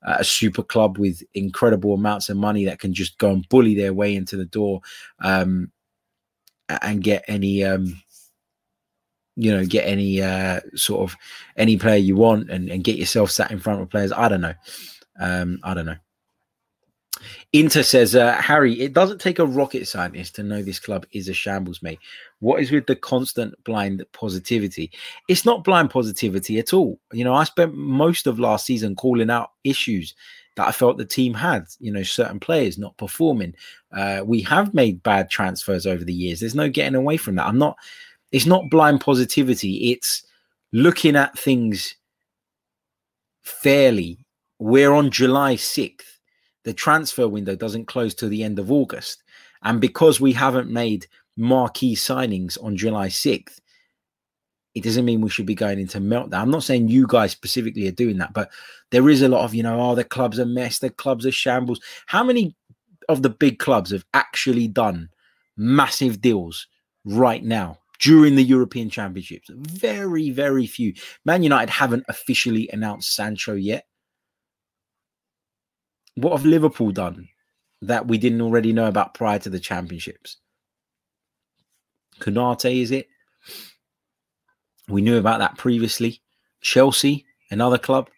a 0.05 0.23
super 0.23 0.63
club 0.63 0.97
with 0.97 1.23
incredible 1.33 1.93
amounts 1.93 2.29
of 2.29 2.37
money 2.37 2.65
that 2.65 2.79
can 2.79 2.93
just 2.93 3.17
go 3.17 3.31
and 3.31 3.47
bully 3.49 3.75
their 3.75 3.93
way 3.93 4.15
into 4.15 4.37
the 4.37 4.45
door 4.45 4.81
um, 5.19 5.71
and 6.81 7.03
get 7.03 7.23
any 7.27 7.63
um, 7.63 8.01
you 9.35 9.51
know 9.51 9.65
get 9.65 9.87
any 9.87 10.21
uh, 10.21 10.59
sort 10.75 11.09
of 11.09 11.17
any 11.57 11.77
player 11.77 11.97
you 11.97 12.15
want 12.15 12.49
and, 12.49 12.69
and 12.69 12.83
get 12.83 12.97
yourself 12.97 13.31
sat 13.31 13.51
in 13.51 13.59
front 13.59 13.81
of 13.81 13.89
players. 13.89 14.11
I 14.11 14.29
don't 14.29 14.41
know. 14.41 14.53
Um, 15.17 15.61
i 15.63 15.73
don't 15.73 15.85
know 15.85 15.95
Inter 17.59 17.83
says, 17.83 18.15
uh, 18.15 18.33
Harry, 18.41 18.81
it 18.81 18.91
doesn't 18.91 19.21
take 19.21 19.39
a 19.39 19.45
rocket 19.45 19.87
scientist 19.87 20.35
to 20.35 20.43
know 20.43 20.61
this 20.61 20.77
club 20.77 21.05
is 21.13 21.29
a 21.29 21.33
shambles, 21.33 21.81
mate. 21.81 21.99
What 22.39 22.61
is 22.61 22.69
with 22.69 22.85
the 22.85 22.97
constant 22.97 23.55
blind 23.63 24.03
positivity? 24.11 24.91
It's 25.29 25.45
not 25.45 25.63
blind 25.63 25.89
positivity 25.89 26.59
at 26.59 26.73
all. 26.73 26.99
You 27.13 27.23
know, 27.23 27.33
I 27.33 27.45
spent 27.45 27.73
most 27.73 28.27
of 28.27 28.39
last 28.39 28.65
season 28.65 28.93
calling 28.93 29.29
out 29.29 29.51
issues 29.63 30.15
that 30.57 30.67
I 30.67 30.73
felt 30.73 30.97
the 30.97 31.05
team 31.05 31.33
had, 31.33 31.65
you 31.79 31.93
know, 31.93 32.03
certain 32.03 32.41
players 32.41 32.77
not 32.77 32.97
performing. 32.97 33.55
Uh, 33.89 34.21
we 34.25 34.41
have 34.41 34.73
made 34.73 35.01
bad 35.01 35.29
transfers 35.29 35.87
over 35.87 36.03
the 36.03 36.13
years. 36.13 36.41
There's 36.41 36.55
no 36.55 36.67
getting 36.67 36.95
away 36.95 37.15
from 37.15 37.35
that. 37.35 37.47
I'm 37.47 37.57
not, 37.57 37.77
it's 38.33 38.45
not 38.45 38.69
blind 38.69 38.99
positivity. 38.99 39.93
It's 39.93 40.25
looking 40.73 41.15
at 41.15 41.39
things 41.39 41.95
fairly. 43.43 44.25
We're 44.59 44.91
on 44.91 45.09
July 45.09 45.55
6th 45.55 46.14
the 46.65 46.73
transfer 46.73 47.27
window 47.27 47.55
doesn't 47.55 47.85
close 47.85 48.13
till 48.13 48.27
the 48.27 48.43
end 48.43 48.59
of 48.59 48.71
August. 48.71 49.23
And 49.63 49.79
because 49.79 50.19
we 50.19 50.33
haven't 50.33 50.69
made 50.69 51.07
marquee 51.37 51.95
signings 51.95 52.61
on 52.61 52.75
July 52.75 53.07
6th, 53.07 53.59
it 54.73 54.83
doesn't 54.83 55.05
mean 55.05 55.21
we 55.21 55.29
should 55.29 55.45
be 55.45 55.55
going 55.55 55.79
into 55.79 56.01
meltdown. 56.01 56.41
I'm 56.41 56.51
not 56.51 56.63
saying 56.63 56.89
you 56.89 57.07
guys 57.07 57.31
specifically 57.31 57.87
are 57.87 57.91
doing 57.91 58.17
that, 58.17 58.33
but 58.33 58.51
there 58.91 59.09
is 59.09 59.21
a 59.21 59.29
lot 59.29 59.45
of, 59.45 59.55
you 59.55 59.63
know, 59.63 59.79
oh, 59.79 59.95
the 59.95 60.03
club's 60.03 60.39
a 60.39 60.45
mess, 60.45 60.79
the 60.79 60.89
club's 60.89 61.25
a 61.25 61.31
shambles. 61.31 61.79
How 62.07 62.23
many 62.23 62.55
of 63.07 63.21
the 63.21 63.29
big 63.29 63.59
clubs 63.59 63.91
have 63.91 64.05
actually 64.13 64.67
done 64.67 65.09
massive 65.55 66.19
deals 66.19 66.67
right 67.05 67.43
now 67.43 67.79
during 67.99 68.35
the 68.35 68.43
European 68.43 68.89
Championships? 68.89 69.49
Very, 69.53 70.31
very 70.31 70.65
few. 70.65 70.93
Man 71.23 71.43
United 71.43 71.69
haven't 71.69 72.03
officially 72.09 72.69
announced 72.73 73.15
Sancho 73.15 73.53
yet 73.53 73.85
what 76.15 76.31
have 76.31 76.45
Liverpool 76.45 76.91
done 76.91 77.27
that 77.81 78.07
we 78.07 78.17
didn't 78.17 78.41
already 78.41 78.73
know 78.73 78.87
about 78.87 79.13
prior 79.13 79.39
to 79.39 79.49
the 79.49 79.59
championships? 79.59 80.37
Konate, 82.19 82.81
is 82.81 82.91
it? 82.91 83.07
We 84.87 85.01
knew 85.01 85.17
about 85.17 85.39
that 85.39 85.57
previously. 85.57 86.21
Chelsea, 86.61 87.25
another 87.51 87.77
club. 87.77 88.09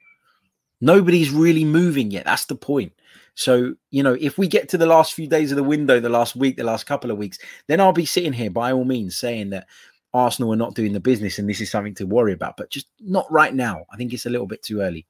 Nobody's 0.79 1.31
really 1.31 1.65
moving 1.65 2.11
yet. 2.11 2.25
That's 2.25 2.45
the 2.45 2.55
point. 2.55 2.93
So, 3.35 3.75
you 3.91 4.03
know, 4.03 4.17
if 4.19 4.37
we 4.37 4.47
get 4.47 4.69
to 4.69 4.77
the 4.77 4.85
last 4.85 5.13
few 5.13 5.27
days 5.27 5.51
of 5.51 5.57
the 5.57 5.63
window, 5.63 5.99
the 5.99 6.09
last 6.09 6.35
week, 6.35 6.57
the 6.57 6.63
last 6.63 6.85
couple 6.85 7.11
of 7.11 7.17
weeks, 7.17 7.37
then 7.67 7.79
I'll 7.79 7.93
be 7.93 8.05
sitting 8.05 8.33
here 8.33 8.49
by 8.49 8.71
all 8.71 8.83
means 8.83 9.15
saying 9.15 9.51
that 9.51 9.67
Arsenal 10.13 10.53
are 10.53 10.57
not 10.57 10.75
doing 10.75 10.93
the 10.93 10.99
business 10.99 11.37
and 11.37 11.49
this 11.49 11.61
is 11.61 11.69
something 11.69 11.93
to 11.95 12.05
worry 12.05 12.33
about, 12.33 12.57
but 12.57 12.69
just 12.69 12.87
not 12.99 13.31
right 13.31 13.53
now. 13.53 13.85
I 13.91 13.97
think 13.97 14.13
it's 14.13 14.25
a 14.25 14.29
little 14.29 14.47
bit 14.47 14.63
too 14.63 14.81
early. 14.81 15.05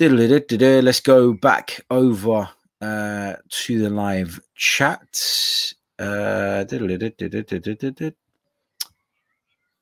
Let's 0.00 1.00
go 1.00 1.32
back 1.32 1.80
over 1.90 2.48
uh, 2.80 3.34
to 3.48 3.78
the 3.78 3.90
live 3.90 4.40
chat. 4.54 5.74
Uh, 5.98 6.64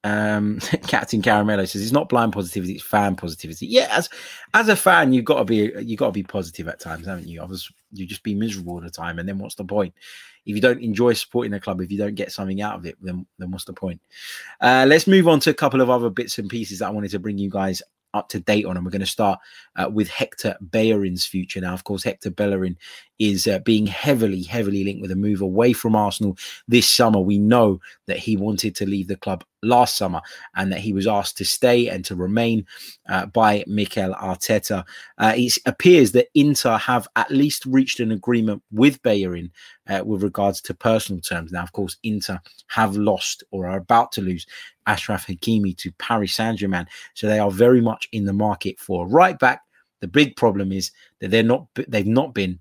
um, 0.04 0.60
Captain 0.86 1.20
Caramello 1.20 1.68
says 1.68 1.82
it's 1.82 1.92
not 1.92 2.08
blind 2.08 2.32
positivity; 2.32 2.74
it's 2.74 2.82
fan 2.82 3.16
positivity. 3.16 3.66
Yeah, 3.66 3.88
as 3.90 4.08
as 4.54 4.68
a 4.68 4.76
fan, 4.76 5.12
you've 5.12 5.24
got 5.24 5.38
to 5.38 5.44
be 5.44 5.72
you 5.82 5.96
got 5.96 6.06
to 6.06 6.12
be 6.12 6.22
positive 6.22 6.68
at 6.68 6.80
times, 6.80 7.06
haven't 7.06 7.28
you? 7.28 7.46
You 7.92 8.06
just 8.06 8.22
be 8.22 8.34
miserable 8.34 8.74
all 8.74 8.80
the 8.80 8.88
time, 8.88 9.18
and 9.18 9.28
then 9.28 9.38
what's 9.38 9.56
the 9.56 9.64
point? 9.64 9.92
If 10.46 10.54
you 10.54 10.62
don't 10.62 10.80
enjoy 10.80 11.14
supporting 11.14 11.50
the 11.50 11.60
club, 11.60 11.80
if 11.80 11.90
you 11.90 11.98
don't 11.98 12.14
get 12.14 12.30
something 12.30 12.62
out 12.62 12.76
of 12.76 12.86
it, 12.86 12.96
then 13.02 13.26
then 13.38 13.50
what's 13.50 13.64
the 13.64 13.72
point? 13.72 14.00
Uh, 14.60 14.86
let's 14.88 15.06
move 15.06 15.28
on 15.28 15.40
to 15.40 15.50
a 15.50 15.54
couple 15.54 15.80
of 15.80 15.90
other 15.90 16.08
bits 16.08 16.38
and 16.38 16.48
pieces 16.48 16.78
that 16.78 16.86
I 16.86 16.90
wanted 16.90 17.10
to 17.10 17.18
bring 17.18 17.36
you 17.36 17.50
guys 17.50 17.82
up 18.14 18.28
to 18.30 18.40
date 18.40 18.64
on. 18.64 18.76
And 18.76 18.84
we're 18.84 18.90
going 18.90 19.00
to 19.00 19.06
start 19.06 19.38
uh, 19.76 19.88
with 19.92 20.08
Hector 20.08 20.56
Bellerin's 20.60 21.26
future 21.26 21.60
now. 21.60 21.74
Of 21.74 21.84
course, 21.84 22.02
Hector 22.02 22.30
Bellerin 22.30 22.76
is 23.18 23.46
uh, 23.46 23.58
being 23.60 23.86
heavily, 23.86 24.42
heavily 24.42 24.84
linked 24.84 25.00
with 25.00 25.10
a 25.10 25.16
move 25.16 25.40
away 25.40 25.72
from 25.72 25.96
Arsenal 25.96 26.36
this 26.68 26.90
summer. 26.90 27.20
We 27.20 27.38
know 27.38 27.80
that 28.06 28.18
he 28.18 28.36
wanted 28.36 28.74
to 28.76 28.86
leave 28.86 29.08
the 29.08 29.16
club 29.16 29.44
last 29.62 29.96
summer 29.96 30.20
and 30.54 30.70
that 30.70 30.80
he 30.80 30.92
was 30.92 31.06
asked 31.06 31.36
to 31.38 31.44
stay 31.44 31.88
and 31.88 32.04
to 32.04 32.14
remain 32.14 32.66
uh, 33.08 33.26
by 33.26 33.64
Mikel 33.66 34.14
Arteta. 34.14 34.84
Uh, 35.18 35.32
it 35.34 35.58
appears 35.66 36.12
that 36.12 36.28
Inter 36.34 36.76
have 36.76 37.08
at 37.16 37.30
least 37.30 37.64
reached 37.66 38.00
an 38.00 38.12
agreement 38.12 38.62
with 38.70 39.02
Bellerin 39.02 39.50
uh, 39.88 40.02
with 40.04 40.22
regards 40.22 40.60
to 40.62 40.74
personal 40.74 41.20
terms. 41.20 41.52
Now, 41.52 41.62
of 41.62 41.72
course, 41.72 41.96
Inter 42.02 42.40
have 42.68 42.96
lost 42.96 43.44
or 43.50 43.66
are 43.66 43.78
about 43.78 44.12
to 44.12 44.20
lose 44.20 44.46
Achraf 44.86 45.26
Hakimi 45.26 45.76
to 45.78 45.92
Paris 45.92 46.34
Saint 46.34 46.58
Germain. 46.58 46.86
So 47.14 47.26
they 47.26 47.38
are 47.38 47.50
very 47.50 47.80
much 47.80 48.08
in 48.12 48.24
the 48.24 48.32
market 48.32 48.78
for 48.78 49.06
right 49.06 49.38
back. 49.38 49.62
The 50.00 50.08
big 50.08 50.36
problem 50.36 50.72
is 50.72 50.90
that 51.20 51.30
they're 51.30 51.42
not 51.42 51.66
they've 51.88 52.06
not 52.06 52.34
been 52.34 52.58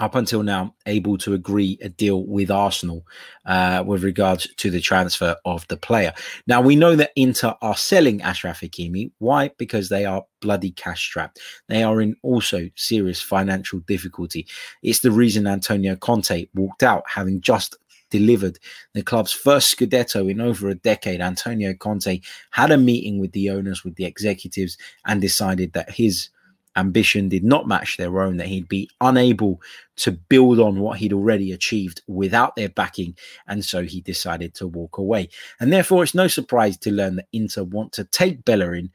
up 0.00 0.14
until 0.14 0.42
now 0.42 0.74
able 0.86 1.18
to 1.18 1.34
agree 1.34 1.78
a 1.82 1.88
deal 1.88 2.24
with 2.24 2.50
Arsenal 2.50 3.04
uh, 3.46 3.82
with 3.86 4.04
regards 4.04 4.46
to 4.56 4.70
the 4.70 4.80
transfer 4.80 5.36
of 5.44 5.66
the 5.68 5.76
player. 5.76 6.12
Now 6.46 6.60
we 6.60 6.76
know 6.76 6.94
that 6.96 7.10
Inter 7.16 7.54
are 7.62 7.76
selling 7.76 8.20
Achraf 8.20 8.60
Hakimi. 8.60 9.10
Why? 9.18 9.50
Because 9.58 9.88
they 9.88 10.04
are 10.04 10.24
bloody 10.40 10.70
cash 10.72 11.02
strapped. 11.02 11.40
They 11.68 11.82
are 11.82 12.00
in 12.00 12.14
also 12.22 12.68
serious 12.76 13.20
financial 13.20 13.80
difficulty. 13.80 14.46
It's 14.82 15.00
the 15.00 15.10
reason 15.10 15.46
Antonio 15.46 15.96
Conte 15.96 16.46
walked 16.54 16.82
out, 16.82 17.02
having 17.08 17.40
just 17.40 17.76
delivered 18.10 18.58
the 18.94 19.02
club's 19.02 19.32
first 19.32 19.76
Scudetto 19.76 20.30
in 20.30 20.40
over 20.40 20.68
a 20.68 20.74
decade. 20.74 21.20
Antonio 21.20 21.74
Conte 21.74 22.20
had 22.50 22.70
a 22.70 22.78
meeting 22.78 23.18
with 23.18 23.32
the 23.32 23.50
owners, 23.50 23.84
with 23.84 23.96
the 23.96 24.04
executives, 24.04 24.76
and 25.06 25.20
decided 25.20 25.72
that 25.72 25.90
his 25.90 26.30
ambition 26.76 27.28
did 27.28 27.44
not 27.44 27.66
match 27.66 27.96
their 27.96 28.20
own, 28.20 28.36
that 28.36 28.46
he'd 28.46 28.68
be 28.68 28.88
unable 29.00 29.60
to 29.96 30.12
build 30.12 30.60
on 30.60 30.78
what 30.78 30.98
he'd 30.98 31.12
already 31.12 31.52
achieved 31.52 32.02
without 32.06 32.54
their 32.56 32.68
backing. 32.68 33.16
And 33.46 33.64
so 33.64 33.82
he 33.82 34.00
decided 34.00 34.54
to 34.54 34.68
walk 34.68 34.98
away. 34.98 35.28
And 35.60 35.72
therefore, 35.72 36.04
it's 36.04 36.14
no 36.14 36.28
surprise 36.28 36.76
to 36.78 36.92
learn 36.92 37.16
that 37.16 37.28
Inter 37.32 37.64
want 37.64 37.92
to 37.94 38.04
take 38.04 38.44
Bellerin 38.44 38.90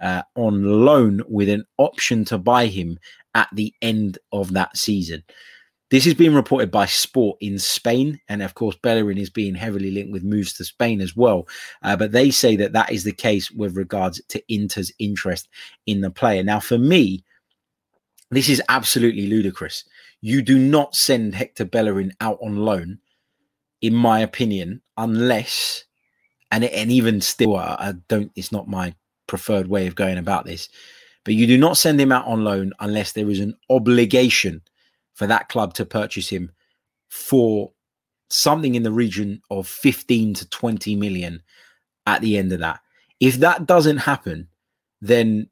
uh, 0.00 0.22
on 0.34 0.84
loan 0.84 1.22
with 1.28 1.48
an 1.48 1.64
option 1.78 2.24
to 2.26 2.38
buy 2.38 2.66
him 2.66 2.98
at 3.34 3.48
the 3.52 3.74
end 3.82 4.18
of 4.32 4.52
that 4.54 4.76
season. 4.76 5.22
This 5.88 6.06
is 6.06 6.14
being 6.14 6.34
reported 6.34 6.72
by 6.72 6.86
Sport 6.86 7.38
in 7.40 7.60
Spain, 7.60 8.20
and 8.28 8.42
of 8.42 8.54
course, 8.54 8.76
Bellerin 8.82 9.18
is 9.18 9.30
being 9.30 9.54
heavily 9.54 9.92
linked 9.92 10.12
with 10.12 10.24
moves 10.24 10.52
to 10.54 10.64
Spain 10.64 11.00
as 11.00 11.14
well. 11.14 11.46
Uh, 11.82 11.96
but 11.96 12.10
they 12.10 12.32
say 12.32 12.56
that 12.56 12.72
that 12.72 12.90
is 12.90 13.04
the 13.04 13.12
case 13.12 13.52
with 13.52 13.76
regards 13.76 14.20
to 14.28 14.42
Inter's 14.48 14.92
interest 14.98 15.48
in 15.86 16.00
the 16.00 16.10
player. 16.10 16.42
Now, 16.42 16.58
for 16.58 16.76
me, 16.76 17.24
this 18.32 18.48
is 18.48 18.60
absolutely 18.68 19.28
ludicrous. 19.28 19.84
You 20.20 20.42
do 20.42 20.58
not 20.58 20.96
send 20.96 21.36
Hector 21.36 21.64
Bellerin 21.64 22.12
out 22.20 22.38
on 22.42 22.56
loan, 22.56 22.98
in 23.80 23.94
my 23.94 24.20
opinion, 24.20 24.82
unless, 24.96 25.84
and 26.50 26.64
and 26.64 26.90
even 26.90 27.20
still, 27.20 27.54
I 27.56 27.94
don't. 28.08 28.32
It's 28.34 28.50
not 28.50 28.66
my 28.66 28.92
preferred 29.28 29.68
way 29.68 29.86
of 29.86 29.94
going 29.94 30.18
about 30.18 30.46
this, 30.46 30.68
but 31.24 31.34
you 31.34 31.46
do 31.46 31.58
not 31.58 31.76
send 31.76 32.00
him 32.00 32.10
out 32.10 32.26
on 32.26 32.42
loan 32.42 32.72
unless 32.80 33.12
there 33.12 33.30
is 33.30 33.38
an 33.38 33.54
obligation 33.70 34.62
for 35.16 35.26
that 35.26 35.48
club 35.48 35.74
to 35.74 35.84
purchase 35.84 36.28
him 36.28 36.52
for 37.08 37.72
something 38.28 38.74
in 38.74 38.82
the 38.82 38.92
region 38.92 39.40
of 39.50 39.66
15 39.66 40.34
to 40.34 40.48
20 40.48 40.94
million 40.94 41.42
at 42.06 42.20
the 42.20 42.36
end 42.36 42.52
of 42.52 42.60
that. 42.60 42.80
If 43.18 43.36
that 43.36 43.66
doesn't 43.66 43.98
happen, 43.98 44.48
then 45.00 45.48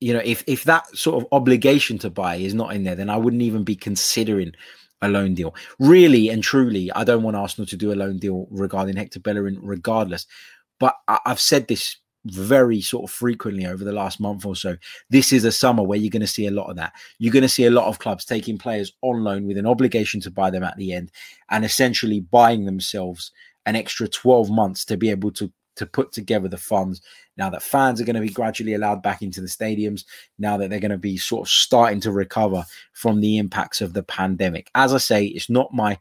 you 0.00 0.12
know, 0.12 0.22
if 0.24 0.44
if 0.46 0.64
that 0.64 0.94
sort 0.96 1.22
of 1.22 1.28
obligation 1.32 1.98
to 1.98 2.10
buy 2.10 2.36
is 2.36 2.54
not 2.54 2.74
in 2.74 2.84
there, 2.84 2.94
then 2.94 3.08
I 3.08 3.16
wouldn't 3.16 3.42
even 3.42 3.64
be 3.64 3.76
considering 3.76 4.52
a 5.00 5.08
loan 5.08 5.34
deal. 5.34 5.54
Really 5.78 6.28
and 6.28 6.42
truly, 6.42 6.92
I 6.92 7.04
don't 7.04 7.22
want 7.22 7.36
Arsenal 7.36 7.66
to 7.66 7.76
do 7.76 7.92
a 7.92 7.94
loan 7.96 8.18
deal 8.18 8.46
regarding 8.50 8.96
Hector 8.96 9.20
Bellerin, 9.20 9.58
regardless. 9.62 10.26
But 10.78 10.96
I, 11.08 11.18
have 11.24 11.40
said 11.40 11.68
this 11.68 11.96
very 12.30 12.80
sort 12.80 13.04
of 13.04 13.10
frequently 13.10 13.66
over 13.66 13.84
the 13.84 13.92
last 13.92 14.20
month 14.20 14.44
or 14.44 14.56
so. 14.56 14.76
This 15.10 15.32
is 15.32 15.44
a 15.44 15.52
summer 15.52 15.82
where 15.82 15.98
you're 15.98 16.10
going 16.10 16.20
to 16.20 16.26
see 16.26 16.46
a 16.46 16.50
lot 16.50 16.70
of 16.70 16.76
that. 16.76 16.92
You're 17.18 17.32
going 17.32 17.42
to 17.42 17.48
see 17.48 17.64
a 17.64 17.70
lot 17.70 17.86
of 17.86 17.98
clubs 17.98 18.24
taking 18.24 18.58
players 18.58 18.92
on 19.02 19.22
loan 19.24 19.46
with 19.46 19.58
an 19.58 19.66
obligation 19.66 20.20
to 20.22 20.30
buy 20.30 20.50
them 20.50 20.62
at 20.62 20.76
the 20.76 20.92
end 20.92 21.12
and 21.50 21.64
essentially 21.64 22.20
buying 22.20 22.64
themselves 22.64 23.32
an 23.64 23.76
extra 23.76 24.08
12 24.08 24.50
months 24.50 24.84
to 24.86 24.96
be 24.96 25.10
able 25.10 25.30
to 25.32 25.52
to 25.76 25.84
put 25.84 26.10
together 26.10 26.48
the 26.48 26.56
funds 26.56 27.02
now 27.36 27.50
that 27.50 27.62
fans 27.62 28.00
are 28.00 28.04
going 28.04 28.16
to 28.16 28.22
be 28.22 28.30
gradually 28.30 28.72
allowed 28.72 29.02
back 29.02 29.20
into 29.20 29.42
the 29.42 29.46
stadiums 29.46 30.04
now 30.38 30.56
that 30.56 30.70
they're 30.70 30.80
going 30.80 30.90
to 30.90 30.96
be 30.96 31.18
sort 31.18 31.46
of 31.46 31.52
starting 31.52 32.00
to 32.00 32.10
recover 32.10 32.64
from 32.94 33.20
the 33.20 33.36
impacts 33.36 33.82
of 33.82 33.92
the 33.92 34.02
pandemic 34.02 34.70
as 34.74 34.94
i 34.94 34.98
say 34.98 35.26
it's 35.26 35.50
not 35.50 35.74
my 35.74 35.98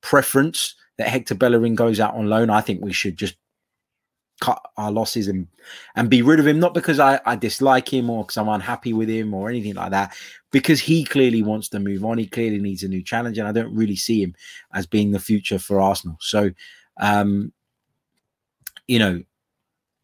preference 0.00 0.74
that 0.98 1.06
hector 1.06 1.36
bellerin 1.36 1.76
goes 1.76 2.00
out 2.00 2.14
on 2.14 2.28
loan 2.28 2.50
i 2.50 2.60
think 2.60 2.82
we 2.82 2.92
should 2.92 3.16
just 3.16 3.36
cut 4.40 4.60
our 4.76 4.90
losses 4.90 5.28
and 5.28 5.46
and 5.96 6.10
be 6.10 6.20
rid 6.20 6.40
of 6.40 6.46
him 6.46 6.58
not 6.58 6.74
because 6.74 6.98
I, 6.98 7.20
I 7.24 7.36
dislike 7.36 7.92
him 7.92 8.10
or 8.10 8.24
because 8.24 8.36
I'm 8.36 8.48
unhappy 8.48 8.92
with 8.92 9.08
him 9.08 9.32
or 9.32 9.48
anything 9.48 9.74
like 9.74 9.92
that 9.92 10.16
because 10.50 10.80
he 10.80 11.04
clearly 11.04 11.42
wants 11.42 11.68
to 11.70 11.78
move 11.78 12.04
on 12.04 12.18
he 12.18 12.26
clearly 12.26 12.58
needs 12.58 12.82
a 12.82 12.88
new 12.88 13.02
challenge 13.02 13.38
and 13.38 13.46
I 13.46 13.52
don't 13.52 13.74
really 13.74 13.96
see 13.96 14.22
him 14.22 14.34
as 14.72 14.86
being 14.86 15.12
the 15.12 15.20
future 15.20 15.58
for 15.58 15.80
Arsenal 15.80 16.16
so 16.20 16.50
um 17.00 17.52
you 18.88 18.98
know 18.98 19.22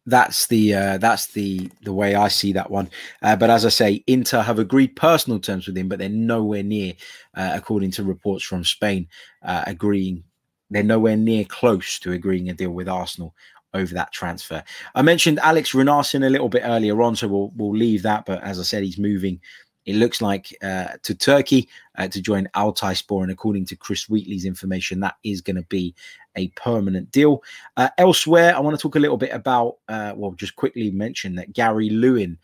that's 0.05 0.47
the 0.47 0.73
uh, 0.73 0.97
that's 0.97 1.27
the 1.27 1.69
the 1.83 1.93
way 1.93 2.15
I 2.15 2.27
see 2.27 2.53
that 2.53 2.71
one. 2.71 2.89
Uh, 3.21 3.35
but 3.35 3.49
as 3.49 3.65
I 3.65 3.69
say, 3.69 4.03
Inter 4.07 4.41
have 4.41 4.59
agreed 4.59 4.95
personal 4.95 5.39
terms 5.39 5.67
with 5.67 5.77
him, 5.77 5.87
but 5.87 5.99
they're 5.99 6.09
nowhere 6.09 6.63
near, 6.63 6.93
uh, 7.35 7.51
according 7.53 7.91
to 7.91 8.03
reports 8.03 8.43
from 8.43 8.63
Spain, 8.63 9.07
uh, 9.43 9.63
agreeing. 9.67 10.23
They're 10.71 10.83
nowhere 10.83 11.17
near 11.17 11.43
close 11.43 11.99
to 11.99 12.13
agreeing 12.13 12.49
a 12.49 12.53
deal 12.53 12.71
with 12.71 12.87
Arsenal 12.87 13.35
over 13.73 13.93
that 13.93 14.11
transfer. 14.11 14.63
I 14.95 15.01
mentioned 15.01 15.39
Alex 15.39 15.71
Runarsson 15.71 16.25
a 16.25 16.29
little 16.29 16.49
bit 16.49 16.63
earlier 16.65 17.01
on, 17.01 17.15
so 17.15 17.27
we'll 17.27 17.51
we'll 17.55 17.75
leave 17.75 18.03
that. 18.03 18.25
But 18.25 18.43
as 18.43 18.59
I 18.59 18.63
said, 18.63 18.83
he's 18.83 18.97
moving. 18.97 19.39
It 19.85 19.95
looks 19.95 20.21
like 20.21 20.55
uh, 20.61 20.89
to 21.01 21.15
Turkey 21.15 21.67
uh, 21.97 22.07
to 22.09 22.21
join 22.21 22.47
Altayspor, 22.55 23.23
and 23.23 23.31
according 23.31 23.65
to 23.65 23.75
Chris 23.75 24.07
Wheatley's 24.07 24.45
information, 24.45 24.99
that 24.99 25.15
is 25.23 25.41
going 25.41 25.55
to 25.55 25.63
be 25.63 25.95
a 26.35 26.49
permanent 26.49 27.11
deal. 27.11 27.43
Uh, 27.77 27.89
elsewhere, 27.97 28.55
I 28.55 28.59
want 28.59 28.77
to 28.77 28.81
talk 28.81 28.95
a 28.95 28.99
little 28.99 29.17
bit 29.17 29.31
about, 29.33 29.77
uh, 29.87 30.13
well, 30.15 30.31
just 30.33 30.55
quickly 30.55 30.91
mention 30.91 31.35
that 31.35 31.53
Gary 31.53 31.89
Lewin 31.89 32.37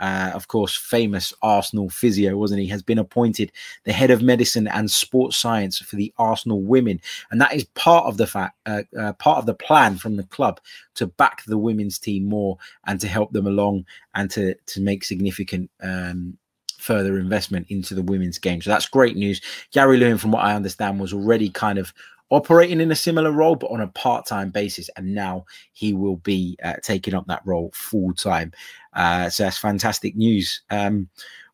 uh, 0.00 0.30
of 0.34 0.48
course, 0.48 0.76
famous 0.76 1.32
Arsenal 1.42 1.88
physio, 1.88 2.36
wasn't 2.36 2.60
he? 2.60 2.66
Has 2.68 2.82
been 2.82 2.98
appointed 2.98 3.52
the 3.84 3.92
head 3.92 4.10
of 4.10 4.22
medicine 4.22 4.66
and 4.68 4.90
sports 4.90 5.36
science 5.36 5.78
for 5.78 5.96
the 5.96 6.12
Arsenal 6.18 6.62
women, 6.62 7.00
and 7.30 7.40
that 7.40 7.54
is 7.54 7.64
part 7.74 8.06
of 8.06 8.16
the 8.16 8.26
fact, 8.26 8.56
uh, 8.66 8.82
uh, 8.98 9.12
part 9.14 9.38
of 9.38 9.46
the 9.46 9.54
plan 9.54 9.96
from 9.96 10.16
the 10.16 10.24
club 10.24 10.60
to 10.94 11.06
back 11.06 11.44
the 11.44 11.58
women's 11.58 11.98
team 11.98 12.24
more 12.24 12.58
and 12.86 13.00
to 13.00 13.08
help 13.08 13.32
them 13.32 13.46
along 13.46 13.84
and 14.14 14.30
to 14.30 14.54
to 14.66 14.80
make 14.80 15.04
significant. 15.04 15.70
Um, 15.82 16.38
further 16.78 17.16
investment 17.16 17.64
into 17.68 17.94
the 17.94 18.02
women's 18.02 18.38
game. 18.38 18.60
So 18.60 18.68
that's 18.68 18.88
great 18.88 19.14
news. 19.14 19.40
Gary 19.70 19.98
Lewin, 19.98 20.18
from 20.18 20.32
what 20.32 20.44
I 20.44 20.56
understand, 20.56 20.98
was 20.98 21.12
already 21.12 21.48
kind 21.48 21.78
of 21.78 21.94
operating 22.32 22.80
in 22.80 22.90
a 22.90 22.96
similar 22.96 23.30
role, 23.30 23.54
but 23.54 23.70
on 23.70 23.80
a 23.80 23.88
part 23.88 24.26
time 24.26 24.50
basis. 24.50 24.88
And 24.96 25.14
now 25.14 25.44
he 25.72 25.92
will 25.92 26.16
be 26.16 26.56
uh, 26.64 26.74
taking 26.82 27.14
up 27.14 27.26
that 27.26 27.42
role 27.44 27.70
full 27.74 28.14
time. 28.14 28.52
Uh, 28.94 29.28
so 29.28 29.44
that's 29.44 29.58
fantastic 29.58 30.16
news. 30.16 30.62
Um, 30.70 31.08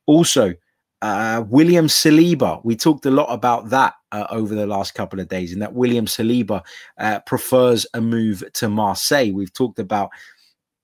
also, 0.06 0.54
uh, 1.02 1.44
William 1.48 1.86
Saliba, 1.86 2.64
we 2.64 2.76
talked 2.76 3.06
a 3.06 3.10
lot 3.10 3.26
about 3.26 3.70
that 3.70 3.94
uh, 4.12 4.26
over 4.30 4.54
the 4.54 4.66
last 4.66 4.94
couple 4.94 5.20
of 5.20 5.28
days, 5.28 5.52
and 5.52 5.62
that 5.62 5.74
William 5.74 6.06
Saliba 6.06 6.62
uh, 6.98 7.20
prefers 7.20 7.86
a 7.94 8.00
move 8.00 8.42
to 8.54 8.68
Marseille. 8.68 9.32
We've 9.32 9.52
talked 9.52 9.78
about 9.78 10.10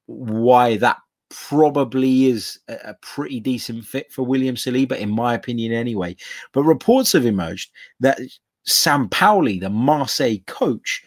why 0.07 0.77
that 0.77 0.99
probably 1.31 2.27
is 2.27 2.61
a, 2.69 2.95
pretty 3.03 3.41
decent 3.41 3.85
fit 3.85 4.13
for 4.13 4.23
William 4.23 4.55
Saliba, 4.55 4.97
in 4.97 5.11
my 5.11 5.35
opinion, 5.35 5.73
anyway. 5.73 6.17
But 6.53 6.63
reports 6.63 7.13
have 7.13 7.27
emerged 7.27 7.71
that 8.01 8.21
Sampaoli, 8.69 9.61
the 9.61 9.71
Marseille 9.71 10.39
coach, 10.47 11.03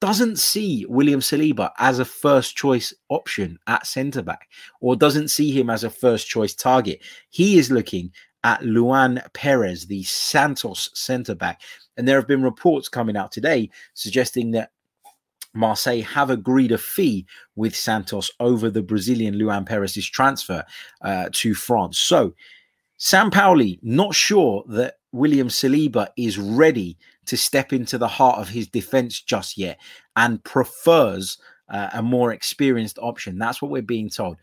doesn't 0.00 0.38
see 0.38 0.84
William 0.88 1.20
Saliba 1.20 1.70
as 1.78 1.98
a 1.98 2.04
first 2.04 2.56
choice 2.56 2.92
option 3.08 3.58
at 3.66 3.86
centre 3.86 4.22
back 4.22 4.48
or 4.80 4.94
doesn't 4.94 5.28
see 5.28 5.50
him 5.50 5.70
as 5.70 5.84
a 5.84 5.90
first 5.90 6.28
choice 6.28 6.54
target. 6.54 7.02
He 7.30 7.58
is 7.58 7.70
looking 7.70 8.12
at 8.44 8.62
Luan 8.62 9.22
Peres, 9.32 9.86
the 9.86 10.02
Santos 10.04 10.90
centre 10.94 11.34
back. 11.34 11.62
And 11.96 12.06
there 12.06 12.16
have 12.16 12.28
been 12.28 12.42
reports 12.42 12.88
coming 12.88 13.16
out 13.16 13.32
today 13.32 13.70
suggesting 13.94 14.50
that 14.52 14.70
Marseille 15.54 16.02
have 16.02 16.30
agreed 16.30 16.72
a 16.72 16.78
fee 16.78 17.26
with 17.56 17.74
Santos 17.74 18.30
over 18.38 18.70
the 18.70 18.82
Brazilian 18.82 19.36
Luan 19.38 19.64
Peres's 19.64 20.08
transfer 20.08 20.64
uh, 21.00 21.30
to 21.32 21.54
France. 21.54 21.98
So, 21.98 22.34
Sampaoli, 22.98 23.78
not 23.82 24.14
sure 24.14 24.64
that 24.68 24.96
William 25.16 25.48
Saliba 25.48 26.08
is 26.16 26.38
ready 26.38 26.98
to 27.26 27.36
step 27.36 27.72
into 27.72 27.98
the 27.98 28.08
heart 28.08 28.38
of 28.38 28.48
his 28.48 28.68
defense 28.68 29.20
just 29.20 29.58
yet 29.58 29.80
and 30.14 30.42
prefers 30.44 31.38
uh, 31.68 31.88
a 31.94 32.02
more 32.02 32.32
experienced 32.32 32.98
option. 33.00 33.38
That's 33.38 33.60
what 33.60 33.70
we're 33.70 33.82
being 33.82 34.08
told. 34.08 34.36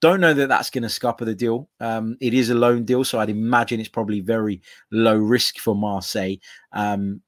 Don't 0.00 0.20
know 0.20 0.34
that 0.34 0.48
that's 0.48 0.70
going 0.70 0.82
to 0.82 0.88
scupper 0.88 1.24
the 1.24 1.34
deal. 1.34 1.68
Um, 1.80 2.16
it 2.20 2.34
is 2.34 2.50
a 2.50 2.54
loan 2.54 2.84
deal, 2.84 3.04
so 3.04 3.18
I'd 3.18 3.30
imagine 3.30 3.80
it's 3.80 3.88
probably 3.88 4.20
very 4.20 4.60
low 4.90 5.16
risk 5.16 5.58
for 5.58 5.74
Marseille. 5.74 6.36
Um, 6.72 7.22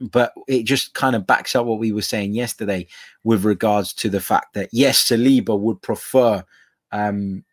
but 0.00 0.32
it 0.46 0.64
just 0.64 0.94
kind 0.94 1.16
of 1.16 1.26
backs 1.26 1.56
up 1.56 1.66
what 1.66 1.78
we 1.78 1.92
were 1.92 2.02
saying 2.02 2.34
yesterday 2.34 2.86
with 3.24 3.44
regards 3.44 3.92
to 3.94 4.08
the 4.08 4.20
fact 4.20 4.54
that 4.54 4.68
yes, 4.72 5.08
Saliba 5.08 5.58
would 5.58 5.80
prefer 5.82 6.44
um, 6.92 7.44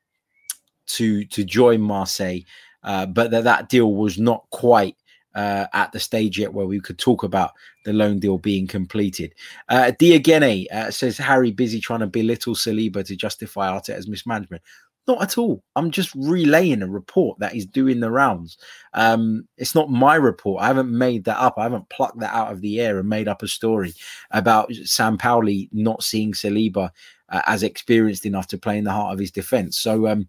to 0.87 1.25
to 1.25 1.43
join 1.43 1.81
Marseille, 1.81 2.41
uh, 2.85 3.05
but 3.05 3.31
that 3.31 3.43
that 3.43 3.67
deal 3.67 3.93
was 3.93 4.17
not 4.17 4.45
quite 4.51 4.95
uh, 5.35 5.67
at 5.73 5.91
the 5.91 5.99
stage 5.99 6.39
yet 6.39 6.53
where 6.53 6.65
we 6.65 6.79
could 6.79 6.97
talk 6.97 7.23
about 7.23 7.51
the 7.83 7.91
loan 7.91 8.19
deal 8.19 8.37
being 8.37 8.67
completed. 8.67 9.33
Uh, 9.67 9.91
Diogene 9.99 10.65
uh, 10.71 10.89
says 10.89 11.17
Harry 11.17 11.51
busy 11.51 11.81
trying 11.81 11.99
to 11.99 12.07
belittle 12.07 12.55
Saliba 12.55 13.05
to 13.05 13.15
justify 13.15 13.67
Arteta's 13.67 14.07
mismanagement. 14.07 14.63
Not 15.07 15.21
at 15.21 15.37
all. 15.37 15.63
I'm 15.75 15.91
just 15.91 16.15
relaying 16.15 16.81
a 16.81 16.87
report 16.87 17.37
that 17.37 17.53
is 17.53 17.67
doing 17.67 17.99
the 17.99 18.09
rounds. 18.09 18.57
Um, 18.93 19.47
it's 19.57 19.75
not 19.75 19.91
my 19.91 20.15
report. 20.15 20.63
I 20.63 20.67
haven't 20.67 20.89
made 20.89 21.25
that 21.25 21.37
up. 21.37 21.55
I 21.57 21.63
haven't 21.63 21.89
plucked 21.89 22.19
that 22.21 22.33
out 22.33 22.51
of 22.51 22.61
the 22.61 22.79
air 22.81 22.97
and 22.97 23.07
made 23.07 23.27
up 23.27 23.43
a 23.43 23.47
story 23.47 23.93
about 24.31 24.69
Sampaoli 24.69 25.69
not 25.71 26.01
seeing 26.01 26.33
Saliba 26.33 26.89
uh, 27.29 27.41
as 27.45 27.61
experienced 27.61 28.25
enough 28.25 28.47
to 28.47 28.57
play 28.57 28.79
in 28.79 28.83
the 28.83 28.91
heart 28.91 29.13
of 29.13 29.19
his 29.19 29.31
defense. 29.31 29.77
So 29.77 30.07
um, 30.07 30.27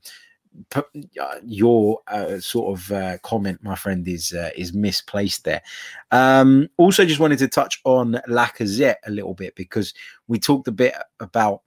your 1.45 2.01
uh, 2.09 2.39
sort 2.39 2.79
of 2.79 2.93
uh, 2.93 3.19
comment, 3.19 3.63
my 3.63 3.75
friend, 3.75 4.07
is 4.09 4.33
uh, 4.33 4.51
is 4.57 4.73
misplaced 4.73 5.45
there. 5.45 5.63
Um, 6.11 6.69
also, 6.77 7.05
just 7.05 7.21
wanted 7.21 7.39
to 7.41 7.49
touch 7.49 7.81
on 7.85 8.21
Lacazette 8.29 8.97
a 9.07 9.11
little 9.11 9.35
bit 9.35 9.55
because 9.55 9.95
we 10.29 10.39
talked 10.39 10.69
a 10.69 10.73
bit 10.73 10.95
about 11.21 11.63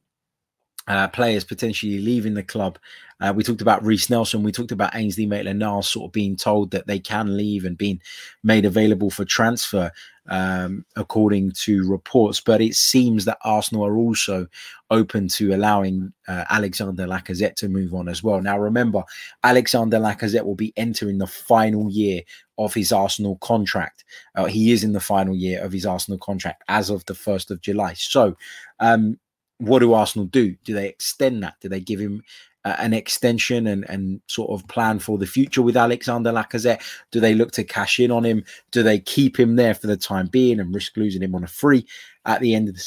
uh, 0.90 1.08
players 1.08 1.44
potentially 1.44 2.00
leaving 2.00 2.34
the 2.34 2.44
club. 2.44 2.80
Uh, 3.22 3.34
we 3.36 3.44
talked 3.44 3.62
about 3.62 3.84
Reiss 3.84 4.10
Nelson. 4.10 4.44
We 4.44 4.52
talked 4.52 4.72
about 4.72 4.96
Ainsley 4.96 5.26
Maitland-Niles 5.26 5.88
sort 5.88 6.08
of 6.08 6.12
being 6.12 6.36
told 6.36 6.72
that 6.72 6.88
they 6.88 7.00
can 7.00 7.38
leave 7.38 7.66
and 7.66 7.78
being 7.78 8.02
made 8.44 8.66
available 8.66 9.10
for 9.12 9.26
transfer, 9.26 9.92
um, 10.30 10.86
according 10.96 11.52
to 11.52 11.88
reports. 11.88 12.40
But 12.40 12.62
it 12.62 12.76
seems 12.76 13.26
that 13.26 13.38
Arsenal 13.44 13.86
are 13.86 13.98
also 13.98 14.48
open 14.90 15.28
to 15.28 15.54
allowing 15.54 16.14
uh, 16.30 16.46
Alexander 16.50 17.06
Lacazette 17.06 17.56
to 17.56 17.68
move 17.68 17.94
on 17.94 18.08
as 18.08 18.24
well. 18.24 18.42
Now, 18.42 18.58
remember, 18.58 19.04
Alexander 19.44 20.00
Lacazette 20.00 20.46
will 20.46 20.56
be 20.56 20.74
entering 20.78 21.18
the 21.18 21.28
final 21.28 21.92
year 21.92 22.22
of 22.58 22.74
his 22.74 22.92
Arsenal 22.92 23.36
contract. 23.42 24.06
Uh, 24.34 24.46
he 24.46 24.72
is 24.72 24.84
in 24.84 24.94
the 24.94 25.00
final 25.00 25.36
year 25.36 25.62
of 25.62 25.74
his 25.74 25.86
Arsenal 25.86 26.20
contract 26.20 26.64
as 26.70 26.90
of 26.90 27.06
the 27.06 27.14
1st 27.14 27.52
of 27.52 27.62
July. 27.62 27.94
So, 27.96 28.38
um, 28.80 29.20
what 29.60 29.80
do 29.80 29.94
Arsenal 29.94 30.26
do? 30.26 30.56
Do 30.64 30.74
they 30.74 30.88
extend 30.88 31.44
that? 31.44 31.56
Do 31.62 31.70
they 31.70 31.80
give 31.80 32.00
him 32.00 32.24
uh, 32.66 32.76
an 32.80 32.94
extension 32.94 33.68
and, 33.68 33.90
and 33.90 34.22
sort 34.28 34.50
of 34.50 34.68
plan 34.68 35.00
for 35.00 35.18
the 35.18 35.28
future 35.28 35.62
with 35.62 35.78
Alexander 35.78 36.32
Lacazette? 36.32 36.82
Do 37.12 37.20
they 37.20 37.34
look 37.34 37.52
to 37.54 37.64
cash 37.64 38.00
in 38.00 38.12
on 38.12 38.26
him? 38.26 38.44
Do 38.72 38.84
they 38.84 39.00
keep 39.00 39.40
him 39.40 39.56
there 39.56 39.74
for 39.74 39.88
the 39.88 39.98
time 39.98 40.28
being 40.28 40.60
and 40.60 40.74
risk 40.74 40.98
losing 40.98 41.22
him 41.22 41.36
on 41.36 41.44
a 41.44 41.48
free 41.48 41.86
at 42.26 42.42
the 42.42 42.56
end 42.56 42.70
of 42.70 42.76
the 42.76 42.84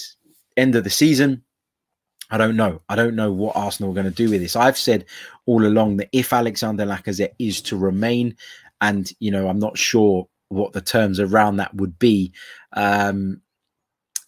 end 0.56 0.74
of 0.74 0.84
the 0.84 0.90
season? 0.90 1.42
I 2.30 2.38
don't 2.38 2.56
know. 2.56 2.80
I 2.88 2.96
don't 2.96 3.14
know 3.14 3.30
what 3.30 3.56
Arsenal 3.56 3.90
are 3.90 3.94
going 3.94 4.06
to 4.06 4.10
do 4.10 4.30
with 4.30 4.40
this. 4.40 4.56
I've 4.56 4.78
said 4.78 5.04
all 5.44 5.66
along 5.66 5.98
that 5.98 6.08
if 6.12 6.32
Alexander 6.32 6.86
Lacazette 6.86 7.34
is 7.38 7.60
to 7.62 7.76
remain, 7.76 8.34
and 8.80 9.12
you 9.20 9.30
know, 9.30 9.48
I'm 9.48 9.58
not 9.58 9.76
sure 9.76 10.26
what 10.48 10.72
the 10.72 10.80
terms 10.80 11.20
around 11.20 11.56
that 11.56 11.74
would 11.74 11.98
be. 11.98 12.32
Um, 12.72 13.42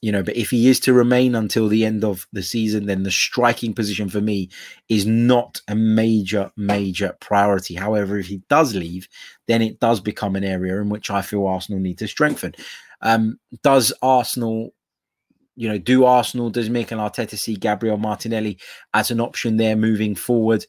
you 0.05 0.12
know, 0.12 0.22
but 0.22 0.36
if 0.36 0.50
he 0.50 0.68
is 0.68 0.80
to 0.80 0.92
remain 0.92 1.34
until 1.34 1.66
the 1.66 1.82
end 1.82 2.05
of 2.05 2.26
the 2.30 2.42
season, 2.42 2.84
then 2.84 3.05
the 3.05 3.11
striking 3.11 3.72
position 3.72 4.11
for 4.11 4.20
me 4.20 4.50
is 4.90 5.07
not 5.07 5.62
a 5.66 5.74
major, 5.74 6.52
major 6.59 7.16
priority. 7.20 7.74
However, 7.74 8.18
if 8.18 8.26
he 8.26 8.42
does 8.50 8.74
leave, 8.74 9.09
then 9.48 9.62
it 9.62 9.80
does 9.80 10.00
become 10.00 10.36
an 10.36 10.44
area 10.44 10.78
in 10.78 10.90
which 10.90 11.11
I 11.11 11.22
feel 11.22 11.46
Arsenal 11.46 11.80
need 11.80 11.96
to 12.00 12.07
strengthen. 12.07 12.55
Um, 13.00 13.40
does 13.62 13.94
Arsenal, 14.02 14.74
you 15.57 15.70
know, 15.70 15.78
do 15.78 16.05
Arsenal, 16.05 16.50
does 16.50 16.68
Mikel 16.68 16.98
Arteta 16.98 17.38
see 17.38 17.57
Gabriel 17.57 17.96
Martinelli 17.96 18.59
as 18.92 19.11
an 19.11 19.20
option 19.20 19.57
there 19.57 19.74
moving 19.74 20.14
forward? 20.14 20.66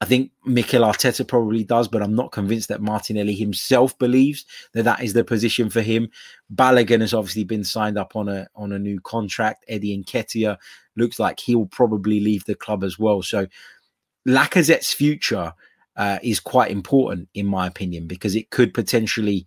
I 0.00 0.04
think 0.04 0.30
Mikel 0.44 0.82
Arteta 0.82 1.26
probably 1.26 1.64
does, 1.64 1.88
but 1.88 2.02
I'm 2.02 2.14
not 2.14 2.30
convinced 2.30 2.68
that 2.68 2.82
Martinelli 2.82 3.34
himself 3.34 3.98
believes 3.98 4.44
that 4.74 4.82
that 4.82 5.02
is 5.02 5.14
the 5.14 5.24
position 5.24 5.70
for 5.70 5.80
him. 5.80 6.10
Balogun 6.54 7.00
has 7.00 7.14
obviously 7.14 7.44
been 7.44 7.64
signed 7.64 7.96
up 7.96 8.14
on 8.14 8.28
a 8.28 8.46
on 8.54 8.72
a 8.72 8.78
new 8.78 9.00
contract. 9.00 9.64
Eddie 9.68 9.96
Nketiah 9.96 10.58
looks 10.96 11.18
like 11.18 11.40
he'll 11.40 11.66
probably 11.66 12.20
leave 12.20 12.44
the 12.44 12.54
club 12.54 12.84
as 12.84 12.98
well. 12.98 13.22
So 13.22 13.46
Lacazette's 14.28 14.92
future 14.92 15.54
uh, 15.96 16.18
is 16.22 16.40
quite 16.40 16.70
important, 16.70 17.28
in 17.32 17.46
my 17.46 17.66
opinion, 17.66 18.06
because 18.06 18.36
it 18.36 18.50
could 18.50 18.74
potentially, 18.74 19.46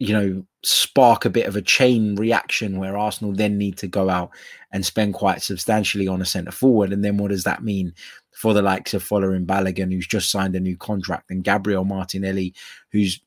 you 0.00 0.12
know, 0.12 0.44
spark 0.64 1.24
a 1.24 1.30
bit 1.30 1.46
of 1.46 1.54
a 1.54 1.62
chain 1.62 2.16
reaction 2.16 2.78
where 2.78 2.96
Arsenal 2.96 3.32
then 3.32 3.58
need 3.58 3.76
to 3.78 3.86
go 3.86 4.08
out 4.08 4.30
and 4.72 4.84
spend 4.84 5.14
quite 5.14 5.42
substantially 5.42 6.08
on 6.08 6.20
a 6.20 6.24
centre 6.24 6.50
forward. 6.50 6.92
And 6.92 7.04
then 7.04 7.18
what 7.18 7.30
does 7.30 7.44
that 7.44 7.62
mean 7.62 7.94
for 8.34 8.54
the 8.54 8.62
likes 8.62 8.94
of 8.94 9.04
Folarin 9.04 9.46
Balogun, 9.46 9.92
who's 9.92 10.06
just 10.06 10.30
signed 10.30 10.56
a 10.56 10.60
new 10.60 10.76
contract, 10.76 11.30
and 11.30 11.44
Gabriel 11.44 11.84
Martinelli, 11.84 12.54
who's 12.90 13.20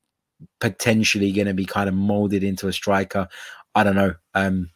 potentially 0.60 1.32
going 1.32 1.47
to 1.47 1.53
be 1.53 1.66
kind 1.66 1.88
of 1.88 1.95
molded 1.95 2.43
into 2.43 2.68
a 2.68 2.74
striker. 2.74 3.28
I 3.74 3.84
don't 3.84 3.95
know. 3.95 4.16
Um, 4.34 4.70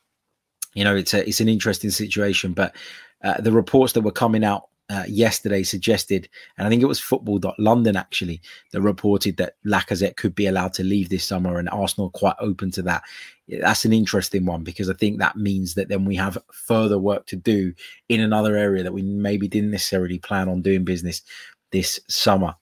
you 0.74 0.84
know, 0.84 0.96
it's 0.96 1.14
a 1.14 1.28
it's 1.28 1.42
an 1.42 1.50
interesting 1.50 1.90
situation, 1.90 2.54
but 2.54 2.76
uh, 3.24 3.42
the 3.42 3.52
reports 3.52 3.94
that 3.94 4.02
were 4.02 4.12
coming 4.12 4.44
out 4.44 4.70
uh, 4.90 5.04
yesterday 5.08 5.64
suggested, 5.64 6.28
and 6.58 6.66
I 6.66 6.70
think 6.70 6.82
it 6.82 6.88
was 6.88 7.00
Football.London 7.00 7.96
actually 7.96 8.42
that 8.72 8.82
reported 8.82 9.38
that 9.38 9.56
Lacazette 9.66 10.16
could 10.16 10.34
be 10.34 10.48
allowed 10.48 10.74
to 10.74 10.84
leave 10.84 11.10
this 11.10 11.26
summer, 11.26 11.60
and 11.60 11.70
Arsenal 11.70 12.10
quite 12.10 12.36
open 12.40 12.72
to 12.72 12.82
that. 12.84 13.04
That's 13.48 13.86
an 13.86 13.94
interesting 13.94 14.46
one 14.46 14.64
because 14.64 14.90
I 14.90 14.94
think 14.94 15.20
that 15.20 15.36
means 15.36 15.74
that 15.76 15.90
then 15.90 16.06
we 16.06 16.16
have 16.16 16.38
further 16.52 17.00
work 17.00 17.26
to 17.28 17.36
do 17.36 17.74
in 18.08 18.20
another 18.20 18.56
area 18.56 18.84
that 18.84 18.94
we 18.94 19.02
maybe 19.02 19.48
didn't 19.48 19.72
necessarily 19.72 20.20
plan 20.20 20.50
on 20.50 20.62
doing 20.62 20.84
business 20.84 21.24
this 21.72 22.00
summer. 22.08 22.56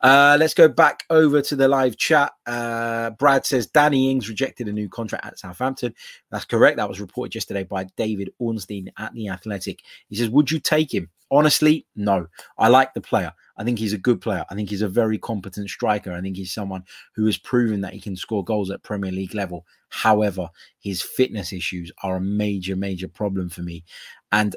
Uh, 0.00 0.36
let's 0.38 0.54
go 0.54 0.68
back 0.68 1.04
over 1.10 1.42
to 1.42 1.56
the 1.56 1.68
live 1.68 1.96
chat. 1.96 2.32
Uh, 2.46 3.10
Brad 3.10 3.46
says 3.46 3.66
Danny 3.66 4.10
Ings 4.10 4.28
rejected 4.28 4.68
a 4.68 4.72
new 4.72 4.88
contract 4.88 5.26
at 5.26 5.38
Southampton. 5.38 5.94
That's 6.30 6.44
correct. 6.44 6.76
That 6.76 6.88
was 6.88 7.00
reported 7.00 7.34
yesterday 7.34 7.64
by 7.64 7.84
David 7.96 8.30
Ornstein 8.38 8.90
at 8.98 9.12
The 9.14 9.28
Athletic. 9.28 9.80
He 10.08 10.16
says, 10.16 10.30
Would 10.30 10.50
you 10.50 10.60
take 10.60 10.92
him? 10.92 11.10
Honestly, 11.30 11.86
no. 11.96 12.26
I 12.58 12.68
like 12.68 12.92
the 12.92 13.00
player. 13.00 13.32
I 13.56 13.64
think 13.64 13.78
he's 13.78 13.94
a 13.94 13.98
good 13.98 14.20
player. 14.20 14.44
I 14.50 14.54
think 14.54 14.68
he's 14.68 14.82
a 14.82 14.88
very 14.88 15.16
competent 15.16 15.70
striker. 15.70 16.12
I 16.12 16.20
think 16.20 16.36
he's 16.36 16.52
someone 16.52 16.84
who 17.14 17.24
has 17.24 17.38
proven 17.38 17.80
that 17.80 17.94
he 17.94 18.00
can 18.00 18.16
score 18.16 18.44
goals 18.44 18.70
at 18.70 18.82
Premier 18.82 19.10
League 19.10 19.34
level. 19.34 19.64
However, 19.88 20.50
his 20.78 21.00
fitness 21.00 21.52
issues 21.54 21.90
are 22.02 22.16
a 22.16 22.20
major, 22.20 22.76
major 22.76 23.08
problem 23.08 23.48
for 23.48 23.62
me. 23.62 23.84
And 24.30 24.54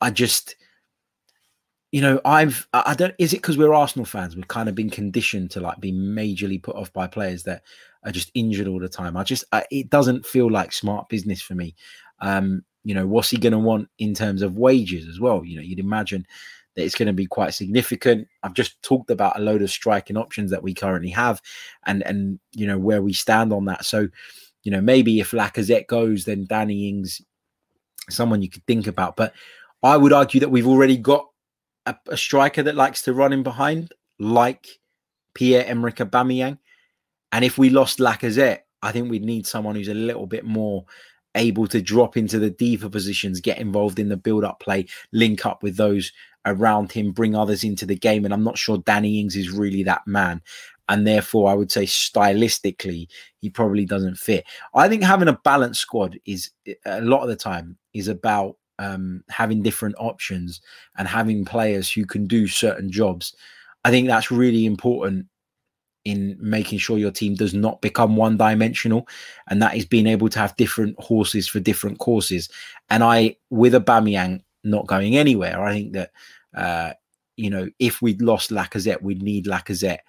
I 0.00 0.10
just, 0.10 0.56
you 1.90 2.02
know, 2.02 2.20
I've, 2.24 2.68
I 2.72 2.94
don't, 2.94 3.14
is 3.18 3.32
it 3.32 3.38
because 3.38 3.56
we're 3.56 3.72
Arsenal 3.72 4.04
fans? 4.04 4.36
We've 4.36 4.48
kind 4.48 4.68
of 4.68 4.74
been 4.74 4.90
conditioned 4.90 5.50
to 5.52 5.60
like 5.60 5.80
be 5.80 5.92
majorly 5.92 6.62
put 6.62 6.76
off 6.76 6.92
by 6.92 7.06
players 7.06 7.44
that 7.44 7.62
are 8.04 8.12
just 8.12 8.30
injured 8.34 8.68
all 8.68 8.78
the 8.78 8.88
time. 8.88 9.16
I 9.16 9.24
just, 9.24 9.44
I, 9.52 9.64
it 9.70 9.88
doesn't 9.88 10.26
feel 10.26 10.50
like 10.50 10.72
smart 10.72 11.08
business 11.08 11.40
for 11.40 11.54
me. 11.54 11.74
Um, 12.20 12.64
you 12.84 12.94
know, 12.94 13.06
what's 13.06 13.30
he 13.30 13.38
going 13.38 13.52
to 13.52 13.58
want 13.58 13.88
in 13.98 14.14
terms 14.14 14.42
of 14.42 14.56
wages 14.56 15.08
as 15.08 15.18
well? 15.18 15.44
You 15.44 15.56
know, 15.56 15.62
you'd 15.62 15.78
imagine 15.78 16.26
that 16.74 16.84
it's 16.84 16.94
going 16.94 17.06
to 17.06 17.12
be 17.12 17.26
quite 17.26 17.54
significant. 17.54 18.28
I've 18.42 18.54
just 18.54 18.80
talked 18.82 19.10
about 19.10 19.38
a 19.38 19.42
load 19.42 19.62
of 19.62 19.70
striking 19.70 20.16
options 20.16 20.50
that 20.50 20.62
we 20.62 20.74
currently 20.74 21.10
have, 21.10 21.42
and 21.86 22.02
and 22.06 22.38
you 22.52 22.66
know 22.66 22.78
where 22.78 23.02
we 23.02 23.12
stand 23.12 23.52
on 23.52 23.64
that. 23.64 23.84
So, 23.84 24.08
you 24.62 24.70
know, 24.70 24.80
maybe 24.80 25.18
if 25.18 25.32
Lacazette 25.32 25.88
goes, 25.88 26.24
then 26.24 26.46
Danny 26.46 26.88
Ings, 26.88 27.20
someone 28.08 28.42
you 28.42 28.48
could 28.48 28.64
think 28.66 28.86
about. 28.86 29.16
But 29.16 29.34
I 29.82 29.96
would 29.96 30.12
argue 30.12 30.40
that 30.40 30.50
we've 30.50 30.68
already 30.68 30.96
got 30.96 31.28
a, 31.88 31.96
a 32.08 32.16
striker 32.16 32.62
that 32.62 32.74
likes 32.74 33.02
to 33.02 33.12
run 33.12 33.32
in 33.32 33.42
behind, 33.42 33.92
like 34.18 34.66
Pierre 35.34 35.64
Emerick 35.66 35.96
Aubameyang. 35.96 36.58
And 37.32 37.44
if 37.44 37.58
we 37.58 37.70
lost 37.70 37.98
Lacazette, 37.98 38.60
I 38.82 38.92
think 38.92 39.10
we'd 39.10 39.24
need 39.24 39.46
someone 39.46 39.74
who's 39.74 39.88
a 39.88 39.94
little 39.94 40.26
bit 40.26 40.44
more 40.44 40.84
able 41.34 41.66
to 41.68 41.82
drop 41.82 42.16
into 42.16 42.38
the 42.38 42.50
deeper 42.50 42.88
positions, 42.88 43.40
get 43.40 43.58
involved 43.58 43.98
in 43.98 44.08
the 44.08 44.16
build 44.16 44.44
up 44.44 44.60
play, 44.60 44.86
link 45.12 45.44
up 45.46 45.62
with 45.62 45.76
those 45.76 46.12
around 46.46 46.92
him, 46.92 47.12
bring 47.12 47.34
others 47.34 47.64
into 47.64 47.86
the 47.86 47.96
game. 47.96 48.24
And 48.24 48.32
I'm 48.32 48.44
not 48.44 48.58
sure 48.58 48.78
Danny 48.78 49.20
Ings 49.20 49.36
is 49.36 49.50
really 49.50 49.82
that 49.84 50.06
man. 50.06 50.42
And 50.88 51.06
therefore, 51.06 51.50
I 51.50 51.54
would 51.54 51.70
say 51.70 51.84
stylistically, 51.84 53.08
he 53.40 53.50
probably 53.50 53.84
doesn't 53.84 54.16
fit. 54.16 54.44
I 54.74 54.88
think 54.88 55.02
having 55.02 55.28
a 55.28 55.38
balanced 55.44 55.82
squad 55.82 56.18
is 56.24 56.50
a 56.86 57.02
lot 57.02 57.22
of 57.22 57.28
the 57.28 57.36
time 57.36 57.76
is 57.92 58.08
about 58.08 58.56
um, 58.78 59.22
having 59.28 59.62
different 59.62 59.96
options 59.98 60.60
and 60.96 61.08
having 61.08 61.44
players 61.44 61.90
who 61.90 62.04
can 62.04 62.26
do 62.26 62.46
certain 62.46 62.90
jobs. 62.90 63.34
I 63.84 63.90
think 63.90 64.08
that's 64.08 64.30
really 64.30 64.66
important 64.66 65.26
in 66.04 66.36
making 66.40 66.78
sure 66.78 66.96
your 66.96 67.10
team 67.10 67.34
does 67.34 67.52
not 67.52 67.80
become 67.82 68.16
one 68.16 68.36
dimensional. 68.36 69.06
And 69.48 69.60
that 69.60 69.76
is 69.76 69.84
being 69.84 70.06
able 70.06 70.28
to 70.30 70.38
have 70.38 70.56
different 70.56 70.98
horses 70.98 71.48
for 71.48 71.60
different 71.60 71.98
courses. 71.98 72.48
And 72.88 73.04
I, 73.04 73.36
with 73.50 73.74
Aubameyang 73.74 74.42
not 74.64 74.86
going 74.86 75.16
anywhere, 75.16 75.62
I 75.62 75.72
think 75.74 75.92
that, 75.92 76.10
uh, 76.56 76.92
you 77.36 77.50
know, 77.50 77.68
if 77.78 78.00
we'd 78.00 78.22
lost 78.22 78.50
Lacazette, 78.50 79.02
we'd 79.02 79.22
need 79.22 79.46
Lacazette. 79.46 80.00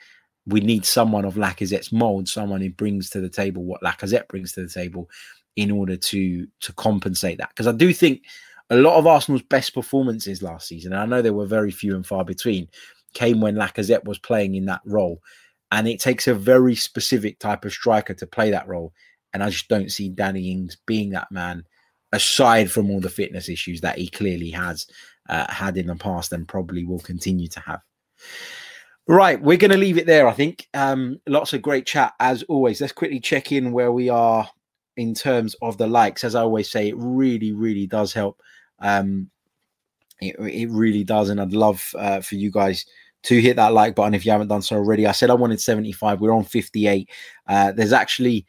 We 0.46 0.62
need 0.62 0.86
someone 0.86 1.26
of 1.26 1.36
Lacazette's 1.36 1.92
mold, 1.92 2.30
someone 2.30 2.62
who 2.62 2.72
brings 2.72 3.10
to 3.10 3.20
the 3.20 3.30
table 3.30 3.66
what 3.66 3.82
Lacazette 3.82 4.28
brings 4.30 4.54
to 4.54 4.64
the 4.64 4.70
table 4.70 5.10
in 5.56 5.70
order 5.70 5.98
to 5.98 6.48
to 6.62 6.74
compensate 6.74 7.38
that. 7.40 7.50
Because 7.50 7.68
I 7.68 7.74
do 7.74 7.94
think 7.94 8.24
a 8.70 8.78
lot 8.78 8.98
of 8.98 9.08
Arsenal's 9.08 9.42
best 9.42 9.74
performances 9.74 10.44
last 10.44 10.68
season, 10.68 10.94
and 10.94 11.02
I 11.02 11.06
know 11.06 11.22
there 11.22 11.34
were 11.34 11.46
very 11.46 11.72
few 11.72 11.96
and 11.96 12.06
far 12.06 12.24
between, 12.24 12.68
came 13.14 13.42
when 13.42 13.56
Lacazette 13.56 14.06
was 14.06 14.20
playing 14.20 14.56
in 14.56 14.66
that 14.66 14.82
role. 14.86 15.22
And 15.72 15.88
it 15.88 16.00
takes 16.00 16.28
a 16.28 16.34
very 16.34 16.76
specific 16.76 17.38
type 17.40 17.64
of 17.64 17.72
striker 17.72 18.16
to 18.16 18.26
play 18.28 18.50
that 18.52 18.68
role. 18.68 18.92
And 19.34 19.44
I 19.44 19.50
just 19.52 19.68
don't 19.68 19.92
see 19.92 20.10
Danny 20.10 20.52
Ings 20.52 20.78
being 20.88 21.12
that 21.12 21.32
man, 21.32 21.64
aside 22.12 22.72
from 22.72 22.90
all 22.90 23.00
the 23.00 23.10
fitness 23.10 23.50
issues 23.50 23.82
that 23.82 24.00
he 24.00 24.10
clearly 24.10 24.50
has 24.50 24.88
uh, 25.30 25.52
had 25.52 25.78
in 25.78 25.88
the 25.88 25.96
past 25.96 26.34
and 26.34 26.48
probably 26.48 26.86
will 26.86 27.00
continue 27.00 27.48
to 27.50 27.60
have. 27.60 27.82
Right, 29.08 29.42
we're 29.42 29.58
going 29.58 29.72
to 29.72 29.78
leave 29.78 29.98
it 29.98 30.08
there, 30.08 30.28
I 30.28 30.34
think. 30.34 30.68
Um, 30.74 31.20
lots 31.28 31.54
of 31.54 31.62
great 31.62 31.86
chat 31.86 32.14
as 32.20 32.44
always. 32.44 32.82
Let's 32.82 32.94
quickly 32.94 33.20
check 33.20 33.52
in 33.52 33.72
where 33.72 33.92
we 33.92 34.10
are 34.10 34.50
in 34.98 35.14
terms 35.14 35.56
of 35.62 35.78
the 35.78 35.88
likes. 35.88 36.24
As 36.24 36.36
I 36.36 36.42
always 36.42 36.70
say, 36.70 36.90
it 36.90 36.96
really, 36.98 37.52
really 37.52 37.86
does 37.88 38.12
help. 38.12 38.42
Um, 38.82 39.30
it, 40.22 40.36
it 40.40 40.70
really 40.70 41.04
does. 41.04 41.30
And 41.30 41.40
I'd 41.42 41.54
love 41.54 41.84
uh, 41.98 42.22
for 42.22 42.36
you 42.36 42.52
guys 42.52 42.86
to 43.24 43.40
hit 43.40 43.58
that 43.58 43.74
like 43.74 43.96
button 43.96 44.14
if 44.14 44.26
you 44.26 44.32
haven't 44.32 44.48
done 44.48 44.62
so 44.62 44.76
already. 44.76 45.06
I 45.06 45.12
said 45.12 45.30
I 45.30 45.36
wanted 45.36 45.62
75. 45.62 46.22
We're 46.22 46.34
on 46.34 46.44
58. 46.44 47.10
Uh, 47.48 47.72
there's 47.72 47.94
actually 47.94 48.46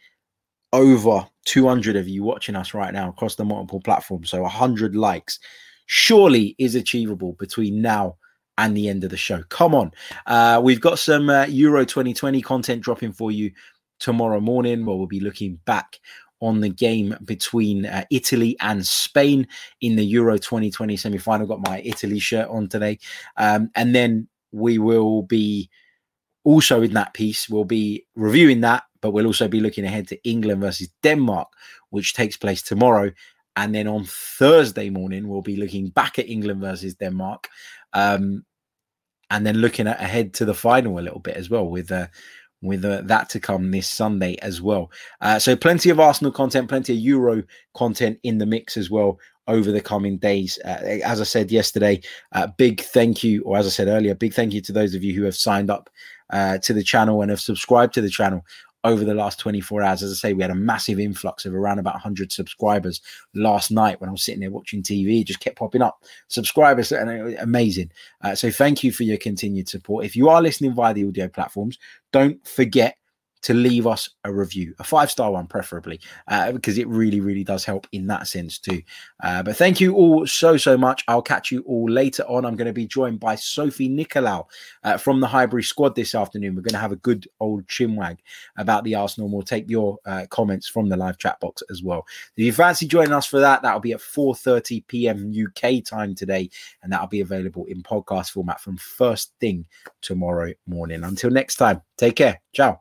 over 0.72 1.26
200 1.46 1.96
of 1.96 2.08
you 2.08 2.22
watching 2.22 2.54
us 2.54 2.74
right 2.74 2.92
now 2.92 3.08
across 3.08 3.34
the 3.34 3.44
multiple 3.44 3.80
platforms. 3.80 4.30
So 4.30 4.42
100 4.42 4.94
likes 4.94 5.38
surely 5.86 6.54
is 6.58 6.76
achievable 6.76 7.32
between 7.38 7.82
now 7.82 8.16
and 8.58 8.76
the 8.76 8.88
end 8.88 9.02
of 9.02 9.10
the 9.10 9.16
show. 9.16 9.42
Come 9.48 9.74
on. 9.74 9.90
Uh, 10.26 10.60
we've 10.62 10.80
got 10.80 10.98
some 10.98 11.28
uh, 11.28 11.46
Euro 11.46 11.84
2020 11.84 12.40
content 12.42 12.82
dropping 12.82 13.12
for 13.12 13.32
you 13.32 13.50
tomorrow 13.98 14.40
morning 14.40 14.84
where 14.84 14.96
we'll 14.96 15.06
be 15.06 15.20
looking 15.20 15.58
back 15.64 15.98
on 16.40 16.60
the 16.60 16.68
game 16.68 17.16
between 17.24 17.86
uh, 17.86 18.04
Italy 18.10 18.56
and 18.60 18.86
Spain 18.86 19.46
in 19.80 19.96
the 19.96 20.04
Euro 20.04 20.38
2020 20.38 20.96
semi 20.96 21.18
final. 21.18 21.46
Got 21.46 21.66
my 21.66 21.80
Italy 21.84 22.18
shirt 22.18 22.48
on 22.48 22.68
today. 22.68 22.98
Um, 23.36 23.70
and 23.74 23.94
then 23.94 24.28
we 24.52 24.78
will 24.78 25.22
be 25.22 25.70
also 26.44 26.82
in 26.82 26.94
that 26.94 27.14
piece, 27.14 27.48
we'll 27.48 27.64
be 27.64 28.06
reviewing 28.14 28.62
that, 28.62 28.84
but 29.00 29.10
we'll 29.10 29.26
also 29.26 29.48
be 29.48 29.60
looking 29.60 29.84
ahead 29.84 30.08
to 30.08 30.28
England 30.28 30.60
versus 30.60 30.88
Denmark, 31.02 31.48
which 31.90 32.14
takes 32.14 32.36
place 32.36 32.62
tomorrow. 32.62 33.12
And 33.56 33.74
then 33.74 33.86
on 33.86 34.04
Thursday 34.04 34.90
morning, 34.90 35.28
we'll 35.28 35.42
be 35.42 35.56
looking 35.56 35.88
back 35.88 36.18
at 36.18 36.28
England 36.28 36.60
versus 36.60 36.94
Denmark. 36.94 37.48
Um, 37.92 38.44
and 39.30 39.46
then 39.46 39.58
looking 39.58 39.86
at, 39.86 40.00
ahead 40.00 40.34
to 40.34 40.44
the 40.44 40.54
final 40.54 40.98
a 40.98 41.00
little 41.00 41.20
bit 41.20 41.36
as 41.36 41.50
well 41.50 41.68
with 41.68 41.92
uh, 41.92 42.08
with 42.62 42.84
uh, 42.84 43.02
that 43.04 43.28
to 43.30 43.40
come 43.40 43.70
this 43.70 43.88
Sunday 43.88 44.36
as 44.42 44.60
well. 44.60 44.90
Uh, 45.20 45.38
so 45.38 45.56
plenty 45.56 45.90
of 45.90 46.00
Arsenal 46.00 46.32
content, 46.32 46.68
plenty 46.68 46.92
of 46.92 46.98
Euro 47.00 47.42
content 47.74 48.18
in 48.22 48.38
the 48.38 48.46
mix 48.46 48.76
as 48.76 48.90
well 48.90 49.18
over 49.48 49.72
the 49.72 49.80
coming 49.80 50.16
days. 50.18 50.58
Uh, 50.64 50.98
as 51.04 51.20
I 51.20 51.24
said 51.24 51.50
yesterday, 51.50 52.00
uh, 52.32 52.46
big 52.58 52.80
thank 52.80 53.24
you, 53.24 53.42
or 53.42 53.56
as 53.56 53.66
I 53.66 53.70
said 53.70 53.88
earlier, 53.88 54.14
big 54.14 54.34
thank 54.34 54.52
you 54.52 54.60
to 54.62 54.72
those 54.72 54.94
of 54.94 55.02
you 55.02 55.14
who 55.14 55.24
have 55.24 55.36
signed 55.36 55.70
up 55.70 55.90
uh, 56.30 56.58
to 56.58 56.72
the 56.72 56.84
channel 56.84 57.22
and 57.22 57.30
have 57.30 57.40
subscribed 57.40 57.94
to 57.94 58.00
the 58.00 58.08
channel 58.08 58.44
over 58.84 59.04
the 59.04 59.14
last 59.14 59.38
24 59.38 59.82
hours. 59.82 60.02
As 60.02 60.12
I 60.12 60.14
say, 60.14 60.32
we 60.32 60.42
had 60.42 60.50
a 60.50 60.54
massive 60.54 60.98
influx 60.98 61.44
of 61.44 61.54
around 61.54 61.78
about 61.78 61.94
100 61.94 62.32
subscribers 62.32 63.00
last 63.34 63.70
night 63.70 64.00
when 64.00 64.08
I 64.08 64.12
was 64.12 64.24
sitting 64.24 64.40
there 64.40 64.50
watching 64.50 64.82
TV. 64.82 65.24
Just 65.24 65.40
kept 65.40 65.58
popping 65.58 65.82
up 65.82 66.04
subscribers, 66.28 66.92
and 66.92 67.36
amazing. 67.38 67.90
Uh, 68.22 68.34
so 68.34 68.50
thank 68.50 68.82
you 68.82 68.92
for 68.92 69.02
your 69.02 69.18
continued 69.18 69.68
support. 69.68 70.04
If 70.04 70.16
you 70.16 70.28
are 70.28 70.42
listening 70.42 70.74
via 70.74 70.94
the 70.94 71.06
audio 71.06 71.28
platforms, 71.28 71.78
don't 72.12 72.46
forget 72.46 72.96
to 73.42 73.54
leave 73.54 73.86
us 73.86 74.08
a 74.24 74.32
review, 74.32 74.74
a 74.78 74.84
five 74.84 75.10
star 75.10 75.32
one, 75.32 75.46
preferably, 75.46 76.00
uh, 76.28 76.52
because 76.52 76.78
it 76.78 76.86
really, 76.88 77.20
really 77.20 77.44
does 77.44 77.64
help 77.64 77.86
in 77.92 78.06
that 78.06 78.26
sense 78.26 78.58
too. 78.58 78.82
Uh, 79.22 79.42
but 79.42 79.56
thank 79.56 79.80
you 79.80 79.94
all 79.94 80.26
so, 80.26 80.56
so 80.56 80.76
much. 80.76 81.04
I'll 81.08 81.22
catch 81.22 81.50
you 81.50 81.62
all 81.62 81.88
later 81.88 82.22
on. 82.24 82.44
I'm 82.44 82.56
going 82.56 82.66
to 82.66 82.72
be 82.72 82.86
joined 82.86 83.20
by 83.20 83.34
Sophie 83.34 83.88
Nicolau 83.88 84.46
uh, 84.84 84.96
from 84.96 85.20
the 85.20 85.26
Highbury 85.26 85.62
squad 85.62 85.94
this 85.94 86.14
afternoon. 86.14 86.54
We're 86.54 86.62
going 86.62 86.72
to 86.72 86.78
have 86.78 86.92
a 86.92 86.96
good 86.96 87.26
old 87.40 87.66
chinwag 87.66 88.18
about 88.56 88.84
the 88.84 88.94
Arsenal. 88.94 89.30
We'll 89.30 89.42
take 89.42 89.68
your 89.68 89.98
uh, 90.04 90.26
comments 90.30 90.68
from 90.68 90.88
the 90.88 90.96
live 90.96 91.18
chat 91.18 91.40
box 91.40 91.62
as 91.70 91.82
well. 91.82 92.06
If 92.36 92.44
you 92.44 92.52
fancy 92.52 92.86
joining 92.86 93.12
us 93.12 93.26
for 93.26 93.40
that, 93.40 93.62
that'll 93.62 93.80
be 93.80 93.92
at 93.92 94.00
4:30 94.00 94.86
p.m. 94.86 95.32
UK 95.32 95.84
time 95.84 96.14
today, 96.14 96.50
and 96.82 96.92
that'll 96.92 97.06
be 97.06 97.20
available 97.20 97.64
in 97.66 97.82
podcast 97.82 98.30
format 98.30 98.60
from 98.60 98.76
first 98.76 99.32
thing 99.40 99.64
tomorrow 100.02 100.52
morning. 100.66 101.04
Until 101.04 101.30
next 101.30 101.56
time, 101.56 101.82
take 101.96 102.16
care. 102.16 102.40
Ciao. 102.52 102.80